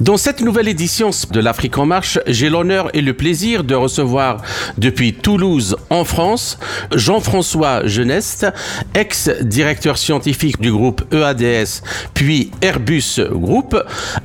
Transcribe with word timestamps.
Dans 0.00 0.16
cette 0.16 0.40
nouvelle 0.40 0.68
édition 0.68 1.10
de 1.30 1.40
l'Afrique 1.40 1.78
en 1.78 1.86
marche, 1.86 2.18
j'ai 2.26 2.50
l'honneur 2.50 2.90
et 2.94 3.00
le 3.00 3.14
plaisir 3.14 3.64
de 3.64 3.74
recevoir 3.74 4.42
depuis 4.76 5.14
Toulouse 5.14 5.76
en 5.88 6.04
France 6.04 6.58
Jean-François 6.94 7.86
Geneste, 7.86 8.46
ex-directeur 8.94 9.96
scientifique 9.96 10.60
du 10.60 10.72
groupe 10.72 11.02
EADS 11.12 11.82
puis 12.12 12.50
Airbus 12.60 13.20
Group, 13.30 13.76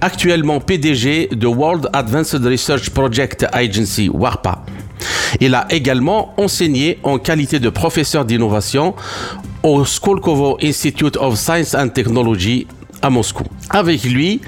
actuellement 0.01 0.59
PDG 0.59 1.29
de 1.31 1.47
World 1.47 1.89
Advanced 1.93 2.43
Research 2.45 2.89
Project 2.89 3.45
Agency 3.51 4.09
WARPA. 4.09 4.63
Il 5.39 5.53
a 5.55 5.67
également 5.69 6.33
enseigné 6.37 6.99
en 7.03 7.19
qualité 7.19 7.59
de 7.59 7.69
professeur 7.69 8.25
d'innovation 8.25 8.95
au 9.63 9.85
Skolkovo 9.85 10.57
Institute 10.63 11.17
of 11.17 11.35
Science 11.35 11.75
and 11.75 11.89
Technology 11.89 12.67
à 13.01 13.09
Moscou. 13.09 13.43
Avec 13.69 14.03
lui, 14.03 14.41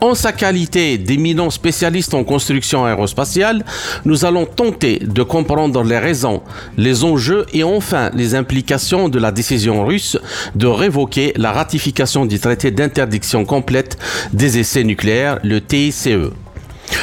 en 0.00 0.14
sa 0.14 0.32
qualité 0.32 0.98
d'éminent 0.98 1.50
spécialiste 1.50 2.14
en 2.14 2.24
construction 2.24 2.84
aérospatiale, 2.84 3.64
nous 4.04 4.24
allons 4.24 4.46
tenter 4.46 4.98
de 4.98 5.22
comprendre 5.22 5.82
les 5.82 5.98
raisons, 5.98 6.42
les 6.76 7.04
enjeux 7.04 7.46
et 7.52 7.64
enfin 7.64 8.10
les 8.14 8.34
implications 8.34 9.08
de 9.08 9.18
la 9.18 9.32
décision 9.32 9.84
russe 9.84 10.18
de 10.54 10.66
révoquer 10.66 11.32
la 11.36 11.52
ratification 11.52 12.26
du 12.26 12.38
traité 12.38 12.70
d'interdiction 12.70 13.44
complète 13.44 13.98
des 14.32 14.58
essais 14.58 14.84
nucléaires, 14.84 15.38
le 15.42 15.60
TICE. 15.60 16.08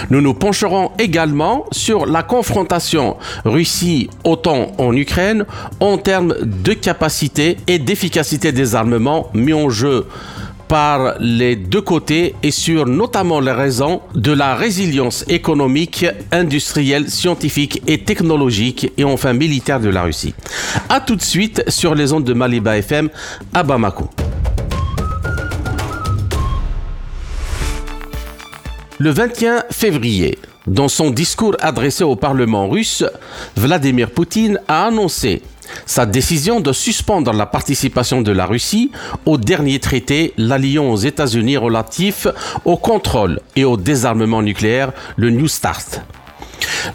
Nous 0.09 0.21
nous 0.21 0.33
pencherons 0.33 0.91
également 0.99 1.65
sur 1.71 2.05
la 2.05 2.23
confrontation 2.23 3.17
Russie-OTAN 3.45 4.71
en 4.77 4.95
Ukraine 4.95 5.45
en 5.79 5.97
termes 5.97 6.35
de 6.41 6.73
capacité 6.73 7.57
et 7.67 7.79
d'efficacité 7.79 8.51
des 8.51 8.75
armements 8.75 9.29
mis 9.33 9.53
en 9.53 9.69
jeu 9.69 10.07
par 10.73 11.19
les 11.19 11.55
deux 11.55 11.83
côtés 11.83 12.33
et 12.41 12.49
sur 12.49 12.87
notamment 12.87 13.39
les 13.39 13.51
raisons 13.51 14.01
de 14.15 14.31
la 14.31 14.55
résilience 14.55 15.23
économique, 15.27 16.03
industrielle, 16.31 17.11
scientifique 17.11 17.83
et 17.85 17.99
technologique 17.99 18.91
et 18.97 19.03
enfin 19.03 19.33
militaire 19.33 19.79
de 19.79 19.89
la 19.89 20.01
Russie. 20.01 20.33
A 20.89 20.99
tout 20.99 21.15
de 21.15 21.21
suite 21.21 21.63
sur 21.67 21.93
les 21.93 22.11
ondes 22.11 22.23
de 22.23 22.33
Maliba 22.33 22.75
FM 22.75 23.11
à 23.53 23.61
Bamako. 23.61 24.09
Le 28.97 29.11
21 29.11 29.65
février, 29.69 30.39
dans 30.65 30.87
son 30.87 31.11
discours 31.11 31.55
adressé 31.59 32.03
au 32.03 32.15
Parlement 32.15 32.67
russe, 32.67 33.03
Vladimir 33.55 34.09
Poutine 34.09 34.59
a 34.67 34.87
annoncé 34.87 35.43
sa 35.85 36.05
décision 36.05 36.59
de 36.59 36.71
suspendre 36.71 37.33
la 37.33 37.45
participation 37.45 38.21
de 38.21 38.31
la 38.31 38.45
Russie 38.45 38.91
au 39.25 39.37
dernier 39.37 39.79
traité 39.79 40.33
l'alliant 40.37 40.89
aux 40.89 40.97
États-Unis 40.97 41.57
relatif 41.57 42.27
au 42.65 42.77
contrôle 42.77 43.39
et 43.55 43.65
au 43.65 43.77
désarmement 43.77 44.41
nucléaire, 44.41 44.91
le 45.15 45.29
New 45.29 45.47
Start. 45.47 46.01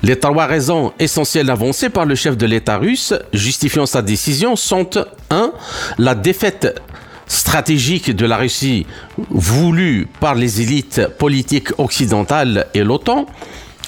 Les 0.03 0.19
trois 0.19 0.47
raisons 0.47 0.93
essentielles 0.99 1.51
avancées 1.51 1.91
par 1.91 2.05
le 2.05 2.15
chef 2.15 2.37
de 2.37 2.47
l'État 2.47 2.79
russe 2.79 3.15
justifiant 3.33 3.87
sa 3.87 4.03
décision 4.03 4.57
sont 4.57 4.89
1. 5.31 5.53
La 5.99 6.15
défaite 6.15 6.81
stratégique 7.27 8.15
de 8.15 8.27
la 8.27 8.37
Russie 8.39 8.87
voulue 9.31 10.09
par 10.21 10.35
les 10.35 10.63
élites 10.63 11.07
politiques 11.19 11.79
occidentales 11.79 12.67
et 12.75 12.83
l'OTAN. 12.83 13.27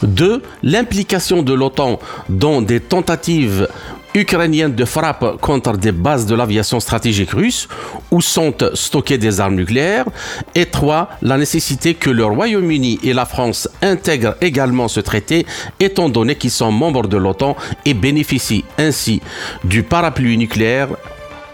2. 0.02 0.42
L'implication 0.62 1.42
de 1.42 1.52
l'OTAN 1.52 1.98
dans 2.28 2.62
des 2.62 2.80
tentatives 2.80 3.68
ukrainiennes 4.14 4.74
de 4.74 4.84
frappe 4.84 5.40
contre 5.40 5.76
des 5.76 5.92
bases 5.92 6.26
de 6.26 6.34
l'aviation 6.34 6.80
stratégique 6.80 7.30
russe 7.30 7.68
où 8.10 8.20
sont 8.20 8.54
stockées 8.74 9.18
des 9.18 9.40
armes 9.40 9.54
nucléaires. 9.54 10.06
Et 10.54 10.66
3. 10.66 11.10
La 11.22 11.38
nécessité 11.38 11.94
que 11.94 12.10
le 12.10 12.24
Royaume-Uni 12.24 13.00
et 13.02 13.12
la 13.12 13.26
France 13.26 13.68
intègrent 13.82 14.36
également 14.40 14.88
ce 14.88 15.00
traité 15.00 15.46
étant 15.78 16.08
donné 16.08 16.34
qu'ils 16.34 16.50
sont 16.50 16.72
membres 16.72 17.06
de 17.06 17.16
l'OTAN 17.16 17.56
et 17.84 17.94
bénéficient 17.94 18.64
ainsi 18.78 19.20
du 19.64 19.82
parapluie 19.82 20.36
nucléaire 20.36 20.88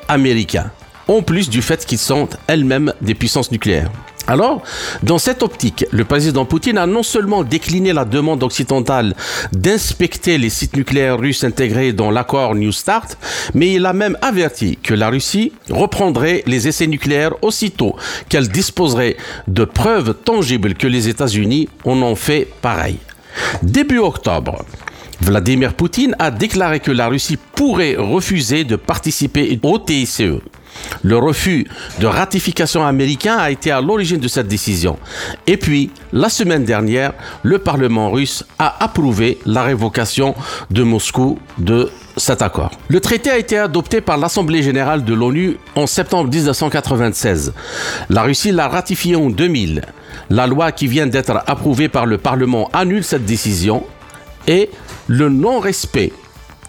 américain 0.09 0.71
en 1.09 1.23
plus 1.23 1.49
du 1.49 1.63
fait 1.63 1.85
qu'ils 1.87 1.99
sont 1.99 2.29
elles-mêmes 2.47 2.93
des 3.01 3.15
puissances 3.15 3.53
nucléaires. 3.53 3.91
Alors, 4.29 4.63
dans 5.05 5.19
cette 5.19 5.45
optique, 5.45 5.85
le 5.93 6.05
président 6.05 6.45
Poutine 6.45 6.79
a 6.79 6.87
non 6.87 7.05
seulement 7.05 7.45
décliné 7.45 7.93
la 7.93 8.05
demande 8.05 8.43
occidentale 8.43 9.15
d'inspecter 9.53 10.37
les 10.37 10.51
sites 10.51 10.77
nucléaires 10.77 11.19
russes 11.19 11.45
intégrés 11.45 11.93
dans 11.93 12.11
l'accord 12.11 12.57
New 12.57 12.73
Start, 12.73 13.19
mais 13.55 13.75
il 13.75 13.87
a 13.87 13.93
même 13.93 14.19
averti 14.23 14.79
que 14.83 14.95
la 14.95 15.11
Russie 15.11 15.53
reprendrait 15.71 16.43
les 16.47 16.67
essais 16.67 16.89
nucléaires 16.89 17.35
aussitôt 17.43 17.95
qu'elle 18.29 18.49
disposerait 18.49 19.17
de 19.47 19.65
preuves 19.65 20.15
tangibles 20.15 20.75
que 20.75 20.89
les 20.89 21.09
États-Unis 21.09 21.69
en 21.85 22.03
ont 22.03 22.17
fait 22.17 22.49
pareil. 22.63 22.99
Début 23.63 23.99
octobre, 23.99 24.65
Vladimir 25.21 25.75
Poutine 25.75 26.17
a 26.19 26.33
déclaré 26.33 26.81
que 26.81 26.91
la 26.91 27.09
Russie 27.09 27.39
pourrait 27.55 27.97
refuser 27.97 28.65
de 28.65 28.77
participer 28.77 29.59
au 29.63 29.79
TICE. 29.79 30.23
Le 31.03 31.19
refus 31.19 31.67
de 32.01 32.07
ratification 32.07 32.85
américain 32.87 33.37
a 33.37 33.51
été 33.51 33.71
à 33.71 33.81
l'origine 33.81 34.19
de 34.19 34.29
cette 34.29 34.49
décision. 34.49 34.99
Et 35.47 35.57
puis, 35.57 35.91
la 36.13 36.29
semaine 36.29 36.65
dernière, 36.65 37.13
le 37.43 37.59
Parlement 37.59 38.11
russe 38.11 38.45
a 38.59 38.83
approuvé 38.83 39.39
la 39.47 39.63
révocation 39.63 40.35
de 40.71 40.83
Moscou 40.83 41.39
de 41.59 41.91
cet 42.17 42.43
accord. 42.43 42.71
Le 42.89 43.01
traité 43.01 43.31
a 43.31 43.39
été 43.39 43.59
adopté 43.59 44.01
par 44.01 44.17
l'Assemblée 44.17 44.63
générale 44.63 45.05
de 45.05 45.15
l'ONU 45.15 45.59
en 45.75 45.87
septembre 45.87 46.31
1996. 46.31 47.53
La 48.09 48.23
Russie 48.23 48.53
l'a 48.53 48.69
ratifié 48.69 49.17
en 49.17 49.29
2000. 49.29 49.83
La 50.31 50.47
loi 50.47 50.73
qui 50.73 50.87
vient 50.87 51.07
d'être 51.07 51.43
approuvée 51.47 51.89
par 51.89 52.07
le 52.07 52.19
Parlement 52.19 52.71
annule 52.73 53.05
cette 53.05 53.25
décision 53.25 53.85
et 54.47 54.71
le 55.09 55.29
non-respect 55.29 56.13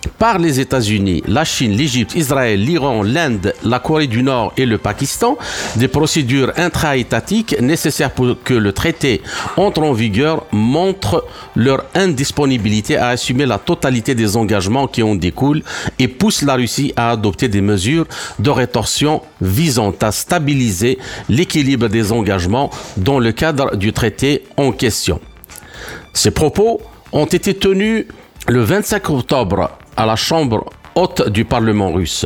par 0.08 0.40
les 0.40 0.60
États-Unis, 0.60 1.24
la 1.28 1.46
Chine, 1.46 1.72
l'Égypte, 1.72 2.16
Israël, 2.16 2.64
l'Iran, 2.64 3.04
l'Inde, 3.04 3.54
la 3.64 3.80
Corée 3.80 4.08
du 4.08 4.24
Nord 4.24 4.54
et 4.58 4.66
le 4.66 4.78
Pakistan 4.78 5.38
des 5.76 5.88
procédures 5.88 6.52
intra-étatiques 6.58 7.60
nécessaires 7.62 8.12
pour 8.12 8.36
que 8.44 8.54
le 8.54 8.74
traité 8.74 9.22
entre 9.56 9.82
en 9.82 9.94
vigueur 9.94 10.46
montrent 10.52 11.26
leur 11.56 11.86
indisponibilité 11.96 12.98
à 12.98 13.10
assumer 13.10 13.46
la 13.46 13.58
totalité 13.58 14.16
des 14.16 14.38
engagements 14.38 14.88
qui 14.88 15.04
en 15.04 15.16
découlent 15.16 15.64
et 16.00 16.08
poussent 16.08 16.44
la 16.44 16.56
Russie 16.56 16.94
à 16.96 17.12
adopter 17.12 17.48
des 17.48 17.62
mesures 17.62 18.06
de 18.40 18.50
rétorsion 18.50 19.22
visant 19.42 19.94
à 20.02 20.12
stabiliser 20.12 20.98
l'équilibre 21.30 21.88
des 21.88 22.12
engagements 22.12 22.70
dans 22.98 23.20
le 23.20 23.32
cadre 23.32 23.76
du 23.76 23.94
traité 23.94 24.44
en 24.58 24.72
question. 24.72 25.20
Ces 26.14 26.32
propos 26.32 26.82
ont 27.12 27.26
été 27.26 27.54
tenus 27.54 28.06
le 28.48 28.62
25 28.62 29.10
octobre 29.10 29.72
à 29.98 30.06
la 30.06 30.16
Chambre 30.16 30.70
haute 30.96 31.30
du 31.30 31.44
Parlement 31.44 31.92
russe 31.92 32.26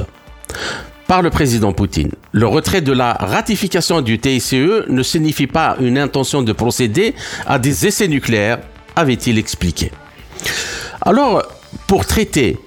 par 1.08 1.22
le 1.22 1.30
président 1.32 1.74
Poutine. 1.74 2.12
Le 2.32 2.46
retrait 2.46 2.82
de 2.82 2.94
la 2.94 3.14
ratification 3.14 4.02
du 4.02 4.20
TICE 4.20 4.54
ne 4.88 5.04
signifie 5.04 5.48
pas 5.48 5.76
une 5.80 5.98
intention 5.98 6.44
de 6.44 6.54
procéder 6.54 7.16
à 7.48 7.60
des 7.60 7.88
essais 7.88 8.08
nucléaires, 8.08 8.60
avait-il 8.96 9.38
expliqué. 9.38 9.92
Alors, 11.02 11.44
pour 11.88 12.06
traiter 12.06 12.60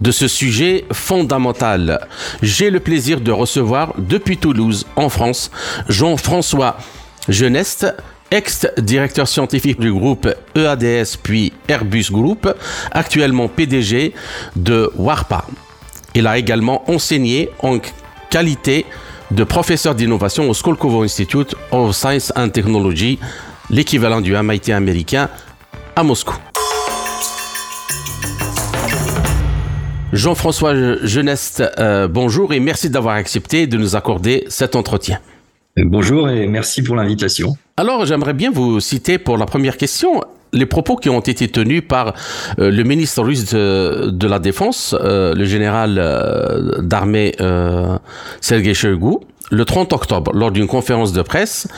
de 0.00 0.10
ce 0.10 0.26
sujet 0.26 0.84
fondamental, 0.92 2.06
j'ai 2.42 2.70
le 2.70 2.80
plaisir 2.80 3.20
de 3.20 3.30
recevoir 3.30 3.94
depuis 3.98 4.36
Toulouse, 4.36 4.84
en 4.96 5.08
France, 5.08 5.50
Jean-François 5.88 6.76
Geneste, 7.28 7.86
ex-directeur 8.30 9.28
scientifique 9.28 9.80
du 9.80 9.92
groupe 9.92 10.28
EADS 10.54 11.16
puis 11.22 11.52
Airbus 11.68 12.06
Group, 12.10 12.48
actuellement 12.90 13.48
PDG 13.48 14.14
de 14.56 14.90
WARPA. 14.96 15.46
Il 16.14 16.26
a 16.26 16.38
également 16.38 16.90
enseigné 16.90 17.50
en 17.60 17.78
qualité 18.30 18.86
de 19.30 19.44
professeur 19.44 19.94
d'innovation 19.94 20.48
au 20.48 20.54
Skolkovo 20.54 21.02
Institute 21.02 21.54
of 21.70 21.94
Science 21.94 22.32
and 22.36 22.50
Technology, 22.50 23.18
l'équivalent 23.70 24.20
du 24.20 24.36
MIT 24.36 24.72
américain, 24.72 25.28
à 25.94 26.02
Moscou. 26.02 26.36
Jean-François 30.12 31.04
Geneste, 31.04 31.62
euh, 31.78 32.08
bonjour 32.08 32.52
et 32.52 32.60
merci 32.60 32.88
d'avoir 32.88 33.16
accepté 33.16 33.66
de 33.66 33.76
nous 33.76 33.96
accorder 33.96 34.44
cet 34.48 34.76
entretien. 34.76 35.18
Bonjour 35.76 36.30
et 36.30 36.46
merci 36.46 36.82
pour 36.82 36.96
l'invitation. 36.96 37.54
Alors, 37.78 38.06
j'aimerais 38.06 38.32
bien 38.32 38.50
vous 38.50 38.80
citer 38.80 39.18
pour 39.18 39.36
la 39.36 39.44
première 39.44 39.76
question 39.76 40.22
les 40.54 40.64
propos 40.64 40.96
qui 40.96 41.10
ont 41.10 41.20
été 41.20 41.46
tenus 41.48 41.82
par 41.86 42.14
euh, 42.58 42.70
le 42.70 42.82
ministre 42.84 43.22
russe 43.22 43.52
de, 43.52 44.26
la 44.26 44.38
Défense, 44.38 44.96
euh, 44.98 45.34
le 45.34 45.44
général 45.44 45.96
euh, 45.98 46.80
d'armée 46.80 47.34
Sergei 48.40 48.72
Shoigu, 48.72 49.18
le 49.50 49.64
30 49.66 49.92
octobre, 49.92 50.32
lors 50.32 50.52
d'une 50.52 50.66
conférence 50.66 51.12
de 51.12 51.20
presse. 51.20 51.68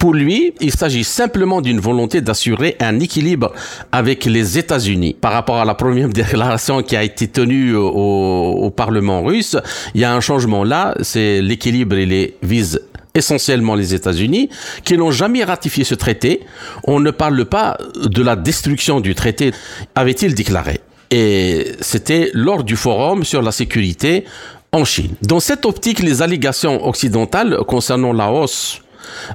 Pour 0.00 0.14
lui, 0.14 0.54
il 0.62 0.72
s'agit 0.72 1.04
simplement 1.04 1.60
d'une 1.60 1.78
volonté 1.78 2.22
d'assurer 2.22 2.74
un 2.80 2.98
équilibre 3.00 3.52
avec 3.92 4.24
les 4.24 4.56
États-Unis. 4.56 5.14
Par 5.20 5.30
rapport 5.30 5.58
à 5.58 5.66
la 5.66 5.74
première 5.74 6.08
déclaration 6.20 6.82
qui 6.82 6.96
a 6.96 7.02
été 7.02 7.28
tenue 7.28 7.74
au, 7.74 8.72
Parlement 8.74 9.22
russe, 9.22 9.58
il 9.94 10.00
y 10.00 10.04
a 10.04 10.14
un 10.14 10.20
changement 10.22 10.64
là, 10.64 10.94
c'est 11.02 11.42
l'équilibre, 11.42 11.98
il 11.98 12.08
les 12.08 12.34
vise 12.42 12.80
essentiellement 13.14 13.74
les 13.74 13.92
États-Unis, 13.92 14.48
qui 14.84 14.96
n'ont 14.96 15.10
jamais 15.10 15.44
ratifié 15.44 15.84
ce 15.84 15.94
traité. 15.94 16.40
On 16.84 16.98
ne 16.98 17.10
parle 17.10 17.44
pas 17.44 17.76
de 18.02 18.22
la 18.22 18.36
destruction 18.36 19.00
du 19.00 19.14
traité, 19.14 19.52
avait-il 19.94 20.34
déclaré. 20.34 20.80
Et 21.10 21.72
c'était 21.82 22.30
lors 22.32 22.64
du 22.64 22.76
forum 22.76 23.22
sur 23.22 23.42
la 23.42 23.52
sécurité 23.52 24.24
en 24.72 24.86
Chine. 24.86 25.14
Dans 25.20 25.40
cette 25.40 25.66
optique, 25.66 26.00
les 26.00 26.22
allégations 26.22 26.86
occidentales 26.88 27.58
concernant 27.66 28.14
la 28.14 28.32
hausse 28.32 28.80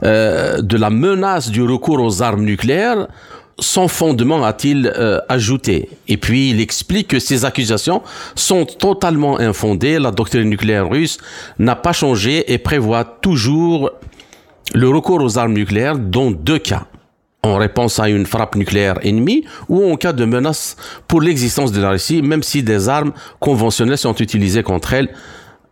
euh, 0.03 0.61
de 0.61 0.77
la 0.77 0.89
menace 0.89 1.49
du 1.49 1.61
recours 1.63 2.01
aux 2.01 2.21
armes 2.21 2.43
nucléaires 2.43 3.07
sans 3.59 3.87
fondement, 3.87 4.43
a-t-il 4.43 4.91
euh, 4.97 5.19
ajouté. 5.29 5.89
Et 6.07 6.17
puis, 6.17 6.49
il 6.49 6.59
explique 6.59 7.07
que 7.07 7.19
ces 7.19 7.45
accusations 7.45 8.01
sont 8.35 8.65
totalement 8.65 9.39
infondées. 9.39 9.97
La 9.97 10.11
doctrine 10.11 10.49
nucléaire 10.49 10.89
russe 10.89 11.17
n'a 11.57 11.75
pas 11.75 11.93
changé 11.93 12.51
et 12.51 12.57
prévoit 12.57 13.05
toujours 13.05 13.91
le 14.73 14.89
recours 14.89 15.21
aux 15.21 15.37
armes 15.37 15.53
nucléaires 15.53 15.97
dans 15.97 16.31
deux 16.31 16.59
cas. 16.59 16.85
En 17.43 17.57
réponse 17.57 17.99
à 17.99 18.09
une 18.09 18.25
frappe 18.25 18.55
nucléaire 18.55 18.97
ennemie 19.03 19.45
ou 19.69 19.89
en 19.89 19.95
cas 19.97 20.13
de 20.13 20.25
menace 20.25 20.75
pour 21.07 21.21
l'existence 21.21 21.71
de 21.71 21.79
la 21.79 21.91
Russie, 21.91 22.23
même 22.23 22.41
si 22.41 22.63
des 22.63 22.89
armes 22.89 23.13
conventionnelles 23.39 23.99
sont 23.99 24.15
utilisées 24.15 24.63
contre 24.63 24.93
elle 24.93 25.09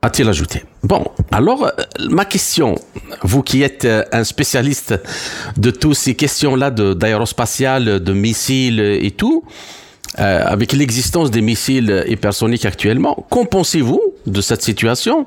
a-t-il 0.04 0.28
ajouté. 0.28 0.64
Bon, 0.84 1.06
alors, 1.32 1.66
euh, 1.66 1.70
ma 2.10 2.26
question, 2.26 2.76
vous 3.22 3.42
qui 3.42 3.64
êtes 3.64 3.86
euh, 3.86 4.04
un 4.12 4.26
spécialiste 4.26 4.94
de 5.56 5.72
toutes 5.72 5.96
ces 5.96 6.14
questions-là 6.14 6.72
d'aérospatial, 6.72 8.02
de, 8.02 8.14
missiles 8.14 8.82
et 8.82 9.12
tout, 9.12 9.46
euh, 10.20 10.44
avec 10.46 10.74
l'existence 10.74 11.32
des 11.32 11.42
missiles 11.42 12.04
hypersoniques 12.08 12.66
actuellement, 12.66 13.26
qu'en 13.30 13.46
pensez-vous 13.46 14.02
de 14.28 14.42
cette 14.42 14.62
situation? 14.62 15.26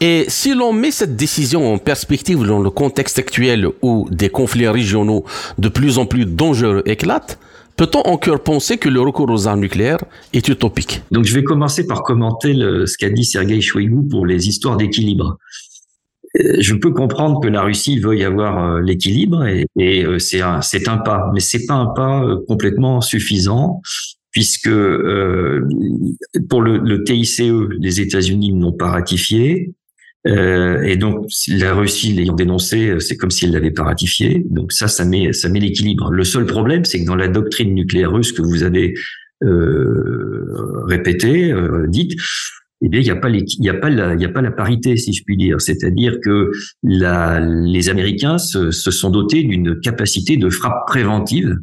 Et 0.00 0.24
si 0.28 0.54
l'on 0.54 0.72
met 0.72 0.90
cette 0.90 1.14
décision 1.14 1.74
en 1.74 1.78
perspective 1.78 2.42
dans 2.42 2.60
le 2.60 2.70
contexte 2.70 3.18
actuel 3.18 3.68
où 3.82 4.08
des 4.10 4.30
conflits 4.30 4.66
régionaux 4.66 5.26
de 5.58 5.68
plus 5.68 5.98
en 5.98 6.06
plus 6.06 6.24
dangereux 6.24 6.82
éclatent, 6.86 7.38
Peut-on 7.76 8.00
encore 8.00 8.42
penser 8.42 8.78
que 8.78 8.88
le 8.88 9.00
recours 9.00 9.30
aux 9.30 9.46
armes 9.46 9.60
nucléaires 9.60 10.02
est 10.32 10.48
utopique 10.48 11.02
Donc 11.10 11.24
je 11.24 11.34
vais 11.34 11.44
commencer 11.44 11.86
par 11.86 12.02
commenter 12.02 12.54
ce 12.54 12.96
qu'a 12.96 13.10
dit 13.10 13.24
Sergei 13.24 13.60
Shoigu 13.60 14.08
pour 14.08 14.24
les 14.24 14.48
histoires 14.48 14.78
d'équilibre. 14.78 15.38
Euh, 16.38 16.56
je 16.58 16.74
peux 16.74 16.92
comprendre 16.92 17.40
que 17.40 17.48
la 17.48 17.62
Russie 17.62 17.98
veuille 17.98 18.24
avoir 18.24 18.64
euh, 18.64 18.80
l'équilibre 18.80 19.46
et, 19.46 20.04
euh, 20.04 20.18
c'est 20.18 20.40
un, 20.40 20.60
pas, 20.98 21.30
mais 21.32 21.40
c'est 21.40 21.66
pas 21.66 21.74
un 21.74 21.86
pas 21.86 22.24
complètement 22.48 23.00
suffisant 23.00 23.80
puisque 24.30 24.68
pour 24.68 26.60
le, 26.60 26.78
le 26.78 27.04
TICE, 27.04 27.40
les 27.78 28.00
États-Unis 28.00 28.52
n'ont 28.52 28.72
pas 28.72 28.90
ratifié, 28.90 29.72
euh, 30.26 30.82
et 30.82 30.96
donc 30.96 31.26
la 31.48 31.74
Russie 31.74 32.12
l'ayant 32.12 32.34
dénoncé, 32.34 32.88
euh, 32.88 32.98
c'est 32.98 33.16
comme 33.16 33.30
si 33.30 33.44
elle 33.44 33.52
l'avait 33.52 33.70
pas 33.70 33.84
ratifié. 33.84 34.44
Donc 34.50 34.72
ça, 34.72 34.88
ça 34.88 35.04
met 35.04 35.32
ça 35.32 35.48
met 35.48 35.60
l'équilibre. 35.60 36.10
Le 36.10 36.24
seul 36.24 36.46
problème, 36.46 36.84
c'est 36.84 37.00
que 37.00 37.06
dans 37.06 37.16
la 37.16 37.28
doctrine 37.28 37.74
nucléaire 37.74 38.12
russe 38.12 38.32
que 38.32 38.42
vous 38.42 38.62
avez 38.62 38.94
euh, 39.44 40.44
répétée, 40.86 41.52
euh, 41.52 41.86
dite, 41.86 42.12
eh 42.82 42.88
bien, 42.88 43.00
il 43.00 43.04
n'y 43.04 43.10
a 43.10 43.16
pas 43.16 43.30
il 43.30 43.46
y 43.58 43.68
a 43.68 43.74
pas 43.74 43.90
la, 43.90 44.14
il 44.14 44.20
y 44.20 44.24
a 44.24 44.28
pas 44.28 44.42
la 44.42 44.50
parité, 44.50 44.96
si 44.96 45.12
je 45.12 45.22
puis 45.24 45.36
dire. 45.36 45.60
C'est-à-dire 45.60 46.18
que 46.22 46.50
la, 46.82 47.40
les 47.40 47.88
Américains 47.88 48.38
se, 48.38 48.70
se 48.70 48.90
sont 48.90 49.10
dotés 49.10 49.44
d'une 49.44 49.78
capacité 49.80 50.36
de 50.36 50.50
frappe 50.50 50.86
préventive 50.86 51.56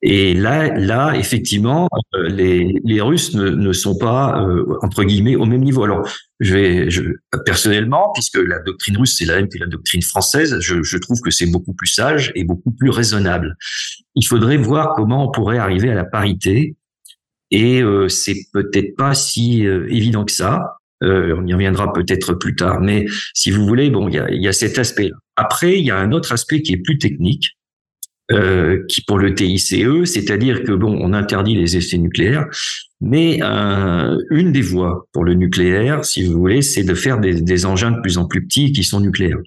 et 0.00 0.32
là, 0.32 0.68
là, 0.78 1.14
effectivement, 1.16 1.88
euh, 2.14 2.28
les, 2.28 3.00
Russes 3.00 3.34
ne, 3.34 3.72
sont 3.72 3.98
pas 3.98 4.40
euh, 4.40 4.64
entre 4.82 5.02
guillemets 5.02 5.34
au 5.34 5.44
même 5.44 5.62
niveau. 5.62 5.82
Alors, 5.82 6.08
je 6.38 6.54
vais, 6.54 6.90
je, 6.90 7.02
personnellement, 7.44 8.12
puisque 8.14 8.38
la 8.38 8.60
doctrine 8.60 8.96
russe 8.96 9.16
c'est 9.18 9.24
la 9.24 9.36
même 9.36 9.48
que 9.48 9.58
la 9.58 9.66
doctrine 9.66 10.02
française, 10.02 10.58
je, 10.60 10.82
je 10.84 10.98
trouve 10.98 11.20
que 11.20 11.32
c'est 11.32 11.50
beaucoup 11.50 11.74
plus 11.74 11.88
sage 11.88 12.30
et 12.36 12.44
beaucoup 12.44 12.70
plus 12.70 12.90
raisonnable. 12.90 13.56
Il 14.14 14.24
faudrait 14.24 14.56
voir 14.56 14.94
comment 14.94 15.28
on 15.28 15.32
pourrait 15.32 15.58
arriver 15.58 15.90
à 15.90 15.94
la 15.94 16.04
parité, 16.04 16.76
et 17.50 17.82
euh, 17.82 18.08
c'est 18.08 18.36
peut-être 18.52 18.94
pas 18.96 19.14
si 19.14 19.66
euh, 19.66 19.86
évident 19.88 20.24
que 20.24 20.32
ça. 20.32 20.76
on 21.00 21.44
y 21.44 21.52
reviendra 21.52 21.92
peut-être 21.92 22.34
plus 22.34 22.54
tard, 22.54 22.80
mais 22.80 23.06
si 23.34 23.50
vous 23.50 23.66
voulez, 23.66 23.90
bon, 23.90 24.08
il 24.08 24.14
y 24.14 24.18
a, 24.20 24.30
y 24.30 24.46
a 24.46 24.52
cet 24.52 24.78
aspect. 24.78 25.08
-là. 25.08 25.16
Après, 25.34 25.78
il 25.78 25.84
y 25.84 25.90
a 25.90 25.96
un 25.96 26.12
autre 26.12 26.32
aspect 26.32 26.62
qui 26.62 26.72
est 26.74 26.82
plus 26.82 26.98
technique 26.98 27.57
euh, 28.30 28.84
qui 28.88 29.02
pour 29.02 29.18
le 29.18 29.34
TICE, 29.34 29.74
c'est-à-dire 30.04 30.62
que 30.62 30.72
bon, 30.72 30.98
on 31.00 31.12
interdit 31.12 31.54
les 31.54 31.76
essais 31.76 31.98
nucléaires, 31.98 32.46
mais 33.00 33.40
euh, 33.42 34.18
une 34.30 34.52
des 34.52 34.60
voies 34.60 35.06
pour 35.12 35.24
le 35.24 35.34
nucléaire, 35.34 36.04
si 36.04 36.24
vous 36.24 36.38
voulez, 36.38 36.62
c'est 36.62 36.84
de 36.84 36.94
faire 36.94 37.20
des, 37.20 37.40
des 37.40 37.66
engins 37.66 37.90
de 37.90 38.00
plus 38.00 38.18
en 38.18 38.26
plus 38.26 38.44
petits 38.44 38.72
qui 38.72 38.84
sont 38.84 39.00
nucléaires 39.00 39.38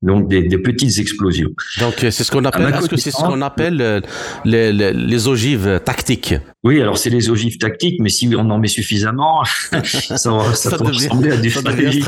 donc 0.00 0.28
des, 0.28 0.42
des, 0.42 0.58
petites 0.58 0.98
explosions. 0.98 1.50
Donc 1.80 1.94
c'est 1.98 2.10
ce 2.10 2.30
qu'on 2.30 2.44
appelle, 2.44 2.72
est-ce 2.74 2.88
que 2.88 2.96
c'est 2.96 3.10
ce 3.10 3.16
qu'on 3.16 3.42
appelle 3.42 3.80
euh, 3.82 4.00
les, 4.44 4.72
les, 4.72 4.92
les, 4.92 5.28
ogives 5.28 5.80
tactiques? 5.84 6.34
Oui, 6.62 6.80
alors 6.80 6.98
c'est 6.98 7.10
les 7.10 7.30
ogives 7.30 7.58
tactiques, 7.58 8.00
mais 8.00 8.08
si 8.08 8.32
on 8.36 8.48
en 8.50 8.58
met 8.58 8.68
suffisamment, 8.68 9.42
ça, 9.70 10.16
ça, 10.16 10.54
ça 10.54 10.76
peut 10.76 10.84
ressembler 10.84 11.32
à 11.32 11.36
du 11.36 11.50
stratégique. 11.50 12.04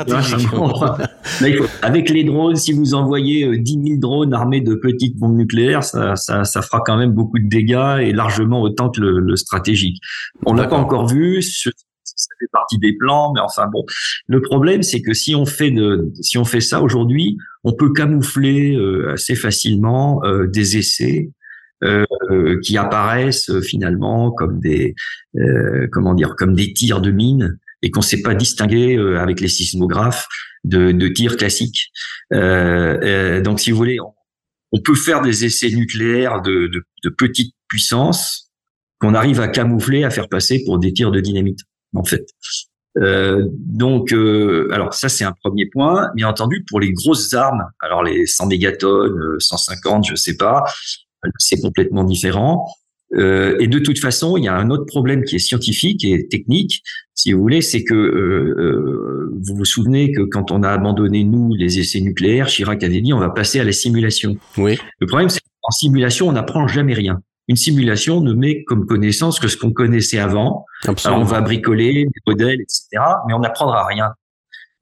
avec 1.82 2.10
les 2.10 2.25
drones, 2.25 2.56
si 2.56 2.72
vous 2.72 2.94
envoyez 2.94 3.58
10 3.58 3.76
euh, 3.76 3.82
000 3.87 3.98
drones 3.98 4.34
armés 4.34 4.60
de 4.60 4.75
petites 4.76 5.16
bombes 5.16 5.37
nucléaires, 5.37 5.82
ça, 5.82 6.14
ça, 6.14 6.44
ça, 6.44 6.62
fera 6.62 6.82
quand 6.87 6.96
même 6.96 7.12
beaucoup 7.12 7.40
de 7.40 7.48
dégâts 7.48 7.98
et 8.00 8.12
largement 8.12 8.62
autant 8.62 8.90
que 8.90 9.00
le, 9.00 9.19
le 9.19 9.34
stratégique. 9.34 10.00
On 10.46 10.54
l'a 10.54 10.69
pas 10.69 10.76
encore 10.76 11.08
vu 11.08 11.42
ça 12.20 12.34
fait 12.38 12.50
partie 12.52 12.78
des 12.78 12.94
plans, 12.96 13.32
mais 13.34 13.40
enfin 13.40 13.67
bon. 13.67 13.84
Le 14.26 14.40
problème, 14.43 14.82
c'est 14.82 15.02
que 15.02 15.12
si 15.14 15.34
on 15.34 15.46
fait 15.46 15.70
de, 15.70 16.12
si 16.20 16.38
on 16.38 16.44
fait 16.44 16.61
ça 16.61 16.82
aujourd'hui, 16.82 17.37
on 17.64 17.72
peut 17.72 17.93
camoufler 17.93 18.75
euh, 18.75 19.12
assez 19.12 19.34
facilement 19.34 20.22
euh, 20.25 20.46
des 20.46 20.76
essais 20.76 21.31
euh, 21.82 22.05
qui 22.62 22.76
apparaissent 22.76 23.58
finalement 23.61 24.31
comme 24.31 24.61
des, 24.61 24.94
comment 25.93 26.14
dire, 26.14 26.34
comme 26.37 26.55
des 26.55 26.72
tirs 26.75 27.00
de 27.00 27.11
mine 27.11 27.58
et 27.82 27.90
qu'on 27.90 28.00
ne 28.00 28.05
sait 28.05 28.20
pas 28.20 28.34
distinguer 28.34 28.99
avec 29.19 29.40
les 29.40 29.49
sismographes 29.49 30.26
de, 30.64 30.93
de 30.93 31.08
tirs 31.08 31.38
classiques. 31.38 31.90
donc, 32.30 33.61
si 33.61 33.71
vous 33.71 33.76
voulez, 33.78 33.97
on, 34.73 34.80
peut 34.83 34.95
faire 34.95 35.23
des 35.23 35.47
essais 35.47 35.71
nucléaires 35.71 36.42
de, 36.42 36.66
de, 36.66 36.83
de 37.02 37.09
petite 37.09 37.54
puissance 37.68 38.50
qu'on 38.99 39.14
arrive 39.14 39.40
à 39.40 39.49
camoufler, 39.49 40.04
à 40.04 40.11
faire 40.11 40.28
passer 40.28 40.62
pour 40.66 40.78
des 40.78 40.92
tirs 40.92 41.11
de 41.11 41.21
dynamite 41.21 41.61
en 41.94 42.04
fait. 42.04 42.26
Euh, 42.99 43.47
donc, 43.52 44.12
euh, 44.12 44.68
alors 44.73 44.94
ça 44.94 45.09
c'est 45.09 45.25
un 45.25 45.35
premier 45.44 45.66
point. 45.66 46.11
Bien 46.14 46.28
entendu, 46.28 46.64
pour 46.68 46.80
les 46.80 46.92
grosses 46.92 47.32
armes, 47.35 47.64
alors 47.80 48.02
les 48.02 48.26
100 48.26 48.47
mégatonnes, 48.47 49.38
150, 49.38 50.06
je 50.09 50.14
sais 50.14 50.37
pas, 50.37 50.64
c'est 51.38 51.61
complètement 51.61 52.04
différent. 52.04 52.66
Euh, 53.16 53.56
et 53.59 53.66
de 53.66 53.78
toute 53.80 53.99
façon, 53.99 54.37
il 54.37 54.44
y 54.44 54.49
a 54.49 54.54
un 54.54 54.70
autre 54.70 54.87
problème 54.87 55.25
qui 55.25 55.37
est 55.37 55.40
scientifique 55.40 56.04
et 56.04 56.28
technique, 56.28 56.82
si 57.14 57.32
vous 57.32 57.40
voulez, 57.40 57.61
c'est 57.61 57.85
que 57.85 57.94
euh, 57.94 58.54
euh, 58.59 59.30
vous 59.42 59.56
vous 59.56 59.64
souvenez 59.64 60.12
que 60.12 60.23
quand 60.23 60.50
on 60.52 60.62
a 60.62 60.70
abandonné 60.70 61.25
nous 61.25 61.54
les 61.54 61.78
essais 61.78 62.00
nucléaires, 62.00 62.47
Chirac 62.47 62.82
avait 62.82 63.00
dit 63.00 63.12
on 63.12 63.18
va 63.18 63.30
passer 63.30 63.61
à 63.61 63.64
la 63.64 63.73
simulation. 63.73 64.37
Oui. 64.56 64.78
Le 65.00 65.06
problème, 65.06 65.28
c'est 65.28 65.40
qu'en 65.61 65.70
simulation, 65.70 66.28
on 66.28 66.32
n'apprend 66.32 66.66
jamais 66.66 66.94
rien 66.94 67.20
une 67.50 67.57
simulation 67.57 68.21
ne 68.21 68.33
met 68.33 68.62
comme 68.62 68.87
connaissance 68.87 69.40
que 69.40 69.49
ce 69.49 69.57
qu'on 69.57 69.73
connaissait 69.73 70.21
avant. 70.21 70.64
on 70.87 71.25
va 71.25 71.40
bricoler 71.40 72.04
des 72.04 72.21
modèles, 72.25 72.61
etc., 72.61 72.87
mais 73.26 73.35
on 73.35 73.40
n'apprendra 73.40 73.85
rien. 73.87 74.12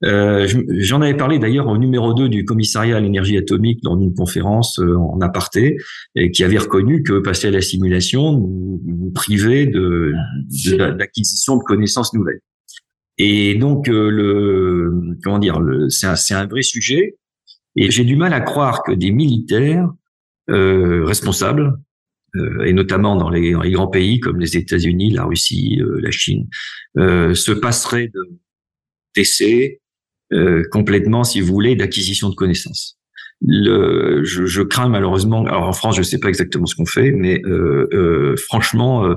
Euh, 0.05 0.47
J'en 0.77 1.01
avais 1.01 1.15
parlé 1.17 1.39
d'ailleurs 1.39 1.67
au 1.67 1.79
numéro 1.79 2.13
2 2.13 2.29
du 2.29 2.45
commissariat 2.45 2.97
à 2.97 2.99
l'énergie 2.99 3.37
atomique 3.37 3.81
dans 3.81 3.99
une 3.99 4.13
conférence 4.13 4.79
euh, 4.79 4.95
en 4.95 5.19
aparté, 5.19 5.77
et 6.13 6.29
qui 6.29 6.43
avait 6.43 6.59
reconnu 6.59 7.01
que 7.01 7.19
passer 7.19 7.47
à 7.47 7.51
la 7.51 7.61
simulation 7.61 8.33
nous, 8.33 8.79
nous 8.85 9.11
privait 9.15 9.65
de, 9.65 10.13
l'acquisition 10.95 11.57
de, 11.57 11.63
connaissances 11.63 12.13
nouvelles. 12.13 12.41
Et 13.17 13.55
donc 13.55 13.89
euh, 13.89 14.11
le 14.11 15.17
comment 15.23 15.39
dire, 15.39 15.59
c'est 15.89 16.05
un, 16.05 16.37
un, 16.37 16.45
vrai 16.45 16.61
sujet. 16.61 17.17
Et 17.75 17.89
j'ai 17.89 18.03
du 18.03 18.15
mal 18.15 18.31
à 18.33 18.41
croire 18.41 18.83
que 18.83 18.91
des 18.91 19.11
militaires 19.11 19.89
euh, 20.51 21.03
responsables 21.03 21.73
et 22.65 22.73
notamment 22.73 23.15
dans 23.15 23.29
les, 23.29 23.53
dans 23.53 23.61
les, 23.61 23.71
grands 23.71 23.87
pays 23.87 24.19
comme 24.19 24.39
les 24.39 24.57
États-Unis, 24.57 25.11
la 25.11 25.25
Russie, 25.25 25.79
euh, 25.81 25.99
la 26.01 26.11
Chine, 26.11 26.47
euh, 26.97 27.33
se 27.33 27.51
passerait 27.51 28.11
d'essais 29.15 29.81
complètement, 30.71 31.23
si 31.23 31.41
vous 31.41 31.51
voulez, 31.51 31.75
d'acquisition 31.75 32.29
de 32.29 32.35
connaissances. 32.35 32.99
le, 33.41 34.23
je, 34.23 34.45
je, 34.45 34.61
crains 34.61 34.89
malheureusement. 34.89 35.43
Alors 35.45 35.67
en 35.67 35.73
France, 35.73 35.95
je 35.97 36.03
sais 36.03 36.19
pas 36.19 36.29
exactement 36.29 36.65
ce 36.65 36.75
qu'on 36.75 36.85
fait, 36.85 37.11
mais 37.11 37.41
euh, 37.45 37.87
euh, 37.93 38.35
franchement, 38.37 39.05
euh, 39.05 39.15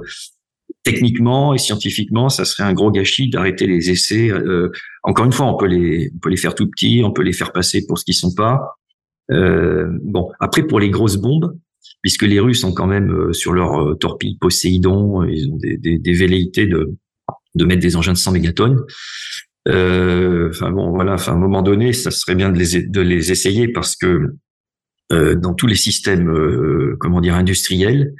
techniquement 0.85 1.55
et 1.55 1.59
scientifiquement, 1.59 2.29
ça 2.29 2.45
serait 2.45 2.65
un 2.65 2.73
gros 2.73 2.91
gâchis 2.91 3.29
d'arrêter 3.29 3.67
les 3.67 3.91
essais. 3.91 4.31
Euh, 4.31 4.71
encore 5.03 5.27
une 5.27 5.33
fois, 5.33 5.47
on 5.47 5.57
peut 5.57 5.67
les, 5.67 6.11
on 6.15 6.19
peut 6.19 6.31
les 6.31 6.37
faire 6.37 6.55
tout 6.55 6.69
petits, 6.69 7.03
on 7.05 7.13
peut 7.13 7.23
les 7.23 7.33
faire 7.33 7.53
passer 7.53 7.87
pour 7.87 7.99
ce 7.99 8.05
qu'ils 8.05 8.15
sont 8.15 8.35
pas. 8.35 8.79
bon, 9.29 10.31
après 10.41 10.63
pour 10.63 10.81
les 10.81 10.91
grosses 10.91 11.17
bombes, 11.17 11.57
puisque 12.03 12.23
les 12.23 12.41
Russes 12.41 12.65
ont 12.65 12.73
quand 12.73 12.87
même 12.87 13.33
sur 13.33 13.53
leur 13.53 13.99
torpille 13.99 14.39
Poséidon, 14.41 15.25
ils 15.25 15.49
ont 15.51 15.57
des, 15.57 15.77
des, 15.77 15.99
des 15.99 16.13
velléités 16.13 16.67
de 16.67 16.97
de 17.55 17.65
mettre 17.65 17.83
des 17.83 17.97
engins 17.97 18.13
de 18.13 18.19
100 18.19 18.33
mégatonnes. 18.33 18.81
Euh, 19.69 20.49
enfin 20.51 20.71
bon, 20.71 20.91
voilà. 20.91 21.15
Enfin, 21.15 21.33
à 21.33 21.35
un 21.35 21.39
moment 21.39 21.63
donné, 21.63 21.93
ça 21.93 22.11
serait 22.11 22.35
bien 22.35 22.51
de 22.51 22.59
les 22.59 22.83
de 22.83 23.01
les 23.01 23.31
essayer 23.31 23.69
parce 23.69 23.97
que 23.97 24.35
euh, 25.13 25.35
dans 25.35 25.55
tous 25.55 25.67
les 25.67 25.77
systèmes, 25.77 26.29
euh, 26.29 26.97
comment 26.99 27.21
dire, 27.21 27.35
industriels, 27.35 28.15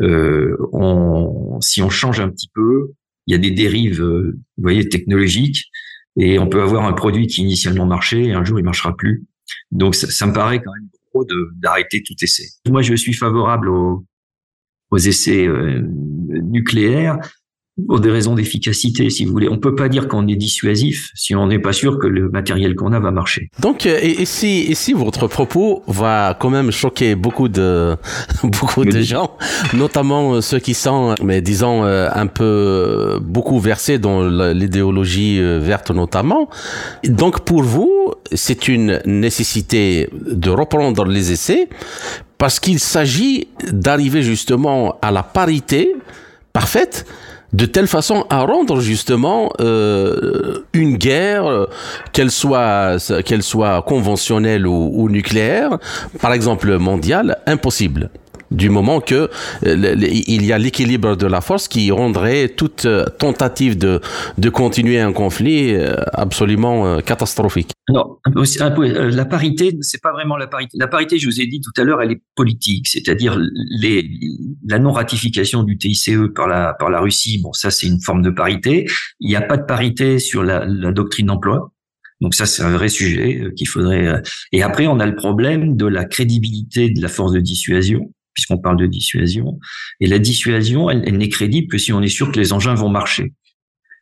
on, 0.00 1.58
si 1.60 1.82
on 1.82 1.88
change 1.88 2.20
un 2.20 2.28
petit 2.28 2.50
peu, 2.54 2.92
il 3.26 3.32
y 3.32 3.34
a 3.34 3.38
des 3.38 3.52
dérives, 3.52 4.02
vous 4.02 4.32
voyez, 4.58 4.88
technologiques, 4.88 5.70
et 6.16 6.38
on 6.38 6.48
peut 6.48 6.62
avoir 6.62 6.84
un 6.84 6.92
produit 6.92 7.26
qui 7.28 7.42
initialement 7.42 7.86
marchait 7.86 8.24
et 8.24 8.32
un 8.32 8.44
jour 8.44 8.58
il 8.58 8.64
marchera 8.64 8.96
plus. 8.96 9.24
Donc 9.70 9.94
ça, 9.94 10.10
ça 10.10 10.26
me 10.26 10.32
paraît 10.32 10.60
quand 10.62 10.72
même 10.72 10.88
d'arrêter 11.54 12.02
tout 12.02 12.14
essai. 12.20 12.46
Moi, 12.68 12.82
je 12.82 12.94
suis 12.94 13.12
favorable 13.12 13.68
aux, 13.68 14.04
aux 14.90 14.98
essais 14.98 15.46
nucléaires 15.46 17.18
pour 17.88 17.98
des 17.98 18.10
raisons 18.10 18.34
d'efficacité, 18.34 19.10
si 19.10 19.24
vous 19.24 19.32
voulez. 19.32 19.48
On 19.48 19.58
peut 19.58 19.74
pas 19.74 19.88
dire 19.88 20.06
qu'on 20.06 20.28
est 20.28 20.36
dissuasif 20.36 21.10
si 21.14 21.34
on 21.34 21.48
n'est 21.48 21.58
pas 21.58 21.72
sûr 21.72 21.98
que 21.98 22.06
le 22.06 22.28
matériel 22.28 22.76
qu'on 22.76 22.92
a 22.92 23.00
va 23.00 23.10
marcher. 23.10 23.50
Donc, 23.58 23.86
euh, 23.86 23.98
et, 24.00 24.24
si, 24.24 24.66
et 24.68 24.74
si 24.74 24.92
votre 24.92 25.26
propos 25.26 25.82
va 25.88 26.36
quand 26.38 26.50
même 26.50 26.70
choquer 26.70 27.16
beaucoup 27.16 27.48
de 27.48 27.96
beaucoup 28.44 28.84
de 28.84 29.00
gens, 29.00 29.36
notamment 29.72 30.34
euh, 30.34 30.40
ceux 30.40 30.60
qui 30.60 30.74
sont, 30.74 31.16
mais 31.22 31.40
disons, 31.40 31.84
euh, 31.84 32.08
un 32.14 32.28
peu 32.28 33.18
beaucoup 33.20 33.58
versés 33.58 33.98
dans 33.98 34.24
l'idéologie 34.52 35.40
verte 35.40 35.90
notamment. 35.90 36.48
Donc, 37.04 37.40
pour 37.40 37.62
vous, 37.62 38.12
c'est 38.32 38.68
une 38.68 39.00
nécessité 39.04 40.08
de 40.12 40.50
reprendre 40.50 41.04
les 41.04 41.32
essais 41.32 41.68
parce 42.38 42.60
qu'il 42.60 42.78
s'agit 42.78 43.48
d'arriver 43.72 44.22
justement 44.22 44.96
à 45.02 45.10
la 45.10 45.22
parité 45.22 45.94
parfaite 46.52 47.06
de 47.54 47.66
telle 47.66 47.86
façon 47.86 48.26
à 48.30 48.40
rendre 48.40 48.80
justement 48.80 49.52
euh, 49.60 50.64
une 50.72 50.96
guerre, 50.96 51.68
qu'elle 52.12 52.32
soit 52.32 52.96
qu'elle 53.22 53.42
soit 53.44 53.82
conventionnelle 53.82 54.66
ou, 54.66 54.90
ou 54.92 55.08
nucléaire, 55.08 55.78
par 56.20 56.32
exemple 56.32 56.76
mondiale, 56.78 57.38
impossible 57.46 58.10
du 58.54 58.70
moment 58.70 59.00
que 59.00 59.28
euh, 59.66 59.94
il 59.98 60.44
y 60.44 60.52
a 60.52 60.58
l'équilibre 60.58 61.16
de 61.16 61.26
la 61.26 61.40
force 61.40 61.68
qui 61.68 61.90
rendrait 61.90 62.48
toute 62.48 62.84
euh, 62.84 63.04
tentative 63.18 63.76
de, 63.76 64.00
de 64.38 64.48
continuer 64.48 65.00
un 65.00 65.12
conflit 65.12 65.74
euh, 65.74 65.96
absolument 66.12 67.00
catastrophique. 67.00 67.70
Non, 67.88 68.16
la 68.34 69.24
parité, 69.24 69.76
c'est 69.82 70.00
pas 70.00 70.12
vraiment 70.12 70.36
la 70.36 70.46
parité. 70.46 70.76
La 70.78 70.88
parité, 70.88 71.18
je 71.18 71.26
vous 71.26 71.40
ai 71.40 71.46
dit 71.46 71.60
tout 71.60 71.78
à 71.80 71.84
l'heure, 71.84 72.00
elle 72.00 72.12
est 72.12 72.22
politique, 72.34 72.86
c'est-à-dire 72.88 73.38
les, 73.80 74.08
la 74.66 74.78
non-ratification 74.78 75.64
du 75.64 75.76
TICE 75.76 76.10
par 76.34 76.48
la, 76.48 76.74
par 76.78 76.88
la 76.88 77.00
Russie. 77.00 77.40
Bon, 77.42 77.52
ça, 77.52 77.70
c'est 77.70 77.86
une 77.86 78.00
forme 78.00 78.22
de 78.22 78.30
parité. 78.30 78.86
Il 79.20 79.28
n'y 79.28 79.36
a 79.36 79.42
pas 79.42 79.56
de 79.56 79.64
parité 79.64 80.18
sur 80.18 80.42
la, 80.42 80.64
la 80.64 80.92
doctrine 80.92 81.26
d'emploi. 81.26 81.72
Donc 82.20 82.34
ça, 82.34 82.46
c'est 82.46 82.62
un 82.62 82.70
vrai 82.70 82.88
sujet 82.88 83.50
qu'il 83.56 83.68
faudrait. 83.68 84.22
Et 84.52 84.62
après, 84.62 84.86
on 84.86 84.98
a 85.00 85.06
le 85.06 85.16
problème 85.16 85.76
de 85.76 85.86
la 85.86 86.04
crédibilité 86.04 86.88
de 86.88 87.02
la 87.02 87.08
force 87.08 87.32
de 87.32 87.40
dissuasion 87.40 88.12
puisqu'on 88.34 88.58
parle 88.58 88.76
de 88.76 88.86
dissuasion. 88.86 89.58
Et 90.00 90.06
la 90.06 90.18
dissuasion, 90.18 90.90
elle, 90.90 91.16
n'est 91.16 91.28
crédible 91.28 91.68
que 91.68 91.78
si 91.78 91.92
on 91.92 92.02
est 92.02 92.08
sûr 92.08 92.32
que 92.32 92.38
les 92.38 92.52
engins 92.52 92.74
vont 92.74 92.90
marcher. 92.90 93.32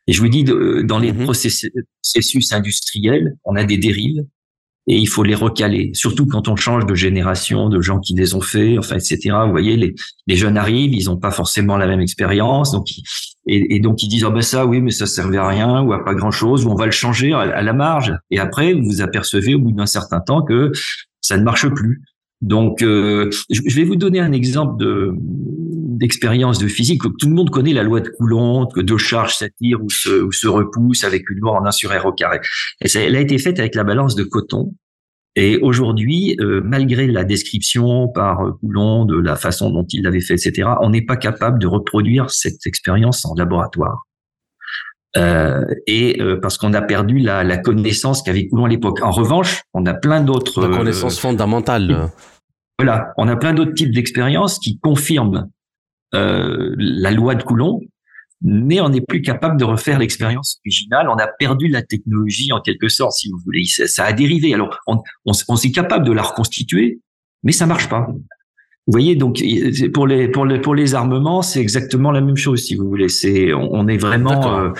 Et 0.07 0.13
je 0.13 0.19
vous 0.19 0.27
dis, 0.27 0.43
dans 0.43 0.99
les 0.99 1.13
mhm. 1.13 1.23
processus 1.23 2.51
industriels, 2.51 3.37
on 3.45 3.55
a 3.55 3.63
des 3.63 3.77
dérives 3.77 4.25
et 4.87 4.97
il 4.97 5.07
faut 5.07 5.23
les 5.23 5.35
recaler. 5.35 5.91
Surtout 5.93 6.25
quand 6.25 6.47
on 6.47 6.55
change 6.55 6.85
de 6.85 6.95
génération, 6.95 7.69
de 7.69 7.81
gens 7.81 7.99
qui 7.99 8.13
les 8.15 8.35
ont 8.35 8.41
fait, 8.41 8.77
enfin, 8.77 8.95
etc. 8.95 9.29
Vous 9.45 9.51
voyez, 9.51 9.77
les, 9.77 9.95
les 10.27 10.35
jeunes 10.35 10.57
arrivent, 10.57 10.93
ils 10.93 11.05
n'ont 11.05 11.17
pas 11.17 11.31
forcément 11.31 11.77
la 11.77 11.87
même 11.87 12.01
expérience, 12.01 12.71
donc 12.71 12.87
et, 13.47 13.75
et, 13.75 13.79
donc 13.79 14.03
ils 14.03 14.07
disent 14.07 14.23
oh 14.23 14.31
ben 14.31 14.41
ça 14.41 14.65
oui 14.65 14.79
mais 14.79 14.91
ça 14.91 15.05
servait 15.05 15.37
à 15.37 15.47
rien 15.47 15.81
ou 15.81 15.91
à 15.91 16.05
pas 16.05 16.13
grand 16.13 16.31
chose 16.31 16.65
ou 16.65 16.69
on 16.69 16.75
va 16.75 16.85
le 16.85 16.91
changer 16.91 17.33
à 17.33 17.61
la 17.61 17.73
marge. 17.73 18.13
Et 18.29 18.39
après 18.39 18.73
vous 18.73 18.83
vous 18.83 19.01
apercevez 19.01 19.55
au 19.55 19.59
bout 19.59 19.71
d'un 19.71 19.85
certain 19.85 20.19
temps 20.19 20.43
que 20.43 20.71
ça 21.21 21.37
ne 21.37 21.43
marche 21.43 21.67
plus. 21.69 22.01
Donc, 22.43 22.81
euh, 22.81 23.29
je 23.49 23.75
vais 23.75 23.85
vous 23.85 23.95
donner 23.95 24.19
un 24.19 24.33
exemple 24.33 24.77
de 24.77 25.13
d'expérience 25.17 26.59
de 26.59 26.67
physique. 26.67 27.01
Tout 27.03 27.29
le 27.29 27.33
monde 27.33 27.49
connaît 27.49 27.71
la 27.71 27.83
loi 27.83 28.01
de 28.01 28.09
Coulomb, 28.09 28.65
que 28.65 28.81
deux 28.81 28.97
charges 28.97 29.35
s'attirent 29.35 29.81
ou 29.81 29.89
se, 29.89 30.23
ou 30.23 30.31
se 30.33 30.47
repoussent 30.47 31.05
avec 31.05 31.29
une 31.29 31.39
loi 31.39 31.53
en 31.53 31.65
1 31.65 31.71
sur 31.71 31.91
R 31.91 32.05
au 32.05 32.11
carré. 32.11 32.39
Et 32.81 32.89
ça, 32.89 32.99
elle 32.99 33.15
a 33.15 33.21
été 33.21 33.37
faite 33.37 33.59
avec 33.59 33.75
la 33.75 33.85
balance 33.85 34.15
de 34.15 34.23
coton. 34.23 34.73
Et 35.35 35.59
aujourd'hui, 35.59 36.35
euh, 36.41 36.61
malgré 36.65 37.07
la 37.07 37.23
description 37.23 38.09
par 38.09 38.39
Coulomb 38.59 39.05
de 39.05 39.17
la 39.17 39.35
façon 39.35 39.69
dont 39.69 39.85
il 39.91 40.03
l'avait 40.03 40.19
fait, 40.19 40.33
etc., 40.33 40.71
on 40.81 40.89
n'est 40.89 41.05
pas 41.05 41.15
capable 41.15 41.59
de 41.59 41.67
reproduire 41.67 42.29
cette 42.31 42.65
expérience 42.65 43.23
en 43.25 43.35
laboratoire. 43.35 44.03
Euh, 45.15 45.63
et 45.85 46.21
euh, 46.21 46.39
parce 46.41 46.57
qu'on 46.57 46.73
a 46.73 46.81
perdu 46.81 47.19
la, 47.19 47.43
la 47.43 47.57
connaissance 47.57 48.23
qu'avait 48.23 48.47
Coulomb 48.47 48.65
à 48.65 48.69
l'époque. 48.69 49.01
En 49.03 49.11
revanche, 49.11 49.61
on 49.73 49.85
a 49.85 49.93
plein 49.93 50.21
d'autres... 50.21 50.67
La 50.67 50.77
connaissance 50.77 51.19
fondamentale. 51.19 52.09
Voilà, 52.83 53.13
on 53.15 53.29
a 53.29 53.37
plein 53.37 53.53
d'autres 53.53 53.73
types 53.73 53.93
d'expériences 53.93 54.59
qui 54.59 54.77
confirment 54.77 55.49
euh, 56.13 56.75
la 56.77 57.11
loi 57.11 57.33
de 57.33 57.41
Coulomb, 57.41 57.79
mais 58.41 58.81
on 58.81 58.89
n'est 58.89 58.99
plus 58.99 59.21
capable 59.21 59.57
de 59.57 59.63
refaire 59.63 59.99
l'expérience 59.99 60.59
originale. 60.65 61.07
On 61.07 61.15
a 61.15 61.27
perdu 61.27 61.69
la 61.69 61.81
technologie 61.81 62.51
en 62.51 62.59
quelque 62.59 62.89
sorte, 62.89 63.13
si 63.13 63.29
vous 63.31 63.39
voulez. 63.45 63.63
Ça, 63.63 64.03
a 64.03 64.11
dérivé. 64.11 64.53
Alors, 64.53 64.77
on, 64.85 64.97
on, 65.25 65.31
on 65.47 65.55
est 65.55 65.71
capable 65.71 66.05
de 66.05 66.11
la 66.11 66.23
reconstituer, 66.23 66.99
mais 67.43 67.53
ça 67.53 67.65
marche 67.65 67.87
pas. 67.87 68.05
Vous 68.05 68.91
voyez, 68.91 69.15
donc 69.15 69.41
pour 69.93 70.05
les 70.05 70.27
pour 70.27 70.45
les 70.45 70.59
pour 70.59 70.75
les 70.75 70.93
armements, 70.93 71.41
c'est 71.41 71.61
exactement 71.61 72.11
la 72.11 72.19
même 72.19 72.35
chose, 72.35 72.63
si 72.63 72.75
vous 72.75 72.89
voulez. 72.89 73.07
C'est 73.07 73.53
on, 73.53 73.87
est 73.87 73.95
vraiment 73.95 74.59
euh, 74.59 74.71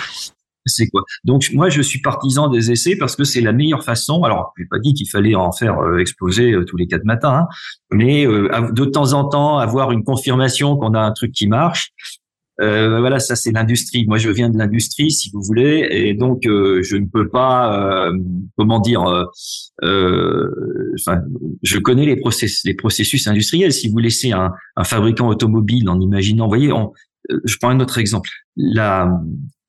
c'est 0.66 0.88
quoi 0.88 1.04
Donc 1.24 1.50
moi 1.54 1.70
je 1.70 1.82
suis 1.82 2.00
partisan 2.00 2.50
des 2.50 2.72
essais 2.72 2.96
parce 2.96 3.16
que 3.16 3.24
c'est 3.24 3.42
la 3.42 3.54
meilleure 3.54 3.84
façon. 3.84 4.24
Alors 4.24 4.54
je 4.58 4.64
n'ai 4.64 4.68
pas 4.68 4.80
dit 4.80 4.94
qu'il 4.94 5.10
fallait 5.10 5.36
en 5.36 5.52
faire 5.52 5.80
euh, 5.80 6.00
exploser 6.00 6.52
euh, 6.52 6.66
tous 6.66 6.78
les 6.78 6.88
quatre 6.88 7.06
matins, 7.06 7.34
hein, 7.34 7.48
mais 7.92 8.26
euh, 8.26 8.72
de 8.72 8.86
temps 8.86 9.14
en 9.14 9.26
temps 9.26 9.58
avoir 9.58 9.92
une 9.92 10.04
confirmation 10.04 10.78
qu'on 10.78 10.94
a 10.94 11.00
un 11.00 11.12
truc 11.12 11.32
qui 11.32 11.48
marche. 11.48 11.92
voilà, 12.60 13.20
ça 13.20 13.36
c'est 13.36 13.52
l'industrie. 13.52 14.06
Moi 14.08 14.18
je 14.18 14.30
viens 14.30 14.50
de 14.50 14.58
l'industrie, 14.58 15.12
si 15.12 15.30
vous 15.34 15.42
voulez, 15.42 15.88
et 15.92 16.14
donc 16.14 16.44
je 16.44 16.96
ne 16.96 17.08
peux 17.08 17.28
pas, 17.28 18.10
comment 18.58 18.80
dire, 18.80 19.02
enfin 19.82 21.22
je 21.64 21.80
connais 21.80 22.06
les 22.06 22.16
process, 22.16 22.62
les 22.64 22.76
processus 22.76 23.28
industriels. 23.28 23.74
Si 23.74 23.90
vous 23.90 23.98
laissez 23.98 24.32
un, 24.32 24.52
un 24.76 24.84
fabricant 24.84 25.28
automobile 25.28 25.90
en 25.90 26.00
imaginant, 26.00 26.48
voyez, 26.48 26.72
on, 26.72 26.94
je 27.44 27.58
prends 27.60 27.70
un 27.70 27.80
autre 27.80 27.98
exemple. 27.98 28.30
La, 28.56 29.10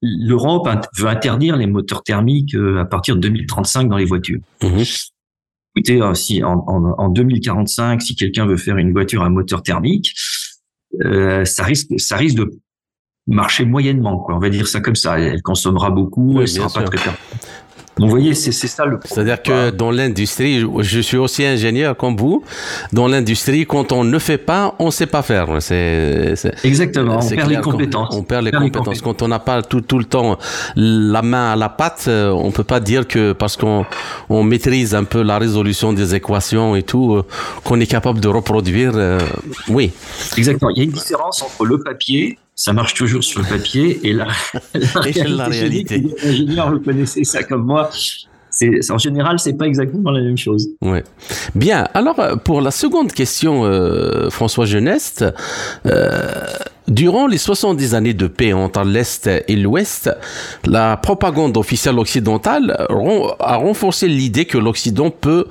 l'Europe 0.05 0.69
veut 0.97 1.09
interdire 1.09 1.57
les 1.57 1.67
moteurs 1.67 2.03
thermiques 2.03 2.55
euh, 2.55 2.81
à 2.81 2.85
partir 2.85 3.17
de 3.17 3.21
2035 3.21 3.89
dans 3.89 3.97
les 3.97 4.05
voitures. 4.05 4.41
Mmh. 4.63 4.83
Écoutez, 5.77 6.01
euh, 6.01 6.15
si 6.15 6.43
en, 6.45 7.09
2045, 7.09 8.03
si 8.03 8.15
quelqu'un 8.15 8.47
veut 8.47 8.57
faire 8.57 8.77
une 8.77 8.93
voiture 8.93 9.23
à 9.23 9.31
moteur 9.31 9.63
thermique, 9.63 10.15
euh, 11.05 11.45
ça 11.45 11.65
risque, 11.65 11.89
ça 11.99 12.17
risque 12.17 12.37
de 12.37 12.51
marcher 13.27 13.65
moyennement, 13.65 14.19
quoi. 14.19 14.37
On 14.37 14.39
va 14.39 14.51
dire 14.51 14.69
ça 14.69 14.81
comme 14.81 14.95
ça. 14.95 15.19
Elle 15.19 15.43
consommera 15.43 15.91
beaucoup, 15.91 16.41
elle 16.41 16.49
sera 16.49 16.69
pas 16.69 16.85
très 16.85 16.99
vous 17.99 18.09
voyez, 18.09 18.35
c'est 18.35 18.53
ça 18.53 18.85
le 18.85 18.99
C'est-à-dire 19.05 19.43
que 19.43 19.71
dans 19.71 19.91
l'industrie, 19.91 20.65
je 20.81 21.01
suis 21.01 21.17
aussi 21.17 21.45
ingénieur 21.45 21.97
comme 21.97 22.17
vous. 22.17 22.43
Dans 22.93 23.09
l'industrie, 23.09 23.67
quand 23.67 23.93
on 23.93 24.05
ne 24.05 24.19
fait 24.19 24.39
pas, 24.39 24.75
on 24.79 24.87
ne 24.87 24.91
sait 24.91 25.07
pas 25.07 25.23
faire. 25.23 25.49
C'est 25.61 26.35
exactement. 26.65 27.21
On 27.23 27.29
perd 27.29 27.51
les 27.51 27.61
compétences. 27.61 28.15
On, 28.17 28.23
perd 28.23 28.45
les, 28.45 28.53
compétences. 28.53 29.01
Quand 29.01 29.23
on 29.23 29.29
n'a 29.29 29.39
pas 29.39 29.63
tout, 29.63 29.81
tout 29.81 29.99
le 29.99 30.05
temps 30.05 30.39
la 30.77 31.23
main 31.23 31.53
à 31.53 31.57
la 31.57 31.69
pâte, 31.69 32.09
on 32.09 32.51
peut 32.51 32.65
pas 32.65 32.81
dire 32.81 33.07
que 33.07 33.33
parce 33.33 33.57
qu'on 33.57 33.87
on 34.29 34.43
maîtrise 34.43 34.95
un 34.95 35.05
peu 35.05 35.23
la 35.23 35.39
résolution 35.39 35.93
des 35.93 36.15
équations 36.15 36.77
et 36.77 36.83
tout, 36.83 37.15
euh, 37.15 37.25
qu'on 37.65 37.81
est 37.81 37.87
capable 37.87 38.21
de 38.21 38.29
reproduire. 38.29 38.93
Euh, 38.95 39.19
oui. 39.69 39.93
Exactement. 40.37 40.71
Il 40.71 40.79
y 40.79 40.81
a 40.81 40.85
une 40.85 40.91
différence 40.91 41.43
entre 41.43 41.65
le 41.65 41.81
papier 41.81 42.39
ça 42.55 42.73
marche 42.73 42.95
toujours 42.95 43.25
sur 43.25 43.41
le 43.41 43.47
papier 43.47 44.01
et 44.05 44.13
la, 44.13 44.29
la, 44.75 45.47
réalité. 45.47 46.05
L'ingénieur, 46.23 46.73
vous 46.73 46.81
connaissez 46.81 47.25
ça 47.25 47.43
comme 47.43 47.65
moi. 47.65 47.91
En 48.91 48.99
général, 48.99 49.41
c'est 49.41 49.55
pas 49.55 49.67
exactement 49.67 50.13
la 50.13 50.21
même 50.21 50.39
chose. 50.39 50.69
Ouais. 50.81 51.03
Bien. 51.55 51.89
Alors, 51.95 52.21
euh, 52.21 52.37
pour 52.37 52.61
la 52.61 52.71
seconde 52.71 53.13
question, 53.13 53.65
euh, 53.65 54.31
François 54.31 54.65
Geneste, 54.65 55.25
euh, 55.87 56.47
Durant 56.87 57.27
les 57.27 57.39
70 57.39 57.95
années 57.95 58.13
de 58.13 58.27
paix 58.27 58.53
entre 58.53 58.85
l'Est 58.85 59.27
et 59.49 59.57
l'Ouest, 59.57 60.11
la 60.67 60.99
propagande 60.99 61.57
officielle 61.57 61.99
occidentale 61.99 62.77
a 63.41 63.57
renforcé 63.57 64.07
l'idée 64.07 64.45
que 64.45 64.59
l'Occident 64.59 65.11
peut 65.11 65.47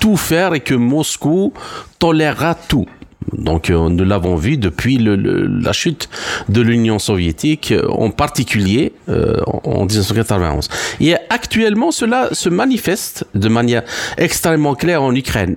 tout 0.00 0.16
faire 0.16 0.54
et 0.54 0.60
que 0.60 0.74
Moscou 0.74 1.52
tolérera 1.98 2.54
tout. 2.54 2.86
Donc 3.32 3.70
euh, 3.70 3.88
nous 3.88 4.04
l'avons 4.04 4.36
vu 4.36 4.56
depuis 4.56 4.98
la 4.98 5.72
chute 5.72 6.08
de 6.48 6.60
l'Union 6.60 6.98
soviétique, 6.98 7.72
euh, 7.72 7.86
en 7.88 8.10
particulier 8.10 8.92
euh, 9.08 9.40
en 9.64 9.84
1991. 9.84 10.68
Et 11.00 11.14
actuellement, 11.30 11.90
cela 11.90 12.28
se 12.32 12.48
manifeste 12.48 13.26
de 13.34 13.48
manière 13.48 13.82
extrêmement 14.16 14.74
claire 14.74 15.02
en 15.02 15.14
Ukraine. 15.14 15.56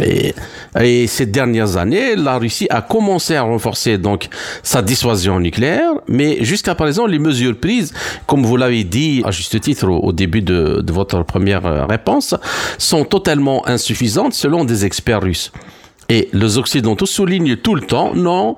Et, 0.00 1.06
ces 1.08 1.26
dernières 1.26 1.76
années, 1.76 2.14
la 2.14 2.38
Russie 2.38 2.68
a 2.70 2.82
commencé 2.82 3.34
à 3.34 3.42
renforcer 3.42 3.98
donc 3.98 4.28
sa 4.62 4.80
dissuasion 4.80 5.40
nucléaire, 5.40 5.90
mais 6.06 6.44
jusqu'à 6.44 6.76
présent, 6.76 7.06
les 7.06 7.18
mesures 7.18 7.58
prises, 7.58 7.92
comme 8.28 8.44
vous 8.44 8.56
l'avez 8.56 8.84
dit 8.84 9.22
à 9.24 9.32
juste 9.32 9.60
titre 9.60 9.88
au, 9.88 10.12
début 10.12 10.40
de, 10.40 10.84
votre 10.92 11.24
première 11.24 11.88
réponse, 11.88 12.36
sont 12.78 13.04
totalement 13.04 13.66
insuffisantes 13.66 14.34
selon 14.34 14.64
des 14.64 14.84
experts 14.84 15.22
russes. 15.22 15.50
Et 16.10 16.30
les 16.32 16.56
Occidentaux 16.56 17.04
soulignent 17.04 17.56
tout 17.56 17.74
le 17.74 17.82
temps, 17.82 18.14
non, 18.14 18.56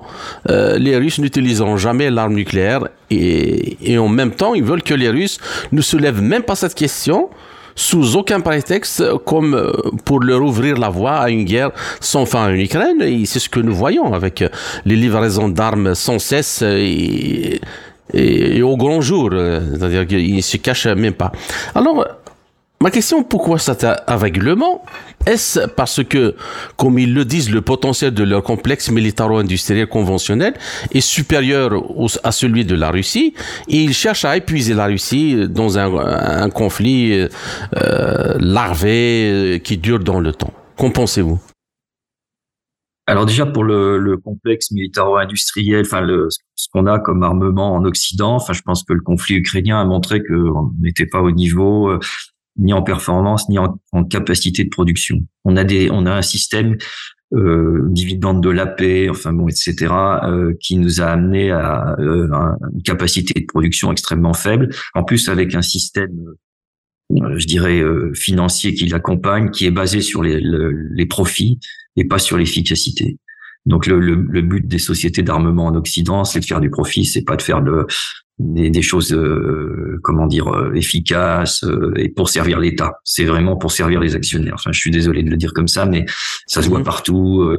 euh, 0.49 0.77
les 0.77 0.95
Russes 0.95 1.19
n'utiliseront 1.19 1.75
jamais 1.75 2.09
l'arme 2.09 2.33
nucléaire 2.33 2.87
et, 3.09 3.77
et, 3.81 3.97
en 3.97 4.07
même 4.07 4.31
temps, 4.31 4.53
ils 4.53 4.63
veulent 4.63 4.83
que 4.83 4.93
les 4.93 5.09
Russes 5.09 5.37
ne 5.73 5.81
soulèvent 5.81 6.21
même 6.21 6.43
pas 6.43 6.55
cette 6.55 6.75
question 6.75 7.29
sous 7.75 8.15
aucun 8.15 8.39
prétexte 8.39 9.03
comme 9.25 9.55
euh, 9.55 9.71
pour 10.05 10.21
leur 10.21 10.41
ouvrir 10.41 10.77
la 10.77 10.89
voie 10.89 11.17
à 11.17 11.29
une 11.29 11.43
guerre 11.43 11.71
sans 11.99 12.25
fin 12.25 12.47
en 12.47 12.53
Ukraine. 12.53 13.01
Et 13.01 13.25
c'est 13.25 13.39
ce 13.39 13.49
que 13.49 13.59
nous 13.59 13.75
voyons 13.75 14.13
avec 14.13 14.45
les 14.85 14.95
livraisons 14.95 15.49
d'armes 15.49 15.93
sans 15.93 16.19
cesse 16.19 16.61
et, 16.61 17.59
et, 18.13 18.61
au 18.61 18.77
grand 18.77 19.01
jour. 19.01 19.29
C'est-à-dire 19.31 20.07
qu'ils 20.07 20.37
ne 20.37 20.41
se 20.41 20.55
cachent 20.55 20.87
même 20.87 21.13
pas. 21.13 21.33
Alors, 21.75 22.05
Ma 22.81 22.89
question, 22.89 23.21
pourquoi 23.21 23.59
cet 23.59 23.85
aveuglement 24.07 24.83
Est-ce 25.27 25.67
parce 25.67 26.03
que, 26.03 26.35
comme 26.77 26.97
ils 26.97 27.13
le 27.13 27.25
disent, 27.25 27.51
le 27.51 27.61
potentiel 27.61 28.11
de 28.11 28.23
leur 28.23 28.41
complexe 28.41 28.89
militaro-industriel 28.89 29.85
conventionnel 29.85 30.55
est 30.91 30.99
supérieur 30.99 31.71
à 32.23 32.31
celui 32.31 32.65
de 32.65 32.73
la 32.73 32.89
Russie 32.89 33.35
et 33.67 33.83
ils 33.83 33.93
cherchent 33.93 34.25
à 34.25 34.35
épuiser 34.35 34.73
la 34.73 34.87
Russie 34.87 35.47
dans 35.47 35.77
un, 35.77 36.49
conflit 36.49 37.13
euh, 37.13 38.35
larvé 38.39 39.29
euh, 39.31 39.57
qui 39.59 39.77
dure 39.77 39.99
dans 39.99 40.19
le 40.19 40.33
temps 40.33 40.53
Qu'en 40.75 40.89
pensez-vous? 40.89 41.39
Alors 43.05 43.27
déjà 43.27 43.45
pour 43.45 43.63
le, 43.63 44.17
complexe 44.23 44.71
militaro-industriel, 44.71 45.85
enfin 45.85 46.03
ce 46.55 46.67
qu'on 46.73 46.87
a 46.87 46.97
comme 46.97 47.21
armement 47.21 47.75
en 47.75 47.85
Occident, 47.85 48.35
enfin 48.35 48.53
je 48.53 48.61
pense 48.61 48.83
que 48.83 48.93
le 48.93 49.01
conflit 49.01 49.35
ukrainien 49.35 49.79
a 49.79 49.85
montré 49.85 50.23
qu'on 50.23 50.71
n'était 50.79 51.05
pas 51.05 51.21
au 51.21 51.29
niveau. 51.29 51.99
Ni 52.57 52.73
en 52.73 52.81
performance, 52.81 53.47
ni 53.49 53.57
en, 53.57 53.79
capacité 54.09 54.63
de 54.63 54.69
production. 54.69 55.17
On 55.45 55.55
a 55.55 55.63
des, 55.63 55.89
on 55.89 56.05
a 56.05 56.13
un 56.13 56.21
système 56.21 56.77
euh, 57.33 57.87
dividende 57.89 58.43
de 58.43 58.49
la 58.49 58.65
paix, 58.65 59.09
enfin 59.09 59.31
bon, 59.31 59.47
etc., 59.47 59.87
euh, 60.23 60.53
qui 60.59 60.77
nous 60.77 61.01
a 61.01 61.05
amené 61.05 61.51
à 61.51 61.95
euh, 61.99 62.27
une 62.73 62.83
capacité 62.83 63.39
de 63.39 63.45
production 63.45 63.91
extrêmement 63.91 64.33
faible. 64.33 64.69
En 64.95 65.03
plus, 65.03 65.29
avec 65.29 65.55
un 65.55 65.61
système, 65.61 66.11
euh, 67.11 67.37
je 67.37 67.47
dirais, 67.47 67.79
euh, 67.79 68.13
financier 68.13 68.73
qui 68.73 68.87
l'accompagne, 68.87 69.49
qui 69.49 69.65
est 69.65 69.71
basé 69.71 70.01
sur 70.01 70.21
les, 70.23 70.41
les 70.41 71.05
profits 71.05 71.59
et 71.95 72.05
pas 72.05 72.19
sur 72.19 72.37
l'efficacité. 72.37 73.17
Donc 73.65 73.85
le, 73.85 73.99
le, 73.99 74.15
le, 74.15 74.41
but 74.41 74.67
des 74.67 74.79
sociétés 74.79 75.21
d'armement 75.21 75.67
en 75.67 75.75
Occident, 75.75 76.23
c'est 76.23 76.39
de 76.39 76.45
faire 76.45 76.61
du 76.61 76.69
profit, 76.69 77.05
c'est 77.05 77.23
pas 77.23 77.35
de 77.35 77.41
faire 77.41 77.61
de, 77.61 77.85
des, 78.41 78.69
des 78.69 78.81
choses, 78.81 79.13
euh, 79.13 79.99
comment 80.03 80.27
dire, 80.27 80.47
euh, 80.47 80.73
efficaces 80.73 81.63
euh, 81.63 81.93
et 81.95 82.09
pour 82.09 82.29
servir 82.29 82.59
l'État. 82.59 82.93
C'est 83.03 83.25
vraiment 83.25 83.57
pour 83.57 83.71
servir 83.71 83.99
les 83.99 84.15
actionnaires. 84.15 84.55
Enfin, 84.55 84.71
je 84.71 84.79
suis 84.79 84.91
désolé 84.91 85.23
de 85.23 85.29
le 85.29 85.37
dire 85.37 85.53
comme 85.53 85.67
ça, 85.67 85.85
mais 85.85 86.05
ça 86.47 86.61
se 86.61 86.69
voit 86.69 86.79
mhm. 86.79 86.85
partout, 86.85 87.55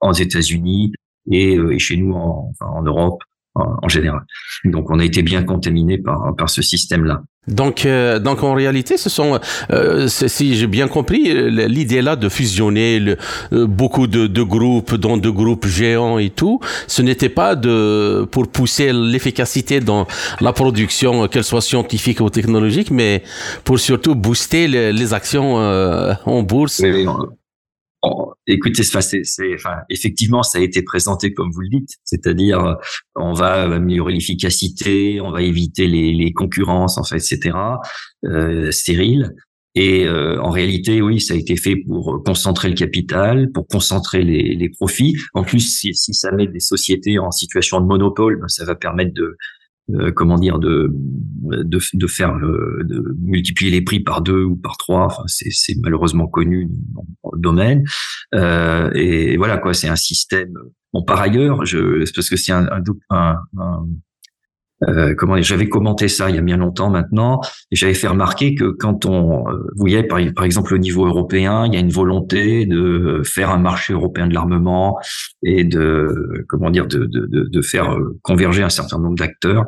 en 0.00 0.12
États-Unis 0.12 0.92
et, 1.30 1.54
et, 1.54 1.78
chez 1.78 1.96
nous 1.96 2.12
en, 2.12 2.52
en 2.60 2.82
Europe 2.82 3.22
en, 3.54 3.88
général. 3.88 4.20
Donc, 4.64 4.90
on 4.90 4.98
a 4.98 5.04
été 5.04 5.22
bien 5.22 5.42
contaminé 5.42 5.98
par, 5.98 6.34
par 6.36 6.50
ce 6.50 6.62
système-là. 6.62 7.22
Donc, 7.46 7.84
euh, 7.84 8.18
donc 8.18 8.42
en 8.42 8.54
réalité, 8.54 8.96
ce 8.96 9.10
sont, 9.10 9.38
euh, 9.70 10.08
si 10.08 10.56
j'ai 10.56 10.66
bien 10.66 10.88
compris, 10.88 11.50
l'idée 11.68 12.00
là 12.00 12.16
de 12.16 12.28
fusionner 12.28 12.98
le, 12.98 13.16
euh, 13.52 13.66
beaucoup 13.66 14.06
de, 14.06 14.26
de, 14.26 14.42
groupes, 14.42 14.94
dont 14.94 15.16
de 15.16 15.28
groupes 15.28 15.66
géants 15.66 16.18
et 16.18 16.30
tout, 16.30 16.60
ce 16.86 17.02
n'était 17.02 17.28
pas 17.28 17.54
de 17.54 18.26
pour 18.30 18.48
pousser 18.48 18.92
l'efficacité 18.92 19.80
dans 19.80 20.06
la 20.40 20.52
production, 20.52 21.28
qu'elle 21.28 21.44
soit 21.44 21.60
scientifique 21.60 22.20
ou 22.20 22.30
technologique, 22.30 22.90
mais 22.90 23.22
pour 23.64 23.78
surtout 23.78 24.14
booster 24.14 24.66
les, 24.66 24.92
les 24.92 25.12
actions 25.12 25.56
en 25.56 26.42
bourse. 26.42 26.80
Oui, 26.82 27.06
écoutez, 28.46 28.82
c'est, 28.82 29.54
enfin, 29.54 29.76
effectivement, 29.90 30.42
ça 30.42 30.58
a 30.58 30.60
été 30.60 30.82
présenté 30.82 31.32
comme 31.32 31.50
vous 31.52 31.60
le 31.60 31.68
dites, 31.68 31.90
c'est-à-dire 32.04 32.76
on 33.14 33.32
va 33.32 33.62
améliorer 33.62 34.12
l'efficacité, 34.12 35.20
on 35.20 35.30
va 35.30 35.42
éviter 35.42 35.86
les, 35.86 36.32
concurrences, 36.32 36.98
en 36.98 37.16
etc. 37.16 37.56
Euh, 38.24 38.70
stériles. 38.70 39.34
Et 39.76 40.06
euh, 40.06 40.40
en 40.40 40.50
réalité, 40.50 41.02
oui, 41.02 41.20
ça 41.20 41.34
a 41.34 41.36
été 41.36 41.56
fait 41.56 41.74
pour 41.76 42.22
concentrer 42.24 42.68
le 42.68 42.76
capital, 42.76 43.50
pour 43.52 43.66
concentrer 43.66 44.22
les, 44.22 44.68
profits. 44.68 45.16
En 45.34 45.42
plus, 45.42 45.60
si, 45.60 45.94
si, 45.94 46.14
ça 46.14 46.30
met 46.30 46.46
des 46.46 46.60
sociétés 46.60 47.18
en 47.18 47.32
situation 47.32 47.80
de 47.80 47.86
monopole, 47.86 48.38
ben, 48.40 48.46
ça 48.48 48.64
va 48.64 48.76
permettre 48.76 49.12
de, 49.14 49.36
euh, 49.90 50.12
comment 50.12 50.38
dire 50.38 50.58
de 50.58 50.90
de, 50.92 51.78
de 51.92 52.06
faire 52.06 52.34
le, 52.34 52.84
de 52.84 53.14
multiplier 53.20 53.70
les 53.70 53.82
prix 53.82 54.00
par 54.00 54.22
deux 54.22 54.42
ou 54.42 54.56
par 54.56 54.78
trois. 54.78 55.06
Enfin 55.06 55.24
c'est 55.26 55.74
malheureusement 55.82 56.26
connu 56.26 56.68
dans, 56.94 57.30
le 57.32 57.40
domaine. 57.40 57.84
Euh, 58.34 58.90
et 58.94 59.36
voilà 59.36 59.58
quoi 59.58 59.74
c'est 59.74 59.88
un 59.88 59.96
système. 59.96 60.54
Bon 60.92 61.02
par 61.02 61.20
ailleurs 61.20 61.66
je 61.66 62.10
parce 62.14 62.30
que 62.30 62.36
c'est 62.36 62.52
un, 62.52 62.66
un, 63.10 63.36
un 63.58 63.86
euh, 64.88 65.14
comment 65.14 65.40
j'avais 65.40 65.68
commenté 65.68 66.08
ça 66.08 66.30
il 66.30 66.36
y 66.36 66.38
a 66.38 66.42
bien 66.42 66.56
longtemps 66.56 66.90
maintenant 66.90 67.40
et 67.70 67.76
j'avais 67.76 67.94
fait 67.94 68.08
remarquer 68.08 68.54
que 68.54 68.64
quand 68.64 69.06
on 69.06 69.48
euh, 69.48 69.52
vous 69.52 69.80
voyez 69.80 70.02
par, 70.02 70.20
par, 70.34 70.44
exemple 70.44 70.74
au 70.74 70.78
niveau 70.78 71.06
européen 71.06 71.66
il 71.66 71.74
y 71.74 71.76
a 71.76 71.80
une 71.80 71.90
volonté 71.90 72.66
de 72.66 73.22
faire 73.24 73.50
un 73.50 73.58
marché 73.58 73.92
européen 73.92 74.26
de 74.26 74.34
l'armement 74.34 74.98
et 75.42 75.64
de 75.64 76.44
comment 76.48 76.70
dire 76.70 76.86
de, 76.86 77.06
de, 77.06 77.26
de 77.26 77.62
faire 77.62 77.92
euh, 77.92 78.18
converger 78.22 78.62
un 78.62 78.70
certain 78.70 78.98
nombre 78.98 79.16
d'acteurs 79.16 79.64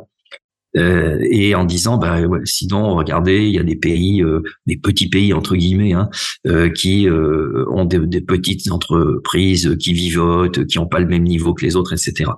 euh, 0.77 1.17
et 1.31 1.55
en 1.55 1.63
disant 1.63 1.97
bah 1.97 2.19
sinon 2.43 2.95
regardez 2.95 3.47
il 3.47 3.53
y 3.53 3.57
a 3.57 3.63
des 3.63 3.77
pays 3.77 4.21
euh, 4.21 4.41
des 4.67 4.77
petits 4.77 5.09
pays 5.09 5.33
entre 5.33 5.55
guillemets 5.55 5.93
hein, 5.93 6.09
euh, 6.45 6.69
qui 6.69 7.07
ont 7.09 7.85
des, 7.85 7.99
des, 7.99 8.21
petites 8.21 8.69
entreprises 8.69 9.75
qui 9.79 9.93
vivotent 9.93 10.65
qui 10.65 10.77
n'ont 10.77 10.87
pas 10.87 10.99
le 10.99 11.07
même 11.07 11.23
niveau 11.23 11.53
que 11.53 11.65
les 11.65 11.75
autres 11.75 11.93
etc 11.93 12.31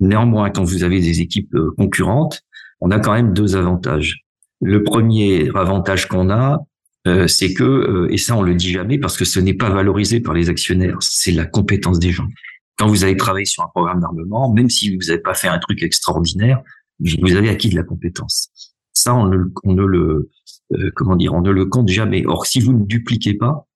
Néanmoins, 0.00 0.50
quand 0.50 0.64
vous 0.64 0.82
avez 0.82 1.00
des 1.00 1.20
équipes 1.20 1.54
euh, 1.54 1.72
concurrentes, 1.76 2.42
on 2.80 2.90
a 2.90 2.98
quand 2.98 3.12
même 3.12 3.32
deux 3.32 3.56
avantages. 3.56 4.24
Le 4.60 4.82
premier 4.82 5.50
avantage 5.54 6.08
qu'on 6.08 6.30
a, 6.30 6.58
euh, 7.06 7.26
c'est 7.26 7.54
que, 7.54 7.64
euh, 7.64 8.12
et 8.12 8.18
ça 8.18 8.36
on 8.36 8.42
le 8.42 8.54
dit 8.54 8.70
jamais 8.70 8.98
parce 8.98 9.16
que 9.16 9.24
ce 9.24 9.40
n'est 9.40 9.54
pas 9.54 9.70
valorisé 9.70 10.20
par 10.20 10.34
les 10.34 10.48
actionnaires, 10.48 10.98
c'est 11.00 11.32
la 11.32 11.46
compétence 11.46 11.98
des 11.98 12.10
gens. 12.10 12.26
Quand 12.78 12.88
vous 12.88 13.04
avez 13.04 13.16
travaillé 13.16 13.44
sur 13.46 13.62
un 13.62 13.68
programme 13.68 14.00
d'armement, 14.00 14.52
même 14.52 14.70
si 14.70 14.94
vous 14.94 15.02
n'avez 15.08 15.20
pas 15.20 15.34
fait 15.34 15.48
un 15.48 15.58
truc 15.58 15.82
extraordinaire, 15.82 16.62
vous 16.98 17.36
avez 17.36 17.48
acquis 17.48 17.68
de 17.68 17.76
la 17.76 17.82
compétence. 17.82 18.50
Ça, 18.92 19.14
on 19.14 19.26
ne, 19.26 19.38
on 19.64 19.72
ne 19.72 19.84
le, 19.84 20.30
comment 20.94 21.16
dire, 21.16 21.32
on 21.34 21.40
ne 21.40 21.50
le 21.50 21.66
compte 21.66 21.88
jamais. 21.88 22.24
Or, 22.26 22.46
si 22.46 22.60
vous 22.60 22.72
ne 22.72 22.84
dupliquez 22.84 23.34
pas, 23.34 23.66
euh, 23.66 23.69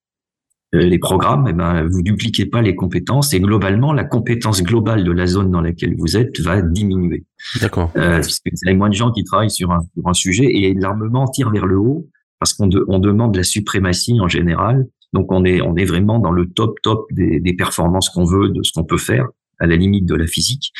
les 0.79 0.99
programmes, 0.99 1.47
eh 1.49 1.53
ben, 1.53 1.87
vous 1.87 2.03
dupliquez 2.03 2.47
pas 2.47 2.63
les 2.63 2.75
compétences 2.75 3.33
et 3.33 3.41
globalement, 3.41 3.93
la 3.93 4.05
compétence 4.05 4.63
globale 4.63 5.05
de 5.05 5.13
la 5.13 5.27
zone 5.27 5.51
dans 5.51 5.61
laquelle 5.61 5.95
vous 5.97 6.17
êtes 6.17 6.41
va 6.41 6.63
diminuer. 6.63 7.25
D'accord. 7.61 7.91
Euh, 7.97 8.17
parce 8.17 8.41
que 8.41 8.51
y 8.51 8.71
a 8.71 8.75
moins 8.75 8.89
de 8.89 8.95
gens 8.95 9.13
qui 9.13 9.25
travaillent 9.25 9.51
sur 9.51 9.71
un, 9.71 9.81
sur 9.95 10.09
un 10.09 10.15
sujet 10.15 10.47
et 10.53 10.75
l'armement 10.75 11.27
tire 11.27 11.51
vers 11.51 11.67
le 11.67 11.79
haut 11.79 12.09
parce 12.39 12.53
qu'on 12.55 12.69
on 12.89 12.99
demande 12.99 13.37
la 13.37 13.45
suprématie 13.45 14.21
en 14.21 14.29
général. 14.29 14.87
Donc 15.13 15.31
on 15.31 15.45
est 15.45 15.61
on 15.61 15.77
est 15.77 15.85
vraiment 15.85 16.19
dans 16.19 16.33
le 16.33 16.47
top 16.47 16.81
top 16.83 17.07
des, 17.13 17.41
des 17.41 17.55
performances 17.55 18.09
qu'on 18.11 18.25
veut, 18.25 18.49
de 18.49 18.63
ce 18.63 18.73
qu'on 18.73 18.85
peut 18.85 18.99
faire 18.99 19.29
à 19.61 19.67
la 19.67 19.77
limite 19.77 20.07
de 20.07 20.15
la 20.15 20.27
physique. 20.27 20.73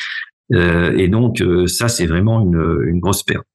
Euh, 0.53 0.95
et 0.97 1.07
donc 1.07 1.41
euh, 1.41 1.65
ça 1.65 1.87
c'est 1.87 2.05
vraiment 2.05 2.41
une, 2.41 2.83
une 2.87 2.99
grosse 2.99 3.23
perte. 3.23 3.47